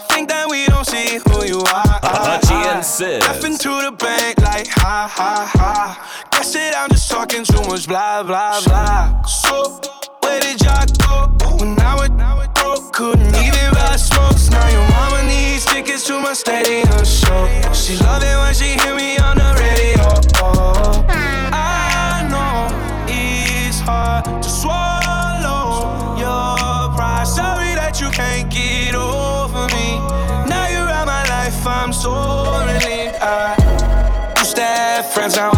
Think 0.09 0.27
that 0.27 0.47
we 0.49 0.65
don't 0.65 0.85
see 0.85 1.19
who 1.29 1.45
you 1.45 1.59
are. 1.59 1.99
Hutchie 2.03 2.75
and 2.75 2.83
Siz. 2.83 3.21
Laughing 3.21 3.57
to 3.57 3.69
the 3.85 3.93
bank 3.97 4.41
like 4.41 4.67
ha 4.67 5.07
ha 5.09 5.49
ha. 5.55 6.27
Guess 6.33 6.53
that 6.53 6.75
I'm 6.75 6.89
just 6.89 7.09
talking 7.09 7.45
too 7.45 7.61
much 7.69 7.87
blah 7.87 8.21
blah 8.23 8.59
blah. 8.65 9.21
So 9.23 9.79
where 10.19 10.41
did 10.41 10.59
y'all 10.61 10.85
go 11.37 11.55
when 11.55 11.79
I 11.79 11.95
was 11.95 12.09
broke? 12.09 12.50
Couldn't 12.91 13.35
even 13.35 13.71
buy 13.73 13.95
smokes. 13.95 14.49
Now 14.49 14.67
your 14.69 14.87
mama 14.89 15.23
needs 15.23 15.65
tickets 15.65 16.05
to 16.07 16.19
my 16.19 16.33
stadium 16.33 17.05
show. 17.05 17.47
She 17.73 17.95
love 17.97 18.21
it 18.21 18.35
when 18.35 18.53
she 18.53 18.77
hear 18.83 18.95
me 18.95 19.17
on 19.17 19.37
the 19.37 19.55
radio. 19.59 20.03
I 21.53 22.27
know 22.29 22.67
it's 23.07 23.79
hard 23.79 24.25
to 24.25 24.49
swallow 24.49 26.17
your 26.17 26.93
pride. 26.95 27.25
Sorry 27.25 27.73
that 27.75 28.01
you 28.01 28.09
can't 28.09 28.51
get 28.51 28.93
over 28.93 29.67
me. 29.67 29.97
Now 30.49 30.67
you're 30.67 30.89
out 30.89 31.07
my 31.07 31.23
life, 31.29 31.65
I'm 31.65 31.93
so 31.93 32.11
relieved. 32.65 33.15
I 33.21 33.55
used 34.37 34.57
to 34.57 34.63
have 34.63 35.13
friends, 35.13 35.37
now 35.37 35.50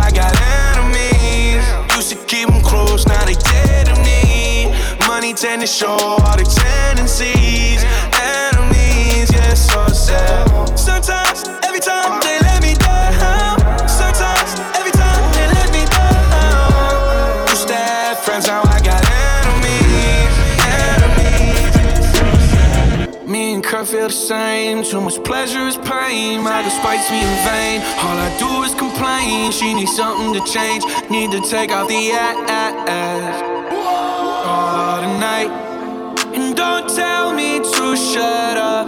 me 5.34 5.38
tend 5.38 5.62
to 5.62 5.68
show 5.68 5.88
all 5.88 6.38
the 6.38 6.44
tendencies. 6.44 7.84
Enemies, 8.22 9.32
yeah, 9.32 9.54
so 9.54 9.88
sad. 9.88 10.78
Sometimes, 10.78 11.44
every 11.64 11.80
time 11.80 12.20
they 12.22 12.40
let 12.40 12.62
me 12.62 12.76
down. 12.76 13.60
Sometimes, 13.88 14.60
every 14.78 14.92
time 14.92 15.34
they 15.34 15.48
let 15.48 15.72
me 15.72 15.86
down. 15.86 17.48
Used 17.50 17.68
to 17.68 17.76
have 17.76 18.20
friends, 18.20 18.48
now 18.48 18.62
I 18.64 18.80
got 18.82 19.02
enemies. 19.34 20.34
Enemies. 20.92 21.68
Me 23.28 23.54
and 23.56 23.64
Kurt 23.64 23.88
feel 23.88 24.08
the 24.08 24.14
same. 24.14 24.84
Too 24.84 25.02
much 25.02 25.24
pleasure 25.24 25.68
is 25.68 25.78
pain. 25.78 26.44
My 26.44 26.62
despites 26.62 27.10
me 27.10 27.22
in 27.22 27.36
vain. 27.48 27.82
All 28.06 28.18
I 28.18 28.30
do 28.38 28.64
is 28.64 28.76
complain. 28.76 29.52
She 29.52 29.74
needs 29.74 29.96
something 29.96 30.34
to 30.34 30.42
change. 30.52 30.84
Need 31.10 31.32
to 31.32 31.42
take 31.50 31.72
off 31.72 31.88
the 31.88 32.12
ass 32.12 33.53
shut 38.12 38.58
up 38.58 38.88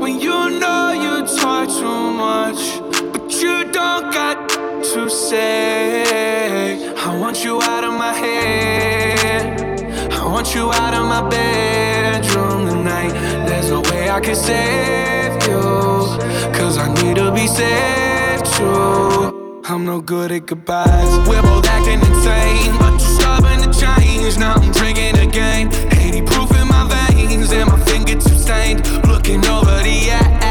when 0.00 0.18
you 0.18 0.58
know 0.60 0.92
you 0.92 1.26
talk 1.38 1.68
too 1.68 2.10
much, 2.26 2.80
but 3.12 3.30
you 3.42 3.70
don't 3.70 4.10
got 4.12 4.48
to 4.48 5.10
say. 5.10 6.94
I 6.96 7.18
want 7.18 7.44
you 7.44 7.60
out 7.62 7.84
of 7.84 7.92
my 7.92 8.14
head. 8.14 9.60
I 10.12 10.24
want 10.24 10.54
you 10.54 10.72
out 10.72 10.94
of 10.94 11.04
my 11.06 11.28
bedroom 11.28 12.66
tonight. 12.66 13.12
There's 13.46 13.70
no 13.70 13.80
way 13.90 14.08
I 14.08 14.20
can 14.20 14.34
save 14.34 15.34
you, 15.48 15.60
cause 16.56 16.78
I 16.78 16.92
need 17.02 17.16
to 17.16 17.30
be 17.32 17.46
saved 17.46 18.46
too. 18.56 19.62
I'm 19.68 19.84
no 19.84 20.00
good 20.00 20.32
at 20.32 20.46
goodbyes. 20.46 21.28
We're 21.28 21.42
both 21.42 21.66
acting 21.66 22.00
insane, 22.00 22.72
but 22.78 22.92
you're 22.92 23.16
stubborn 23.16 23.58
to 23.64 23.70
change. 23.78 24.38
Now 24.38 24.54
I'm 24.54 24.72
drinking 24.72 25.18
again. 25.18 25.68
80 25.92 26.22
proof 26.22 26.50
in 26.60 26.68
my 26.68 26.84
veins, 26.88 27.52
and 27.52 27.68
my 27.68 27.85
stained. 28.46 28.86
Looking 29.08 29.44
over 29.46 29.82
the 29.82 30.10
ash. 30.10 30.45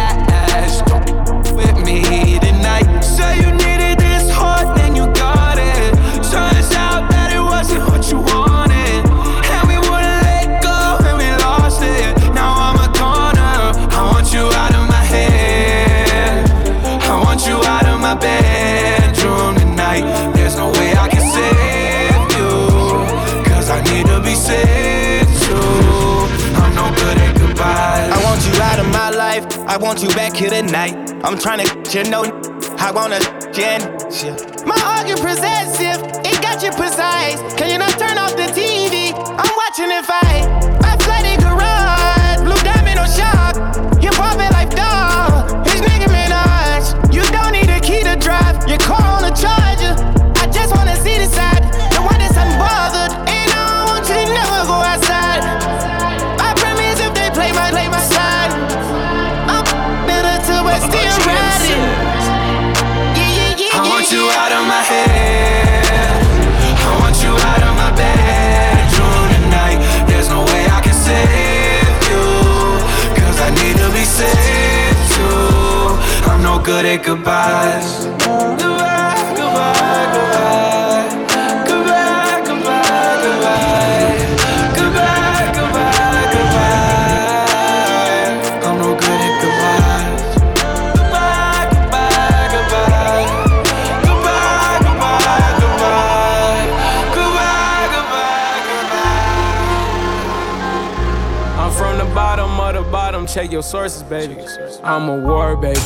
I 29.76 29.78
want 29.78 30.02
you 30.02 30.08
back 30.16 30.38
here 30.38 30.50
tonight. 30.50 30.96
I'm 31.26 31.38
trying 31.38 31.60
to 31.60 31.98
you 31.98 32.10
know. 32.10 32.24
I 32.80 32.94
wanna 32.94 33.20
you. 34.24 34.32
My 34.66 34.80
you 35.06 35.16
possessive, 35.16 36.02
it 36.24 36.42
got 36.42 36.64
you 36.64 36.72
precise. 36.72 37.42
Can 37.56 37.70
you 37.70 37.78
not 37.78 37.92
turn 38.00 38.18
off 38.18 38.38
the 38.38 38.48
TV? 38.56 39.12
I'm 39.14 39.56
watching 39.58 39.92
it 39.92 40.06
fight. 40.06 40.75
Goodbyes. 77.06 78.06
Goodbye, 78.06 78.58
goodbye, 79.38 80.06
goodbye. 80.16 81.06
Goodbye, 81.68 82.42
goodbye, 82.48 83.18
goodbye. 83.22 84.18
Goodbye, 84.76 85.46
goodbye. 86.34 87.06
I'm 88.66 88.76
no 88.80 88.90
good 88.98 89.22
at 89.22 89.34
goodbyes. 89.42 90.24
Goodbye, 90.98 91.66
goodbye, 91.72 92.48
goodbye. 92.56 93.26
Goodbye, 94.02 94.80
goodbye, 94.82 95.52
goodbye. 95.62 96.66
Goodbye, 97.14 97.86
goodbye, 97.94 98.60
goodbye. 98.70 99.14
I'm 101.62 101.72
from 101.72 101.94
the 102.00 102.06
bottom 102.16 102.60
of 102.60 102.74
the 102.74 102.82
bottom. 102.92 103.28
Check 103.28 103.52
your 103.52 103.62
sources, 103.64 104.02
baby. 104.02 104.38
I'm 104.84 105.08
a 105.10 105.16
war, 105.16 105.56
baby. 105.56 105.80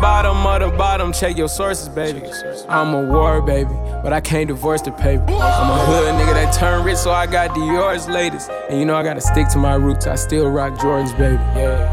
Bottom 0.00 0.46
of 0.46 0.60
the 0.60 0.76
bottom, 0.76 1.12
check 1.12 1.36
your 1.36 1.48
sources, 1.48 1.88
baby. 1.88 2.22
I'm 2.68 2.94
a 2.94 3.02
war, 3.02 3.42
baby, 3.42 3.74
but 4.02 4.12
I 4.12 4.20
can't 4.20 4.48
divorce 4.48 4.82
the 4.82 4.92
paper. 4.92 5.24
I'm 5.28 5.70
a 5.70 5.84
hood 5.86 6.14
nigga 6.14 6.34
that 6.34 6.54
turned 6.54 6.84
rich, 6.84 6.96
so 6.96 7.10
I 7.10 7.26
got 7.26 7.54
Dior's 7.54 8.08
latest. 8.08 8.50
And 8.68 8.78
you 8.78 8.86
know 8.86 8.96
I 8.96 9.02
gotta 9.02 9.20
stick 9.20 9.48
to 9.48 9.58
my 9.58 9.74
roots, 9.74 10.06
I 10.06 10.14
still 10.16 10.48
rock 10.50 10.74
Jordans, 10.74 11.16
baby. 11.16 11.42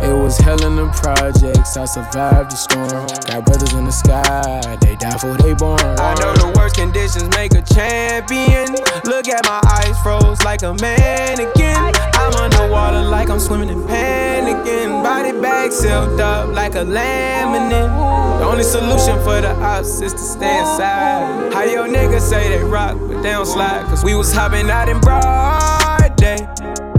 It 0.05 0.14
was 0.14 0.38
hell 0.38 0.62
in 0.66 0.76
the 0.76 0.88
projects, 1.01 1.76
I 1.76 1.86
survived 1.86 2.51
the 2.51 2.55
storm. 2.55 2.88
Got 3.28 3.45
brothers 3.45 3.74
in 3.74 3.86
the 3.86 3.91
sky, 3.91 4.78
they 4.82 4.95
die 4.95 5.18
for 5.18 5.36
they 5.38 5.53
born. 5.53 5.80
I 5.82 6.16
know 6.20 6.34
the 6.36 6.53
worst 6.58 6.76
conditions 6.76 7.30
make 7.36 7.53
a 7.53 7.62
champion. 7.62 8.74
Look 9.03 9.28
at 9.28 9.45
my 9.45 9.62
eyes 9.68 9.97
froze 10.01 10.41
like 10.43 10.64
a 10.64 10.74
mannequin. 10.76 11.93
I'm 12.28 12.36
underwater 12.36 13.01
like 13.03 13.30
I'm 13.30 13.39
swimming 13.39 13.69
in 13.69 13.82
panicking. 13.84 15.01
Body 15.01 15.32
bag 15.32 15.71
sealed 15.71 16.19
up 16.19 16.53
like 16.53 16.75
a 16.75 16.84
laminate. 16.84 18.39
The 18.39 18.45
only 18.45 18.63
solution 18.63 19.15
for 19.23 19.39
the 19.39 19.55
ops 19.63 20.01
is 20.01 20.11
to 20.11 20.19
stay 20.19 20.59
inside. 20.59 21.53
How 21.53 21.63
your 21.63 21.88
niggas 21.88 22.19
say 22.19 22.49
they 22.49 22.63
rock, 22.63 22.97
but 22.99 23.21
they 23.21 23.32
don't 23.32 23.45
slide. 23.45 23.86
Cause 23.86 24.03
we 24.03 24.13
was 24.13 24.34
hopping 24.34 24.69
out 24.69 24.89
in 24.89 24.99
broad 24.99 26.17
day. 26.17 26.45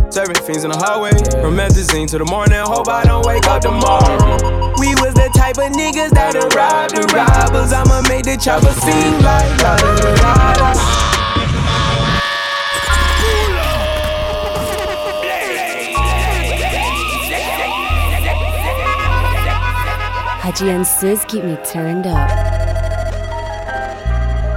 Serving 0.08 0.36
fiends 0.36 0.64
in 0.64 0.70
the 0.70 0.78
hallway. 0.78 1.10
From 1.42 1.56
methazine 1.56 2.08
to 2.08 2.16
the 2.16 2.24
morning, 2.24 2.58
hope 2.60 2.88
I 2.88 3.04
don't 3.04 3.26
wake 3.26 3.46
up 3.46 3.60
tomorrow. 3.60 4.72
We 4.80 4.94
was 4.96 5.12
the 5.12 5.30
type 5.36 5.58
of 5.58 5.72
niggas 5.76 6.10
that'll 6.10 6.48
rob 6.56 6.88
the 6.90 7.04
robbers. 7.14 7.74
I'ma 7.74 8.00
make 8.08 8.24
the 8.24 8.38
chopper 8.38 8.72
sing 8.80 9.20
like 9.20 11.07
Hutchie 20.48 20.74
and 20.74 20.86
Siz 20.86 21.26
keep 21.28 21.44
me 21.44 21.58
turned 21.62 22.06
up. 22.06 22.30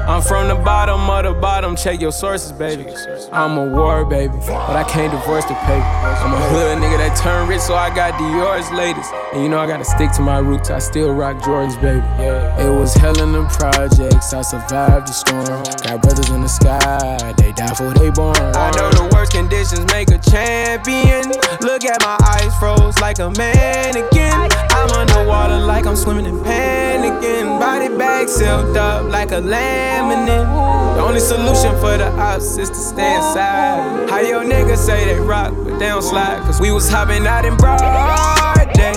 I'm 0.08 0.22
from 0.22 0.48
the 0.48 0.56
bottom 0.56 1.10
of 1.10 1.26
the 1.26 1.34
bottom, 1.34 1.76
check 1.76 2.00
your 2.00 2.14
sources, 2.14 2.54
baby. 2.54 2.86
I'm 3.34 3.58
a 3.58 3.66
war, 3.66 4.06
baby, 4.06 4.34
but 4.48 4.78
I 4.78 4.86
can't 4.86 5.12
divorce 5.12 5.44
the 5.44 5.54
paper. 5.54 5.84
I'm 5.84 6.32
a 6.32 6.40
hood 6.48 6.78
nigga 6.78 6.98
that 6.98 7.18
turned 7.22 7.50
rich, 7.50 7.60
so 7.60 7.76
I 7.76 7.94
got 7.94 8.18
Dior's 8.18 8.72
latest. 8.72 9.12
And 9.34 9.44
you 9.44 9.50
know 9.50 9.60
I 9.60 9.68
gotta 9.68 9.84
stick 9.84 10.14
to 10.14 10.22
my 10.22 10.40
roots, 10.40 10.70
I 10.70 10.80
still 10.80 11.14
rock 11.14 11.44
Jordans, 11.44 11.76
baby. 11.82 12.00
It 12.64 12.72
was 12.72 12.94
hell 12.94 13.22
in 13.22 13.34
the 13.34 13.44
projects, 13.60 14.34
I 14.34 14.44
survived 14.44 15.10
the 15.10 15.12
storm. 15.12 15.44
Got 15.84 16.04
brothers 16.04 16.30
in 16.30 16.40
the 16.40 16.48
sky, 16.48 17.34
they 17.36 17.52
die 17.52 17.74
for 17.74 17.92
they 18.00 18.12
born. 18.12 18.38
I 18.38 18.72
know 18.78 18.90
the 18.92 19.10
worst 19.14 19.34
conditions 19.34 19.92
make 19.92 20.10
a 20.10 20.20
champion. 20.20 21.36
Look 21.60 21.84
at 21.84 22.00
my 22.00 22.16
eyes 22.32 22.56
froze 22.60 22.98
like 23.02 23.20
a 23.20 23.30
mannequin. 23.32 24.71
I'm 24.82 24.90
underwater 24.98 25.60
like 25.60 25.86
I'm 25.86 25.96
swimming 25.96 26.26
in 26.26 26.38
panicking. 26.40 27.60
Body 27.60 27.88
bag 27.96 28.28
sealed 28.28 28.76
up 28.76 29.06
like 29.12 29.32
a 29.32 29.40
laminate. 29.40 30.96
The 30.96 31.02
only 31.02 31.20
solution 31.20 31.72
for 31.80 31.98
the 31.98 32.10
ops 32.20 32.58
is 32.58 32.70
to 32.70 32.76
stay 32.76 33.16
inside. 33.16 34.10
How 34.10 34.20
your 34.22 34.44
niggas 34.44 34.78
say 34.78 35.06
they 35.06 35.20
rock, 35.20 35.54
but 35.56 35.78
they 35.78 35.88
don't 35.88 36.02
slide. 36.02 36.42
Cause 36.42 36.60
we 36.60 36.72
was 36.72 36.90
hopping 36.90 37.28
out 37.28 37.46
in 37.46 37.56
broad 37.58 37.78
day. 38.74 38.94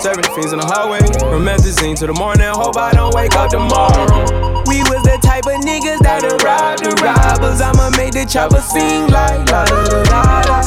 Serving 0.00 0.24
fiends 0.34 0.52
in 0.52 0.58
the 0.58 0.66
hallway. 0.66 0.98
From 1.20 1.44
methazine 1.46 1.96
to 1.98 2.08
the 2.08 2.12
morning, 2.14 2.48
hope 2.48 2.76
I 2.76 2.90
don't 2.92 3.14
wake 3.14 3.36
up 3.36 3.50
tomorrow. 3.50 4.64
We 4.66 4.82
was 4.82 5.02
the 5.04 5.18
type 5.22 5.46
of 5.46 5.62
niggas 5.64 6.00
that'll 6.00 6.38
rob 6.38 6.80
the 6.80 6.90
robbers. 7.02 7.60
I'ma 7.60 7.90
make 7.96 8.12
the 8.12 8.26
chopper 8.26 8.60
sing 8.60 9.06
like 9.08 9.48
la 9.48 9.64
da 9.64 9.84
da 9.84 10.42
da. 10.42 10.60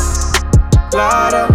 la 0.94 1.30
da, 1.32 1.48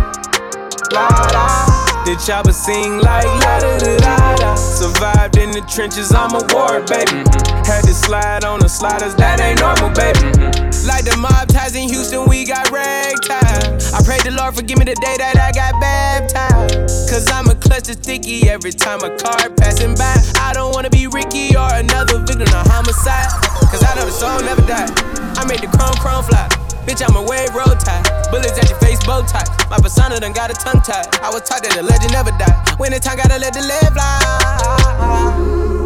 la 0.93 1.09
da. 1.33 1.72
The 2.03 2.19
chopper 2.19 2.51
sing 2.51 2.99
like 2.99 3.25
la 3.25 3.61
da 3.63 3.79
da 3.79 3.97
da 3.99 4.35
da. 4.35 4.55
Survived 4.57 5.39
in 5.39 5.53
the 5.53 5.63
trenches, 5.71 6.11
I'm 6.11 6.35
a 6.35 6.43
war, 6.51 6.83
baby. 6.91 7.23
Mm-hmm. 7.23 7.63
Had 7.63 7.87
to 7.87 7.95
slide 7.95 8.43
on 8.43 8.59
the 8.59 8.69
sliders, 8.69 9.15
that 9.23 9.39
ain't 9.39 9.63
normal, 9.63 9.95
baby. 9.95 10.19
Mm-hmm. 10.35 10.83
Like 10.83 11.07
the 11.07 11.15
mob 11.17 11.47
ties 11.47 11.77
in 11.79 11.89
Houston, 11.89 12.27
we 12.27 12.45
got 12.45 12.71
rag 12.75 13.15
ties. 13.23 13.95
I 13.95 14.03
pray 14.03 14.19
the 14.27 14.35
Lord 14.35 14.57
forgive 14.59 14.83
me 14.83 14.85
the 14.85 14.99
day 14.99 15.15
that 15.15 15.39
I 15.39 15.55
got 15.55 15.79
baptized. 15.79 17.07
Cause 17.07 17.31
I'm 17.31 17.47
a 17.47 17.55
clutch 17.55 17.87
sticky 17.87 18.51
every 18.51 18.73
time 18.73 19.07
a 19.07 19.15
car 19.15 19.51
passing 19.55 19.95
by. 19.95 20.19
I 20.43 20.51
don't 20.55 20.75
wanna 20.75 20.91
be 20.91 21.07
Ricky 21.07 21.55
or 21.55 21.71
another 21.71 22.19
victim 22.19 22.51
of 22.51 22.67
homicide. 22.67 23.31
Cause 23.71 23.87
I 23.87 23.95
know 23.95 24.07
the 24.07 24.11
soul 24.11 24.43
never 24.43 24.67
die. 24.67 24.91
I 25.39 25.47
made 25.47 25.63
the 25.63 25.71
chrome 25.71 25.95
chrome 26.03 26.27
fly. 26.27 26.51
Bitch, 26.87 27.01
I'm 27.07 27.15
a 27.15 27.23
wave 27.23 27.55
road 27.55 27.79
tie. 27.79 28.03
Bullets 28.31 28.59
at 28.59 28.69
your 28.69 28.79
face, 28.81 28.99
bow 29.07 29.23
tie. 29.23 29.47
My 29.71 29.79
persona 29.79 30.19
done 30.19 30.33
got 30.33 30.51
a 30.51 30.55
tongue 30.55 30.83
tie. 30.83 31.07
I 31.23 31.31
was 31.31 31.43
taught 31.43 31.63
that 31.63 31.75
the 31.79 31.83
legend 31.83 32.13
never 32.13 32.31
die. 32.35 32.59
When 32.77 32.91
the 32.91 32.99
time 32.99 33.17
gotta 33.17 33.39
let 33.39 33.55
the 33.55 33.63
lead 33.63 33.93
fly. 33.95 34.19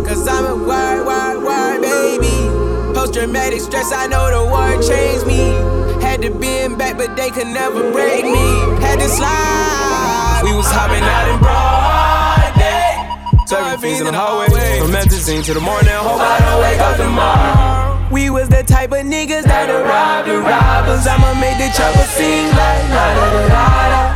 Cause 0.09 0.27
I'm 0.27 0.47
a 0.47 0.57
word, 0.57 1.05
word, 1.05 1.45
word, 1.45 1.83
baby. 1.83 2.49
Post 2.95 3.13
traumatic 3.13 3.61
stress, 3.61 3.93
I 3.93 4.07
know 4.07 4.25
the 4.33 4.49
war 4.49 4.73
changed 4.81 5.27
me. 5.27 5.53
Had 6.01 6.23
to 6.23 6.31
bend 6.31 6.79
back, 6.79 6.97
but 6.97 7.15
they 7.15 7.29
could 7.29 7.49
never 7.49 7.93
break 7.93 8.25
me. 8.25 8.47
Had 8.81 8.99
to 9.01 9.09
slide. 9.09 10.41
We 10.45 10.57
was 10.57 10.67
hopping 10.67 11.05
out 11.05 11.29
in 11.29 11.37
broad 11.45 12.57
day. 12.57 13.45
Serving 13.45 13.81
fiends 13.81 14.01
in 14.01 14.07
the 14.07 14.13
hallway. 14.17 14.81
From 14.81 14.93
Memphis 14.93 15.27
to 15.27 15.55
the 15.55 15.61
morning, 15.61 15.93
hope 15.93 16.21
I 16.25 16.41
don't 16.41 16.61
wake 16.65 16.81
up 16.81 16.97
tomorrow. 16.97 17.86
We 18.11 18.31
was 18.31 18.49
the 18.49 18.63
type 18.63 18.93
of 18.93 19.03
niggas 19.05 19.43
that 19.45 19.67
rob 19.67 20.27
the 20.27 20.39
robbers. 20.39 21.07
I'ma 21.07 21.35
make 21.41 21.59
the 21.59 21.69
chopper 21.75 22.07
sing 22.15 22.47
like 22.55 22.89
la 22.95 23.07
da 23.19 23.27
da 23.35 23.49
da 23.51 23.67
da. 23.91 24.15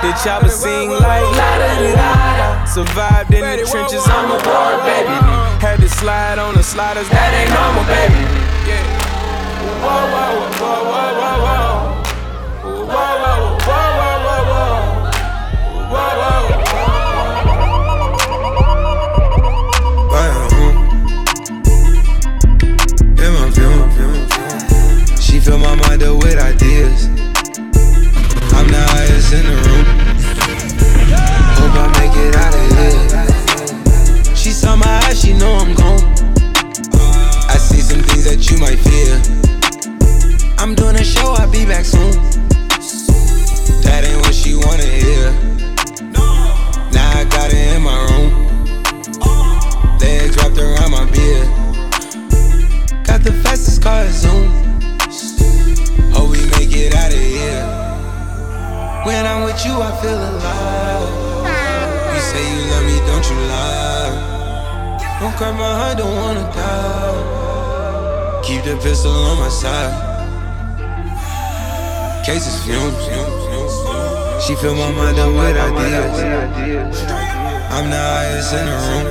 The 0.00 0.12
chopper 0.24 0.48
sing 0.48 0.90
like 0.90 1.28
la 1.36 1.58
da 1.60 1.76
da 1.76 1.92
da. 1.94 2.64
Survived 2.64 3.34
in 3.34 3.44
the 3.44 3.66
trenches, 3.68 4.02
I'm 4.08 4.32
a 4.32 4.40
war 4.40 4.80
baby. 4.88 5.12
Had 5.60 5.78
to 5.80 5.88
slide 5.88 6.38
on 6.38 6.54
the 6.54 6.62
sliders, 6.62 7.08
that 7.10 7.34
ain't 7.36 7.52
normal, 7.52 7.84
baby. 7.84 8.24
Yeah. 8.64 8.80
Whoa, 9.84 10.08
whoa, 10.08 10.40
whoa, 10.56 10.88
whoa, 10.88 11.20
whoa, 11.20 11.36
whoa. 11.44 12.00
Whoa, 12.64 12.96
whoa, 12.96 13.60
whoa, 13.60 13.92
whoa, 14.00 14.24
whoa, 14.24 14.48
whoa. 14.48 15.04
Whoa, 15.92 16.16
whoa. 16.16 16.49
Fill 25.40 25.58
my 25.58 25.74
mind 25.74 26.02
up 26.02 26.22
with 26.22 26.38
ideas. 26.38 27.06
I'm 28.52 28.68
the 28.68 28.82
highest 28.92 29.32
in 29.32 29.44
the 29.46 29.56
room. 29.66 29.86
Hope 31.56 31.76
I 31.76 31.86
make 31.98 32.16
it 32.16 32.34
out 32.36 32.54
of 32.54 32.66
here. 32.76 34.36
She 34.36 34.50
saw 34.50 34.76
my 34.76 35.00
eyes, 35.06 35.20
she 35.20 35.32
know 35.32 35.52
I'm 35.54 35.74
gone. 35.74 36.02
I 37.48 37.56
see 37.56 37.80
some 37.80 38.02
things 38.02 38.24
that 38.24 38.50
you 38.50 38.58
might 38.58 38.78
fear. 38.78 39.20
I'm 40.58 40.74
doing 40.74 40.96
a 40.96 41.04
show, 41.04 41.32
I'll 41.38 41.50
be 41.50 41.64
back 41.64 41.84
soon. 41.84 42.12
That 43.82 44.04
ain't 44.04 44.20
what 44.20 44.34
she 44.34 44.54
wanna 44.54 44.84
hear. 44.84 45.59
Pistol 68.82 69.12
on 69.12 69.38
my 69.38 69.48
side. 69.48 69.92
Cases 72.24 72.62
fumes. 72.64 72.96
She 74.44 74.54
fill 74.56 74.74
my 74.74 74.90
mind 74.92 75.18
up 75.18 75.32
with 75.34 75.56
ideas. 75.56 77.02
I'm 77.70 77.90
the 77.90 77.96
highest 77.96 78.52
in 78.54 78.66
the 78.66 78.76
room. 78.86 79.06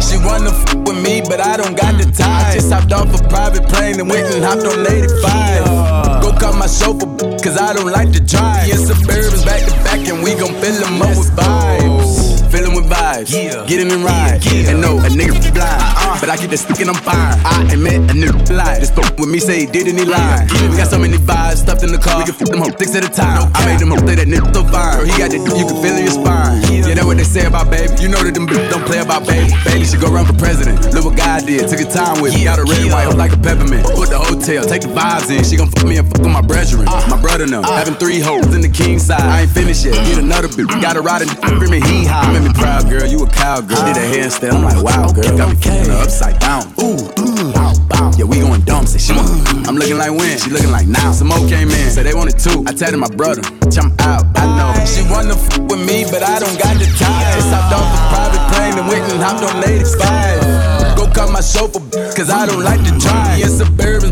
She 0.00 0.16
wanna 0.26 0.50
f 0.50 0.74
with 0.86 0.98
me, 1.02 1.22
but 1.22 1.40
I 1.40 1.56
don't 1.56 1.76
got 1.76 1.96
the 1.98 2.04
time. 2.10 2.46
I 2.46 2.54
just 2.54 2.72
hopped 2.72 2.92
off 2.92 3.14
a 3.14 3.18
private 3.28 3.68
plane 3.68 4.00
and 4.00 4.10
went 4.10 4.34
and 4.34 4.44
hopped 4.44 4.66
on 4.66 4.86
85. 4.86 6.22
Go 6.22 6.32
cut 6.32 6.54
my 6.56 6.66
chauffeur, 6.66 7.06
cause 7.38 7.56
I 7.56 7.72
don't 7.74 7.92
like 7.92 8.10
to 8.12 8.20
drive. 8.20 8.66
Yeah, 8.66 8.76
Suburbans 8.76 9.44
back 9.46 9.62
to 9.68 9.74
back, 9.84 10.08
and 10.08 10.22
we 10.22 10.34
gon' 10.34 10.54
fill 10.60 10.80
them 10.80 11.00
up 11.00 11.16
with 11.16 11.30
vibes 11.36 12.21
filling 12.52 12.76
with 12.76 12.84
vibes. 12.84 13.32
Yeah. 13.32 13.64
Get 13.66 13.80
in 13.80 13.90
and 13.90 14.04
ride. 14.04 14.44
Yeah. 14.44 14.70
And 14.70 14.80
no, 14.84 15.00
a 15.00 15.08
nigga 15.08 15.32
blind. 15.56 15.80
Uh-uh. 15.80 16.20
But 16.20 16.28
I 16.28 16.36
keep 16.36 16.50
the 16.52 16.60
stick 16.60 16.78
and 16.84 16.92
I'm 16.92 17.00
fine. 17.00 17.32
I 17.48 17.72
admit 17.72 18.04
a 18.12 18.14
nigga 18.14 18.36
lie. 18.52 18.78
Just 18.78 18.94
fuck 18.94 19.16
with 19.16 19.32
me, 19.32 19.40
say 19.40 19.64
he 19.64 19.66
did 19.66 19.88
and 19.88 19.98
he 19.98 20.04
lied. 20.04 20.52
Yeah. 20.52 20.68
We 20.68 20.76
got 20.76 20.92
so 20.92 20.98
many 21.00 21.16
vibes 21.16 21.64
stuffed 21.64 21.82
in 21.82 21.90
the 21.90 21.98
car. 21.98 22.20
We 22.20 22.28
can 22.28 22.36
flip 22.36 22.50
them 22.52 22.60
home 22.60 22.76
six 22.76 22.94
at 22.94 23.08
a 23.08 23.08
time. 23.08 23.50
I 23.56 23.64
made 23.64 23.80
them 23.80 23.90
hope 23.90 24.04
say 24.04 24.20
that 24.20 24.28
nigga 24.28 24.52
so 24.52 24.62
fine. 24.68 25.00
Bro, 25.00 25.08
he 25.08 25.16
got 25.16 25.32
the 25.32 25.40
you 25.40 25.64
can 25.64 25.78
feel 25.80 25.96
in 25.96 26.04
your 26.04 26.12
spine. 26.12 26.60
Yeah, 26.68 26.92
that's 26.92 27.08
what 27.08 27.16
they 27.16 27.24
say 27.24 27.48
about 27.48 27.72
baby. 27.72 27.88
You 28.04 28.12
know 28.12 28.20
that 28.20 28.36
them 28.36 28.46
bitches 28.46 28.68
don't 28.68 28.84
play 28.84 29.00
about 29.00 29.24
baby. 29.26 29.48
Bailey 29.64 29.88
should 29.88 30.04
go 30.04 30.12
run 30.12 30.28
for 30.28 30.36
president. 30.36 30.92
Look 30.92 31.08
what 31.08 31.16
God 31.16 31.48
did. 31.48 31.64
Took 31.72 31.80
a 31.80 31.88
time 31.88 32.20
with 32.20 32.36
me. 32.36 32.44
Got 32.44 32.60
a 32.60 32.68
red 32.68 32.84
white 32.92 33.08
like 33.16 33.32
a 33.32 33.40
peppermint. 33.40 33.88
Put 33.96 34.12
the 34.12 34.20
hotel, 34.20 34.68
take 34.68 34.84
the 34.84 34.92
vibes 34.92 35.32
in. 35.32 35.40
She 35.44 35.56
gon' 35.56 35.72
fuck 35.72 35.88
me 35.88 35.96
and 35.96 36.06
fuck 36.08 36.20
with 36.20 36.32
my 36.32 36.44
brethren. 36.44 36.84
Uh, 36.84 37.00
my 37.08 37.16
brother 37.16 37.46
now. 37.48 37.64
Uh, 37.64 37.80
Having 37.80 37.96
three 37.96 38.20
hoes 38.20 38.52
in 38.52 38.60
the 38.60 38.68
king 38.68 38.98
side. 39.00 39.24
I 39.24 39.42
ain't 39.48 39.50
finished 39.50 39.84
yet. 39.84 39.96
Get 40.04 40.18
another 40.20 40.48
bitch. 40.48 40.68
Got 40.84 40.96
a 40.96 41.00
ride 41.00 41.22
and 41.22 41.30
screaming 41.30 41.80
hee 41.88 42.04
haw. 42.04 42.41
Make 42.42 42.56
me 42.56 42.60
proud, 42.60 42.90
girl. 42.90 43.06
You 43.06 43.22
a 43.22 43.30
cowgirl. 43.30 43.78
Did 43.86 43.96
a 43.96 44.06
handstand, 44.10 44.58
I'm 44.58 44.64
like, 44.64 44.82
wow, 44.82 45.06
girl. 45.12 45.36
Got 45.38 45.54
me 45.54 45.56
her 45.62 46.02
upside 46.02 46.40
down. 46.40 46.66
Ooh, 46.82 46.98
ooh, 47.22 47.52
bow, 47.54 47.72
bow. 47.86 48.10
Yeah, 48.18 48.24
we 48.24 48.40
going 48.40 48.62
dumb. 48.62 48.86
Say 48.86 48.98
she 48.98 49.12
want. 49.14 49.28
Mm. 49.30 49.68
I'm 49.68 49.76
looking 49.76 49.96
like 49.96 50.10
when? 50.10 50.38
She 50.38 50.50
looking 50.50 50.72
like 50.72 50.88
now. 50.88 51.12
Some 51.12 51.28
more 51.28 51.38
came 51.46 51.70
in, 51.70 51.90
say 51.90 52.02
they 52.02 52.14
wanted 52.14 52.38
two. 52.38 52.64
I 52.66 52.72
tell 52.72 52.90
my 52.98 53.06
brother, 53.14 53.42
I'm 53.78 53.94
out. 54.00 54.26
I 54.34 54.46
know. 54.58 54.74
She 54.84 55.06
wanna 55.06 55.38
f 55.38 55.58
with 55.70 55.86
me, 55.86 56.02
but 56.10 56.22
I 56.22 56.40
don't 56.40 56.58
got 56.58 56.74
the 56.82 56.86
time. 56.98 57.30
Just 57.38 57.54
hopped 57.54 57.78
off 57.78 57.86
a 57.86 58.00
private 58.10 58.44
plane 58.50 58.74
and 58.74 58.88
went 58.90 59.06
and 59.12 59.22
hopped 59.22 59.46
on 59.46 59.62
85. 59.62 60.96
Go 60.96 61.06
cut 61.14 61.30
my 61.30 61.40
chauffeur, 61.40 61.78
cause 62.10 62.28
I 62.28 62.46
don't 62.46 62.64
like 62.64 62.82
to 62.82 62.92
drive. 62.98 63.38
Yeah, 63.38 63.54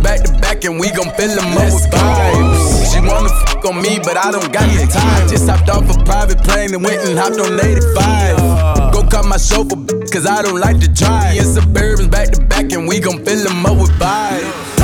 Back 0.02 0.24
to 0.24 0.32
back, 0.40 0.64
and 0.64 0.80
we 0.80 0.90
gon' 0.90 1.12
fill 1.16 1.34
them 1.36 1.52
up 1.52 1.72
with 1.72 1.86
vibes. 1.92 2.92
She 2.92 3.00
wanna 3.00 3.28
fuck 3.46 3.64
on 3.64 3.82
me, 3.82 3.98
but 4.02 4.16
I 4.16 4.30
don't 4.32 4.52
got 4.52 4.68
the 4.72 4.86
time. 4.88 5.28
Just 5.28 5.48
hopped 5.48 5.68
off 5.68 5.84
a 5.88 6.04
private 6.04 6.42
plane 6.42 6.72
and 6.74 6.82
went 6.82 7.04
and 7.06 7.18
hopped 7.18 7.38
on 7.38 7.60
85 7.60 8.92
Go 8.92 9.02
cut 9.06 9.26
my 9.26 9.36
chauffeur, 9.36 9.76
cause 10.10 10.26
I 10.26 10.42
don't 10.42 10.58
like 10.58 10.80
to 10.80 10.88
drive. 10.88 11.36
Yeah, 11.36 11.44
Suburbans 11.44 12.10
back 12.10 12.30
to 12.32 12.40
back, 12.46 12.72
and 12.72 12.88
we 12.88 12.98
gon' 12.98 13.24
fill 13.24 13.44
them 13.44 13.64
up 13.66 13.76
with 13.76 13.92
vibes. 14.00 14.80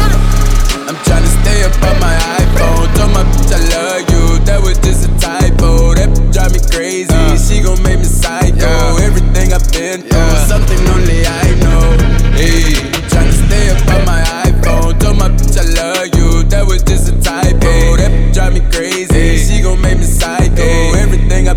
I'm 0.87 0.95
tryna 1.03 1.31
stay 1.43 1.64
up 1.64 1.75
on 1.83 1.99
my 1.99 2.14
iPhone. 2.39 2.87
Told 2.95 3.12
my 3.12 3.25
bitch 3.25 3.51
I 3.51 3.61
love 3.75 4.03
you. 4.12 4.45
That 4.45 4.62
was 4.62 4.79
just 4.79 5.09
a 5.09 5.11
typo. 5.19 5.95
That 5.95 6.12
drive 6.31 6.53
me 6.53 6.61
crazy. 6.71 7.11
She 7.41 7.62
gon' 7.62 7.83
make 7.83 7.99
me 7.99 8.05
psycho. 8.05 9.01
Everything 9.03 9.53
I've 9.53 9.67
been 9.73 10.03
through, 10.07 10.37
something 10.47 10.79
only 10.95 11.27
I 11.27 11.57
know. 11.64 11.97
Hey, 12.37 12.79
I'm 12.79 13.03
tryna 13.11 13.35
stay 13.49 13.71
up 13.71 13.83
on 13.97 14.05
my 14.05 14.26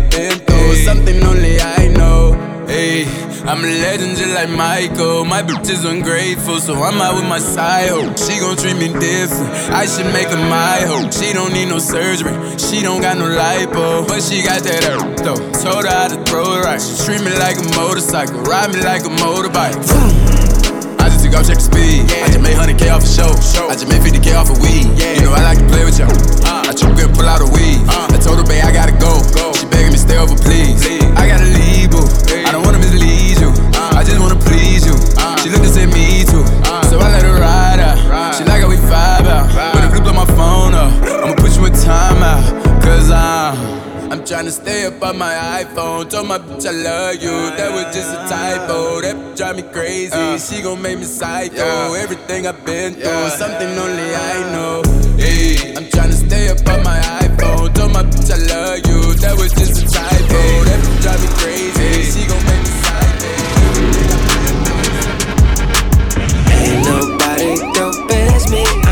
I've 0.00 0.10
been 0.10 0.46
through, 0.46 0.74
something 0.76 1.24
only 1.24 1.60
I 1.60 1.88
know. 1.88 2.32
Hey, 2.66 3.04
I'm 3.44 3.64
a 3.64 3.66
legend 3.66 4.16
just 4.16 4.32
like 4.34 4.48
Michael. 4.50 5.24
My 5.24 5.42
bitch 5.42 5.68
is 5.70 5.84
ungrateful, 5.84 6.60
so 6.60 6.74
I'm 6.74 7.00
out 7.00 7.16
with 7.16 7.28
my 7.28 7.38
side 7.38 7.88
hoe. 7.88 8.14
She 8.16 8.38
gon' 8.38 8.56
treat 8.56 8.76
me 8.76 8.88
different. 8.88 9.50
I 9.72 9.86
should 9.86 10.06
make 10.12 10.28
her 10.28 10.36
my 10.36 10.80
hoe. 10.86 11.10
She 11.10 11.32
don't 11.32 11.52
need 11.52 11.68
no 11.68 11.78
surgery. 11.78 12.32
She 12.58 12.82
don't 12.82 13.00
got 13.00 13.18
no 13.18 13.24
lipo, 13.26 14.06
but 14.06 14.22
she 14.22 14.42
got 14.42 14.62
that 14.62 14.84
earth 14.88 15.24
though. 15.24 15.36
Told 15.60 15.84
her 15.84 15.90
how 15.90 16.08
to 16.08 16.22
throw 16.24 16.58
it 16.58 16.64
right. 16.64 16.80
She 16.80 17.04
treat 17.04 17.22
me 17.22 17.36
like 17.38 17.58
a 17.58 17.76
motorcycle, 17.76 18.40
ride 18.42 18.72
me 18.72 18.82
like 18.82 19.02
a 19.02 19.12
motorbike. 19.20 20.39
Just 21.30 21.48
check 21.48 21.56
the 21.56 21.64
speed. 21.64 22.10
I 22.20 22.26
just 22.26 22.42
made 22.42 22.56
100k 22.58 22.90
off 22.90 23.02
a 23.02 23.08
show. 23.08 23.32
I 23.70 23.72
just 23.72 23.88
made 23.88 24.02
50k 24.02 24.34
off 24.36 24.50
a 24.50 24.56
weed. 24.60 24.92
You 24.98 25.22
know 25.22 25.32
I 25.32 25.40
like 25.46 25.58
to 25.58 25.66
play 25.70 25.84
with 25.86 25.96
y'all. 25.96 26.10
I 26.44 26.72
choke 26.74 26.98
and 26.98 27.14
pull 27.14 27.24
out 27.24 27.40
a 27.40 27.48
weed. 27.48 27.80
I 27.88 28.18
told 28.18 28.42
her, 28.42 28.44
babe, 28.44 28.66
I 28.66 28.72
gotta 28.74 28.92
go. 28.98 29.22
She 29.54 29.64
begging 29.70 29.94
me 29.94 29.98
stay 29.98 30.18
over, 30.18 30.34
please. 30.36 30.82
I 31.16 31.30
gotta 31.30 31.46
leave, 31.46 31.90
boo. 31.94 32.04
I 32.44 32.50
don't 32.52 32.66
wanna 32.66 32.82
mislead 32.82 33.40
you. 33.40 33.54
I 33.94 34.02
just 34.04 34.18
wanna 34.20 34.36
please 34.36 34.84
you. 34.84 34.96
She 35.40 35.48
looked 35.48 35.64
and 35.64 35.72
said 35.72 35.88
me 35.94 36.26
too. 36.26 36.44
Tryna 44.30 44.52
stay 44.52 44.86
up 44.86 45.02
on 45.02 45.18
my 45.18 45.34
iPhone. 45.60 46.08
Told 46.08 46.28
my 46.28 46.38
bitch 46.38 46.64
I 46.64 46.70
love 46.70 47.16
you. 47.16 47.34
That 47.58 47.72
was 47.74 47.92
just 47.92 48.14
a 48.14 48.18
typo. 48.30 49.00
That 49.00 49.16
bitch 49.16 49.36
drive 49.36 49.56
me 49.56 49.62
crazy. 49.62 50.12
Uh. 50.14 50.38
She 50.38 50.62
gon' 50.62 50.80
make 50.80 50.98
me 50.98 51.04
psycho. 51.04 51.94
Everything 51.94 52.46
I've 52.46 52.64
been 52.64 52.94
through, 52.94 53.28
something 53.30 53.70
only 53.76 54.14
I 54.14 54.34
know. 54.54 54.82
Hey, 55.18 55.74
I'm 55.74 55.82
tryna 55.90 56.14
stay 56.14 56.48
up 56.48 56.58
on 56.68 56.84
my 56.84 57.00
iPhone. 57.26 57.74
Told 57.74 57.92
my 57.92 58.04
bitch 58.04 58.30
I 58.30 58.38
love 58.54 58.78
you. 58.86 59.14
That 59.18 59.36
was 59.36 59.52
just 59.52 59.82
a 59.82 59.86
typo. 59.90 60.40
That 60.62 60.78
bitch 60.78 61.02
drive 61.02 61.20
me 61.22 61.28
crazy. 61.42 61.90
She 62.12 62.22
gon' 62.30 62.44
make 62.46 62.62
me 62.62 62.70
psycho. 62.86 63.30
Ain't 66.54 66.86
nobody 66.86 67.50
as 68.36 68.46
me. 68.52 68.89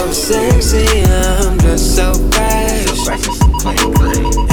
So 0.00 0.12
sexy? 0.12 1.02
I'm 1.04 1.58
dressed 1.58 1.96
so 1.96 2.14
fresh. 2.32 2.86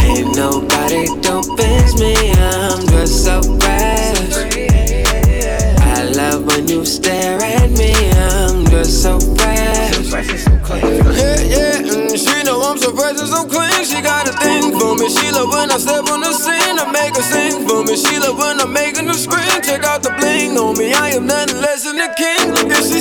Ain't 0.03 0.35
nobody 0.35 1.07
dope 1.21 1.59
as 1.59 1.99
me. 1.99 2.15
I'm 2.33 2.85
dressed 2.87 3.23
so 3.23 3.41
fresh. 3.59 4.33
I 5.95 6.03
love 6.15 6.45
when 6.45 6.67
you 6.67 6.85
stare 6.85 7.41
at 7.41 7.71
me. 7.71 7.93
I'm 7.93 8.65
dressed 8.65 9.01
so 9.03 9.19
fresh. 9.19 10.11
Yeah, 11.17 11.39
yeah, 11.41 12.11
and 12.11 12.19
she 12.19 12.43
know 12.43 12.61
I'm 12.61 12.77
so 12.77 12.91
fresh 12.95 13.19
and 13.19 13.29
so 13.29 13.45
clean. 13.45 13.85
She 13.85 14.01
got 14.01 14.27
a 14.27 14.33
thing 14.33 14.77
for 14.77 14.95
me. 14.95 15.09
She 15.09 15.31
love 15.31 15.49
when 15.49 15.71
I 15.71 15.77
step 15.77 16.09
on 16.09 16.21
the 16.21 16.33
scene. 16.33 16.77
I 16.77 16.91
make 16.91 17.15
her 17.15 17.21
sing 17.23 17.67
for 17.67 17.83
me. 17.83 17.95
She 17.95 18.19
love 18.19 18.37
when 18.37 18.59
I'm 18.59 18.73
making 18.73 19.07
her 19.07 19.13
scream. 19.13 19.61
Check 19.63 19.83
out 19.85 20.03
the 20.03 20.11
bling 20.19 20.57
on 20.57 20.77
me. 20.77 20.93
I 20.93 21.09
am 21.09 21.25
nothing 21.25 21.61
less 21.61 21.85
than 21.85 21.99
a 21.99 22.13
king. 22.15 22.51
Look 22.51 22.71
at 22.71 22.83
she 22.83 22.99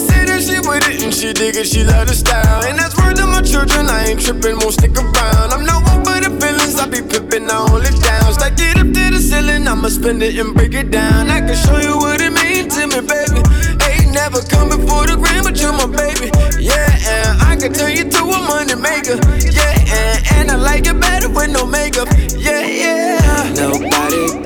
with 0.76 0.88
it 0.92 1.02
and 1.02 1.14
she 1.14 1.32
dig 1.32 1.56
it. 1.56 1.66
She 1.66 1.82
love 1.84 2.06
the 2.08 2.14
style. 2.14 2.64
And 2.68 2.78
that's 2.78 2.96
word 3.00 3.16
to 3.16 3.26
my 3.26 3.40
children. 3.40 3.88
I 3.88 4.12
ain't 4.12 4.20
tripping, 4.20 4.56
won't 4.60 4.74
stick 4.74 4.96
around. 4.96 5.48
I'm 5.52 5.64
no 5.64 5.80
one 5.88 6.04
for 6.04 6.18
the 6.20 6.30
feelings. 6.40 6.76
I 6.76 6.86
be 6.86 7.00
pippin', 7.00 7.48
I 7.48 7.64
hold 7.68 7.84
it 7.84 7.96
down. 8.02 8.32
Stack 8.32 8.60
it 8.60 8.76
up 8.76 8.88
to 8.92 9.04
the 9.14 9.20
ceiling. 9.20 9.66
I'ma 9.66 9.88
spend 9.88 10.22
it 10.22 10.36
and 10.38 10.54
break 10.54 10.74
it 10.74 10.90
down. 10.90 11.30
I 11.30 11.40
can 11.40 11.56
show 11.56 11.78
you 11.80 11.96
what 11.96 12.20
it 12.20 12.32
means 12.32 12.74
to 12.76 12.82
me, 12.92 13.00
baby. 13.00 13.40
Ain't 13.88 14.12
never 14.12 14.40
come 14.52 14.68
before 14.68 15.06
the 15.08 15.16
gram, 15.16 15.44
but 15.44 15.56
you're 15.60 15.72
my 15.72 15.88
baby. 15.88 16.28
Yeah, 16.60 16.84
and 17.14 17.32
I 17.42 17.56
can 17.56 17.72
turn 17.72 17.96
you 17.96 18.04
to 18.04 18.22
a 18.36 18.40
money 18.44 18.76
maker. 18.76 19.16
Yeah, 19.40 19.74
and, 20.00 20.18
and 20.36 20.50
I 20.50 20.56
like 20.56 20.86
it 20.86 21.00
better 21.00 21.28
with 21.28 21.50
no 21.50 21.64
makeup. 21.66 22.08
Yeah, 22.36 22.64
yeah. 22.66 23.52
Nobody 23.56 24.36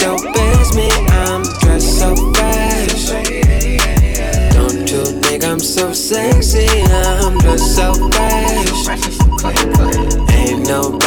as 0.61 0.77
me. 0.77 0.89
I'm 1.27 1.43
dressed 1.61 1.99
so 1.99 2.15
fresh. 2.35 2.70
I'm 5.61 5.67
so 5.67 5.93
sexy? 5.93 6.67
I'm 6.91 7.37
dressed 7.37 7.77
so 7.77 7.93
fresh. 7.93 9.21
Ain't 10.33 10.67
nobody 10.67 11.00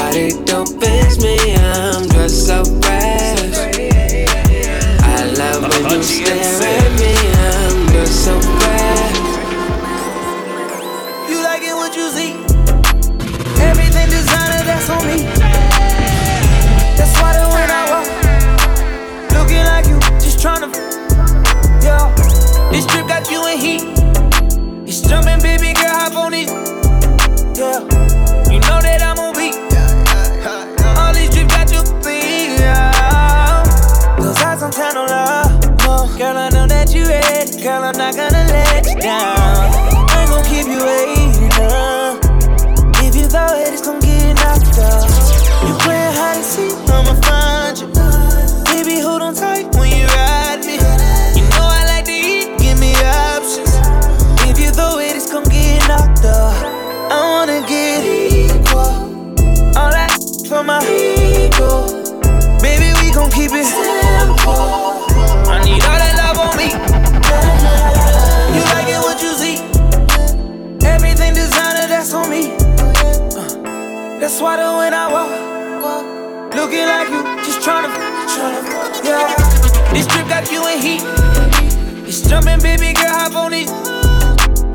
jumping, 82.33 82.59
baby 82.61 82.93
girl, 82.93 83.09
hop 83.09 83.35
on 83.35 83.53
it. 83.53 83.69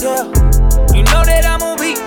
Yeah, 0.00 0.22
you 0.94 1.02
know 1.02 1.24
that 1.26 1.42
I'm 1.44 1.60
on 1.60 1.76
beat. 1.76 1.98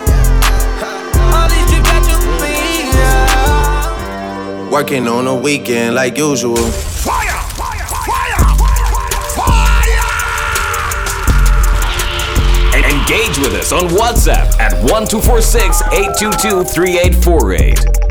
All 1.36 1.49
these 1.52 1.68
trips 1.68 1.91
got 1.91 2.08
you 2.08 2.16
beat, 2.39 2.88
yeah. 2.95 4.72
Working 4.72 5.10
on 5.10 5.28
a 5.28 5.36
weekend 5.36 5.95
like 5.95 6.18
usual. 6.18 6.58
And 12.74 12.86
engage 12.86 13.38
with 13.39 13.54
us 13.54 13.74
on 13.74 13.89
WhatsApp 13.89 14.58
at 14.58 14.72
1246 14.88 15.82
822 15.91 16.64
3848. 16.64 18.11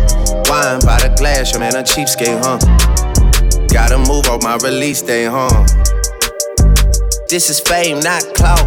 Wine 0.49 0.79
by 0.81 0.99
the 0.99 1.13
glass, 1.17 1.51
your 1.51 1.59
man 1.59 1.75
a 1.75 1.83
cheapskate, 1.83 2.39
huh? 2.43 2.59
Gotta 3.67 3.97
move 3.97 4.27
on 4.27 4.39
my 4.43 4.57
release 4.63 5.01
day, 5.01 5.25
huh? 5.25 5.65
This 7.29 7.49
is 7.49 7.61
fame, 7.61 8.01
not 8.01 8.21
clout. 8.35 8.59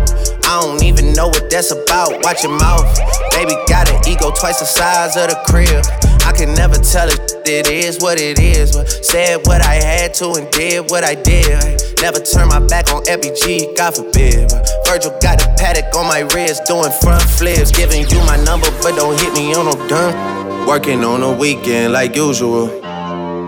I 0.46 0.60
don't 0.62 0.82
even 0.82 1.12
know 1.12 1.28
what 1.28 1.50
that's 1.50 1.70
about. 1.70 2.24
Watch 2.24 2.42
your 2.42 2.56
mouth. 2.58 2.88
Baby 3.32 3.52
got 3.68 3.90
an 3.90 4.00
ego 4.08 4.30
twice 4.30 4.60
the 4.60 4.64
size 4.64 5.16
of 5.16 5.28
the 5.28 5.36
crib. 5.44 5.84
I 6.24 6.32
can 6.32 6.54
never 6.54 6.76
tell 6.76 7.08
it, 7.08 7.20
it 7.44 7.68
is 7.68 7.98
what 8.00 8.18
it 8.18 8.38
is. 8.38 8.72
But 8.72 8.88
said 8.88 9.44
what 9.44 9.60
I 9.60 9.74
had 9.74 10.14
to 10.14 10.32
and 10.40 10.50
did 10.50 10.90
what 10.90 11.04
I 11.04 11.14
did. 11.14 11.82
Never 12.00 12.20
turn 12.20 12.48
my 12.48 12.60
back 12.60 12.90
on 12.92 13.02
FBG, 13.04 13.76
God 13.76 13.96
forbid. 13.96 14.48
But 14.48 14.64
Virgil 14.86 15.12
got 15.20 15.44
a 15.44 15.48
Patek 15.60 15.94
on 15.94 16.06
my 16.08 16.20
wrist, 16.32 16.64
doing 16.64 16.92
front 17.02 17.22
flips. 17.22 17.70
Giving 17.70 18.08
you 18.08 18.18
my 18.24 18.36
number, 18.44 18.70
but 18.80 18.96
don't 18.96 19.20
hit 19.20 19.34
me 19.34 19.52
on 19.54 19.66
no 19.66 19.88
dumb. 19.88 20.43
Working 20.66 21.04
on 21.04 21.22
a 21.22 21.30
weekend 21.30 21.92
like 21.92 22.16
usual. 22.16 22.66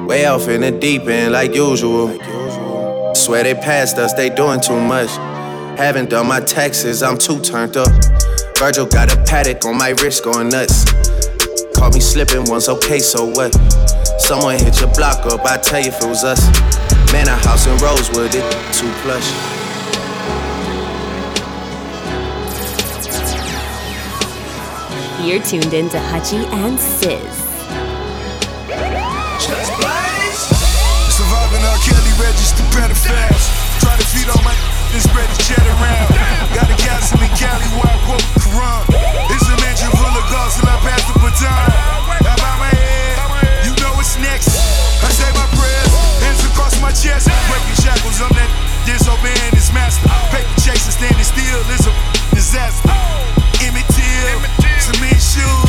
Way 0.06 0.26
off 0.26 0.48
in 0.48 0.60
the 0.60 0.70
deep 0.70 1.02
end 1.08 1.32
like 1.32 1.54
usual. 1.54 2.08
Swear 3.14 3.42
they 3.42 3.54
passed 3.54 3.96
us, 3.96 4.12
they 4.12 4.28
doing 4.28 4.60
too 4.60 4.78
much. 4.78 5.08
Haven't 5.78 6.10
done 6.10 6.28
my 6.28 6.40
taxes, 6.40 7.02
I'm 7.02 7.16
too 7.16 7.40
turned 7.40 7.76
up. 7.78 7.88
Virgil 8.58 8.84
got 8.84 9.12
a 9.12 9.16
Patek 9.16 9.64
on 9.64 9.78
my 9.78 9.90
wrist 10.02 10.24
going 10.24 10.50
nuts. 10.50 10.84
Caught 11.74 11.94
me 11.94 12.00
slipping 12.00 12.44
once, 12.44 12.68
okay, 12.68 12.98
so 12.98 13.24
what? 13.24 13.54
Someone 14.20 14.58
hit 14.58 14.78
your 14.80 14.92
block 14.92 15.24
up, 15.26 15.40
I 15.46 15.56
tell 15.56 15.80
you 15.80 15.88
if 15.88 16.02
it 16.02 16.06
was 16.06 16.22
us. 16.22 16.44
Man, 17.12 17.28
a 17.28 17.36
house 17.36 17.66
in 17.66 17.76
Rosewood, 17.78 18.34
it 18.34 18.74
too 18.74 18.92
plush. 19.00 19.55
You're 25.27 25.43
tuned 25.43 25.74
in 25.74 25.91
to 25.91 25.99
Hutchie 25.99 26.47
and 26.55 26.79
Siz. 26.79 27.18
Surviving 31.11 31.66
Kelly 31.83 32.14
better 32.70 32.95
fast. 32.95 33.51
Try 33.83 33.99
to 33.99 34.07
feed 34.07 34.31
all 34.31 34.39
my 34.47 34.55
chat 35.43 35.66
around. 35.66 36.14
Got 36.55 36.70
a 36.70 36.79
castle 36.79 37.18
in 37.18 37.33
Cali 37.35 37.66
where 37.74 37.91
I 37.91 37.99
quote 38.07 38.22
Quran. 38.39 38.87
It's 39.35 39.51
a 39.51 39.59
mansion 39.66 39.91
full 39.99 40.14
of 40.14 40.31
I 40.70 40.79
pass 40.87 41.03
the 41.11 41.18
baton. 41.18 41.74
I 42.22 42.35
my 42.62 42.70
head, 42.70 43.66
you 43.66 43.74
know 43.83 43.99
what's 43.99 44.14
next. 44.22 44.55
I 45.03 45.11
say 45.11 45.27
my 45.35 45.51
prayers, 45.59 45.91
hands 46.22 46.39
across 46.55 46.79
my 46.79 46.95
chest. 46.95 47.27
Breaking 47.51 47.79
shackles, 47.83 48.22
I'm 48.22 48.31
that 48.39 48.51
disobeying 48.87 49.59
his 49.59 49.74
master. 49.74 50.07
Paper 50.31 50.55
chasing, 50.62 50.95
standing 50.95 51.27
still 51.27 51.66
is 51.74 51.83
a 51.83 51.93
disaster. 52.31 52.86
Cement 55.37 55.65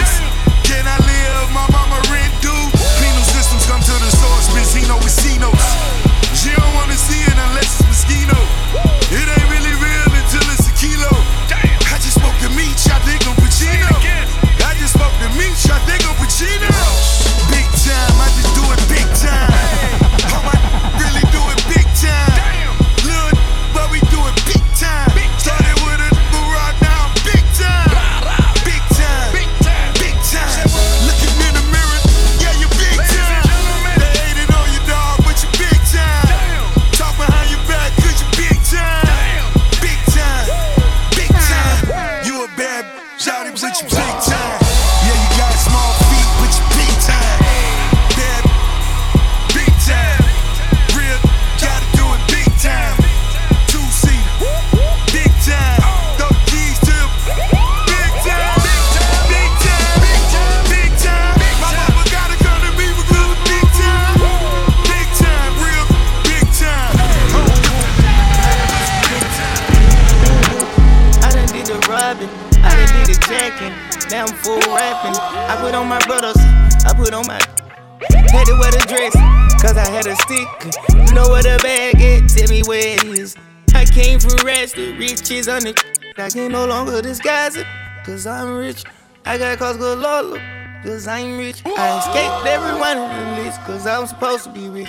cause 88.07 88.25
I'm 88.25 88.55
rich. 88.55 88.85
I 89.25 89.37
got 89.37 89.57
cause 89.59 89.75
good 89.75 89.99
Lord, 89.99 90.41
cause 90.81 91.07
I'm 91.09 91.37
rich. 91.37 91.61
I 91.65 91.99
escaped 91.99 92.47
every 92.47 92.79
one 92.79 92.97
of 92.97 93.09
the 93.09 93.43
list, 93.43 93.59
cause 93.63 93.85
I'm 93.85 94.07
supposed 94.07 94.45
to 94.45 94.49
be 94.49 94.69
rich. 94.69 94.87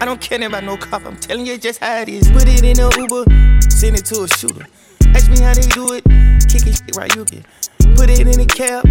I 0.00 0.04
don't 0.04 0.20
care 0.20 0.44
about 0.44 0.64
no 0.64 0.76
cop, 0.76 1.06
I'm 1.06 1.16
telling 1.16 1.46
you 1.46 1.58
just 1.58 1.78
how 1.78 2.00
it 2.00 2.08
is. 2.08 2.28
Put 2.28 2.48
it 2.48 2.64
in 2.64 2.80
a 2.80 2.90
Uber, 2.98 3.24
send 3.70 3.96
it 3.96 4.04
to 4.06 4.24
a 4.24 4.28
shooter. 4.28 4.66
Ask 5.14 5.30
me 5.30 5.40
how 5.40 5.54
they 5.54 5.68
do 5.68 5.92
it, 5.92 6.02
kick 6.48 6.66
it 6.66 6.96
right 6.96 7.14
you 7.14 7.24
get. 7.24 7.46
Put 7.94 8.10
it 8.10 8.26
in 8.26 8.40
a 8.40 8.46
cab, 8.46 8.84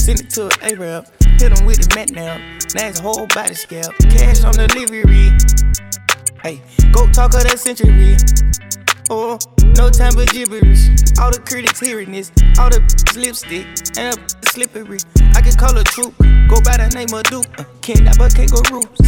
send 0.00 0.20
it 0.20 0.30
to 0.30 0.46
an 0.46 0.80
Arab. 0.80 1.06
Hit 1.38 1.52
him 1.52 1.66
with 1.66 1.86
the 1.86 1.94
mat 1.94 2.10
now, 2.10 2.38
now 2.74 2.88
his 2.88 2.98
whole 2.98 3.26
body 3.26 3.54
scalp. 3.54 3.94
Cash 4.08 4.42
on 4.44 4.54
the 4.54 4.66
delivery. 4.68 5.36
Hey, 6.42 6.62
go 6.92 7.06
talk 7.12 7.34
of 7.34 7.44
that 7.44 7.60
century. 7.60 8.16
Oh, 9.10 9.38
no 9.76 9.90
time 9.90 10.12
for 10.12 10.24
gibberish. 10.26 10.88
All 11.18 11.30
the 11.30 11.42
critics 11.44 11.80
hearing 11.80 12.12
this, 12.12 12.30
all 12.58 12.70
the 12.70 12.80
lipstick 13.16 13.66
and 13.98 14.16
a 14.16 14.46
slippery. 14.50 14.98
I 15.34 15.42
can 15.42 15.54
call 15.56 15.76
a 15.76 15.84
troop, 15.84 16.14
go 16.48 16.60
by 16.62 16.78
the 16.78 16.90
name 16.94 17.12
of 17.12 17.24
Duke. 17.24 17.46
Uh, 17.58 17.64
can't 17.80 18.04
die 18.04 18.14
but 18.18 18.34
can't 18.34 18.50
go 18.50 18.62
roots. 18.70 19.00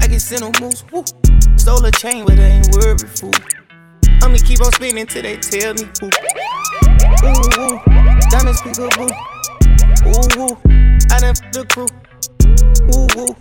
I 0.00 0.08
can 0.08 0.20
send 0.20 0.42
a 0.42 0.50
moose, 0.60 0.84
woo. 0.92 1.04
Stole 1.56 1.84
a 1.84 1.90
chain, 1.92 2.24
but 2.24 2.38
I 2.38 2.60
ain't 2.60 2.68
worried, 2.72 3.04
fool. 3.18 3.34
I'ma 4.22 4.38
keep 4.44 4.60
on 4.60 4.72
spinning 4.72 5.06
till 5.06 5.22
they 5.22 5.36
tell 5.36 5.74
me 5.74 5.84
who. 6.00 6.08
Ooh, 7.22 7.60
ooh, 7.60 7.78
diamonds 8.30 8.60
peekaboo. 8.62 9.10
Ooh, 10.08 10.40
ooh, 10.40 10.56
I 11.10 11.18
done 11.20 11.36
f- 11.36 11.52
the 11.52 11.66
crew. 11.68 11.86
Ooh, 12.94 13.06
ooh, 13.20 13.36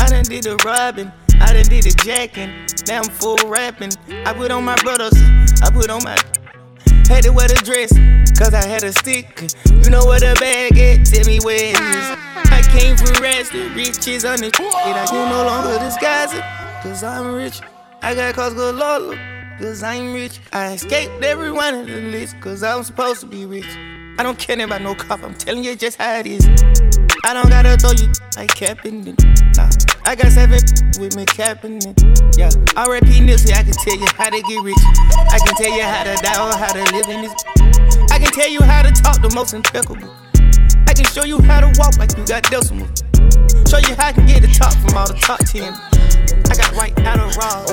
I 0.00 0.08
done 0.08 0.24
did 0.24 0.44
the 0.44 0.56
robbing. 0.64 1.12
I 1.40 1.52
done 1.52 1.64
did 1.64 1.84
the 1.84 1.94
jacking. 2.04 2.50
Now 2.86 3.02
I'm 3.02 3.10
full 3.10 3.38
rapping. 3.48 3.90
I 4.26 4.32
put 4.32 4.50
on 4.50 4.64
my 4.64 4.76
brothers. 4.82 5.14
I 5.62 5.70
put 5.72 5.90
on 5.90 6.02
my. 6.04 6.16
Had 7.08 7.24
to 7.24 7.32
wear 7.32 7.48
the 7.48 7.54
dress, 7.64 7.90
cause 8.38 8.52
I 8.52 8.64
had 8.66 8.84
a 8.84 8.92
stick. 8.92 9.48
You 9.66 9.88
know 9.88 10.04
where 10.04 10.20
the 10.20 10.36
bag 10.38 10.76
is, 10.76 11.10
tell 11.10 11.24
me 11.24 11.40
where 11.40 11.56
it 11.56 11.80
is. 11.80 12.18
I 12.52 12.60
came 12.70 12.96
from 12.98 13.22
rest, 13.22 13.52
the 13.52 13.70
riches 13.74 14.26
on 14.26 14.38
the 14.38 14.52
shit. 14.54 14.74
I 14.74 15.06
can 15.06 15.30
no 15.30 15.44
longer 15.44 15.78
disguise 15.82 16.34
it, 16.34 16.44
cause 16.82 17.02
I'm 17.02 17.34
rich. 17.34 17.62
I 18.02 18.14
got 18.14 18.34
cause 18.34 18.52
good 18.52 18.74
Lord, 18.74 19.18
cause 19.58 19.82
I'm 19.82 20.12
rich. 20.12 20.40
I 20.52 20.74
escaped 20.74 21.24
every 21.24 21.50
one 21.50 21.74
of 21.74 21.86
the 21.86 22.00
list, 22.02 22.38
cause 22.40 22.62
I'm 22.62 22.84
supposed 22.84 23.20
to 23.20 23.26
be 23.26 23.46
rich. 23.46 23.97
I 24.18 24.24
don't 24.24 24.36
care 24.36 24.60
about 24.60 24.82
no 24.82 24.96
cop, 24.96 25.22
I'm 25.22 25.32
telling 25.34 25.62
you 25.62 25.76
just 25.76 25.96
how 25.96 26.18
it 26.18 26.26
is. 26.26 26.44
I 27.22 27.32
don't 27.32 27.48
gotta 27.48 27.76
throw 27.76 27.92
you 27.92 28.10
like 28.36 28.52
capping. 28.52 29.04
Nah, 29.54 29.70
I 30.04 30.16
got 30.16 30.32
seven 30.32 30.58
with 30.98 31.14
me 31.14 31.24
capping. 31.24 31.80
Yeah, 32.36 32.50
R.I.P. 32.74 33.22
Nipsey, 33.22 33.54
I 33.54 33.62
can 33.62 33.74
tell 33.74 33.94
you 33.94 34.06
how 34.18 34.30
to 34.30 34.42
get 34.42 34.62
rich. 34.64 34.74
I 35.30 35.38
can 35.38 35.54
tell 35.54 35.70
you 35.70 35.84
how 35.84 36.02
to 36.02 36.14
die 36.20 36.34
or 36.34 36.50
how 36.50 36.72
to 36.72 36.82
live 36.92 37.08
in 37.08 37.22
this. 37.22 37.34
I 38.10 38.18
can 38.18 38.32
tell 38.32 38.48
you 38.48 38.60
how 38.60 38.82
to 38.82 38.90
talk 38.90 39.22
the 39.22 39.30
most 39.36 39.54
impeccable. 39.54 40.10
I 40.88 40.94
can 40.94 41.04
show 41.04 41.24
you 41.24 41.40
how 41.42 41.60
to 41.60 41.70
walk 41.78 41.96
like 41.98 42.16
you 42.18 42.26
got 42.26 42.42
decimal. 42.50 42.88
Show 43.70 43.78
you 43.78 43.94
how 43.94 44.08
I 44.08 44.12
can 44.12 44.26
get 44.26 44.42
the 44.42 44.50
top 44.50 44.74
from 44.82 44.98
all 44.98 45.06
the 45.06 45.14
top 45.14 45.38
ten. 45.46 45.78
I 46.50 46.54
got 46.56 46.74
white 46.74 46.98
out 47.00 47.18
of 47.20 47.36
raw. 47.36 47.64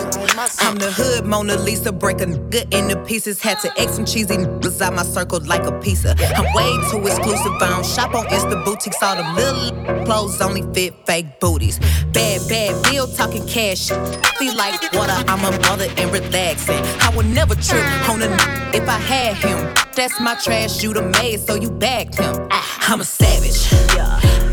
I'm 0.60 0.76
the 0.76 0.92
hood 0.92 1.26
Mona 1.26 1.56
Lisa, 1.58 1.92
break 1.92 2.22
a 2.22 2.26
nigga 2.26 2.72
into 2.74 3.02
pieces. 3.06 3.42
Had 3.42 3.60
to 3.62 3.72
X 3.80 3.94
some 3.96 4.06
cheesy 4.06 4.36
niggas 4.38 4.82
out 4.82 4.94
my 4.94 5.04
circle 5.04 5.40
like 5.46 5.64
a 5.64 5.72
pizza. 5.80 6.16
I'm 6.36 6.46
way 6.54 6.72
too 6.92 7.06
exclusive. 7.08 7.54
I 7.62 7.70
don't 7.70 7.86
shop 7.86 8.14
on 8.14 8.26
Insta 8.28 8.64
boutiques. 8.66 9.02
All 9.02 9.16
them 9.16 9.36
little 9.36 10.06
clothes 10.06 10.42
only 10.42 10.62
fit 10.74 10.94
fake 11.06 11.40
booties. 11.40 11.80
Bad, 12.12 12.42
bad 12.50 12.84
bill 12.84 13.08
talking 13.08 13.46
cash. 13.48 13.90
Feel 14.38 14.56
like 14.56 14.74
water. 14.94 15.14
I'm 15.28 15.44
a 15.46 15.58
mother 15.62 15.88
and 15.98 16.12
relaxing. 16.12 16.82
I 17.02 17.12
would 17.16 17.28
never 17.28 17.56
trip 17.56 17.84
on 18.10 18.22
a 18.22 18.26
n- 18.28 18.76
if 18.76 18.88
I 18.88 19.00
had 19.00 19.36
him. 19.38 19.74
That's 19.96 20.20
my 20.20 20.36
trash, 20.36 20.84
you 20.84 20.94
the 20.94 21.04
maid, 21.04 21.40
so 21.40 21.56
you 21.56 21.72
bagged 21.72 22.16
him. 22.16 22.36
I'm 22.52 23.00
a 23.00 23.06
savage. 23.06 23.70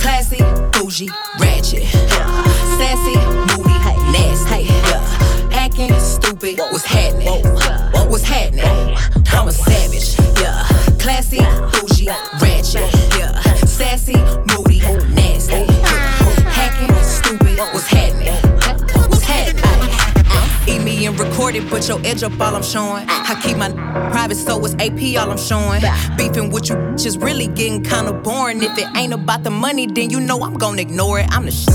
Classy, 0.01 0.39
bougie, 0.73 1.11
ratchet. 1.41 1.85
Sassy, 2.79 3.17
moody, 3.51 3.72
stupid, 6.43 6.59
what's 6.73 6.85
happening? 6.85 7.45
What's 8.11 8.25
happening? 8.25 8.97
I'm 9.33 9.49
a 9.49 9.53
savage. 9.53 10.19
Yeah. 10.41 10.67
Classy, 10.99 11.39
bougie, 11.39 12.09
ratchet. 12.41 12.91
Yeah. 13.17 13.41
Sassy, 13.65 14.17
moody, 14.51 14.81
nasty. 15.15 15.65
Hacking, 16.51 16.95
stupid, 17.03 17.59
what's 17.59 17.87
happening? 17.87 18.35
What's 19.09 19.23
happening? 19.23 19.63
Uh-huh. 19.63 20.71
Eat 20.71 20.83
me 20.83 21.07
and 21.07 21.19
record 21.19 21.55
it, 21.55 21.71
but 21.71 21.87
your 21.87 22.01
edge 22.05 22.23
up 22.25 22.33
all 22.41 22.57
I'm 22.57 22.63
showing. 22.63 23.07
I 23.09 23.41
keep 23.41 23.57
my 23.57 23.71
private, 24.11 24.37
so 24.37 24.65
it's 24.65 24.75
AP 24.75 25.17
all 25.21 25.31
I'm 25.31 25.39
showing. 25.39 25.81
Beefing 26.17 26.51
with 26.51 26.69
you 26.71 26.77
just 26.97 27.21
really 27.21 27.47
getting 27.47 27.85
kinda 27.85 28.13
boring. 28.13 28.63
If 28.63 28.77
it 28.79 28.89
ain't 28.97 29.13
about 29.13 29.45
the 29.45 29.51
money, 29.51 29.87
then 29.87 30.11
you 30.11 30.21
know 30.21 30.43
I'm 30.43 30.55
gonna 30.55 30.83
ignore 30.83 31.21
it. 31.21 31.27
I'm 31.31 31.47
the 31.47 31.53
sh. 31.53 31.69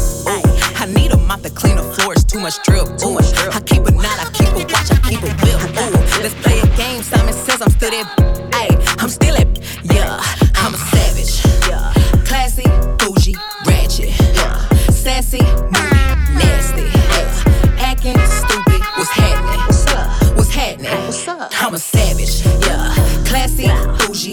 I 0.80 0.86
need 0.86 1.12
a 1.12 1.18
mop 1.18 1.42
to 1.42 1.50
clean 1.50 1.78
the 1.78 1.84
floors, 1.84 2.24
too 2.24 2.40
much 2.40 2.62
drip. 2.64 2.88
Ooh, 3.04 3.18
I 3.18 3.62
keep 3.66 3.86
a 3.86 3.92
knot, 3.92 4.20
I 4.20 4.30
keep 4.32 4.47
a 4.58 4.66
watch, 4.66 4.92
I 4.92 4.98
keep 5.08 5.22
a 5.22 5.32
whip. 5.44 5.60
Ooh, 5.78 6.22
let's 6.22 6.36
play 6.36 6.60
a 6.60 6.68
game. 6.76 7.02
Simon 7.04 7.34
says 7.34 7.62
I'm 7.62 7.70
still 7.70 7.92
that. 7.92 8.08
Ay, 8.54 8.70
I'm 9.00 9.10
still 9.10 9.36
at. 9.36 9.48
Yeah, 9.84 10.20
I'm 10.56 10.74
a 10.74 10.78
savage. 10.78 11.34
Yeah, 11.70 11.94
classy, 12.26 12.68
bougie, 12.98 13.36
ratchet. 13.66 14.10
Yeah, 14.36 14.58
sassy, 14.90 15.42
moody, 15.74 16.02
nasty. 16.38 16.86
Yeah, 17.14 17.88
acting 17.90 18.18
stupid. 18.26 18.82
What's 18.98 19.12
happening? 19.12 19.62
What's 19.66 19.88
up? 19.88 20.38
What's 20.38 20.54
happening? 20.54 20.92
What's 21.06 21.28
up? 21.28 21.52
I'm 21.62 21.74
a 21.74 21.80
savage. 21.80 22.46
Yeah, 22.66 22.94
classy, 23.26 23.68
bougie, 24.00 24.32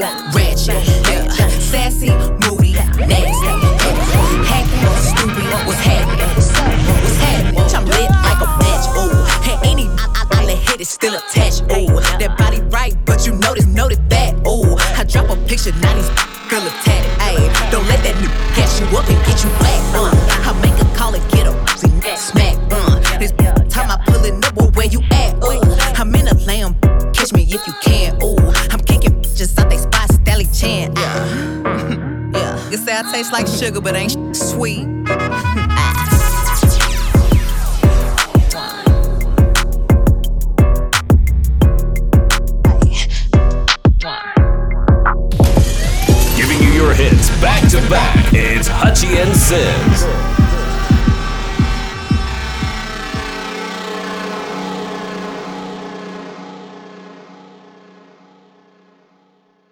you 18.90 18.98
up 18.98 19.08
and 19.08 19.18
get 19.26 19.42
you 19.42 19.50
flat. 19.50 19.80
Uh, 19.94 20.50
I 20.50 20.52
make 20.60 20.78
a 20.80 20.96
call 20.96 21.14
and 21.14 21.30
get 21.30 21.46
a 21.46 22.16
smack. 22.16 22.56
Uh, 22.70 23.18
this 23.18 23.32
time 23.72 23.90
I 23.90 24.02
pullin 24.06 24.42
up, 24.44 24.54
well, 24.56 24.70
where 24.72 24.86
you 24.86 25.00
at? 25.10 25.36
Ooh, 25.44 25.60
I'm 25.96 26.14
in 26.14 26.28
a 26.28 26.34
lamb, 26.44 26.74
catch 27.12 27.32
me 27.32 27.42
if 27.42 27.66
you 27.66 27.72
can. 27.82 28.22
Ooh, 28.22 28.36
I'm 28.70 28.80
kicking 28.80 29.22
just 29.22 29.58
out 29.58 29.70
they 29.70 29.78
spot, 29.78 30.08
Stelly 30.10 30.48
Chan. 30.58 30.94
Yeah, 30.96 32.30
yeah. 32.34 32.70
You 32.70 32.76
say 32.76 32.96
I 32.96 33.02
taste 33.12 33.32
like 33.32 33.46
sugar, 33.46 33.80
but 33.80 33.94
ain't 33.94 34.16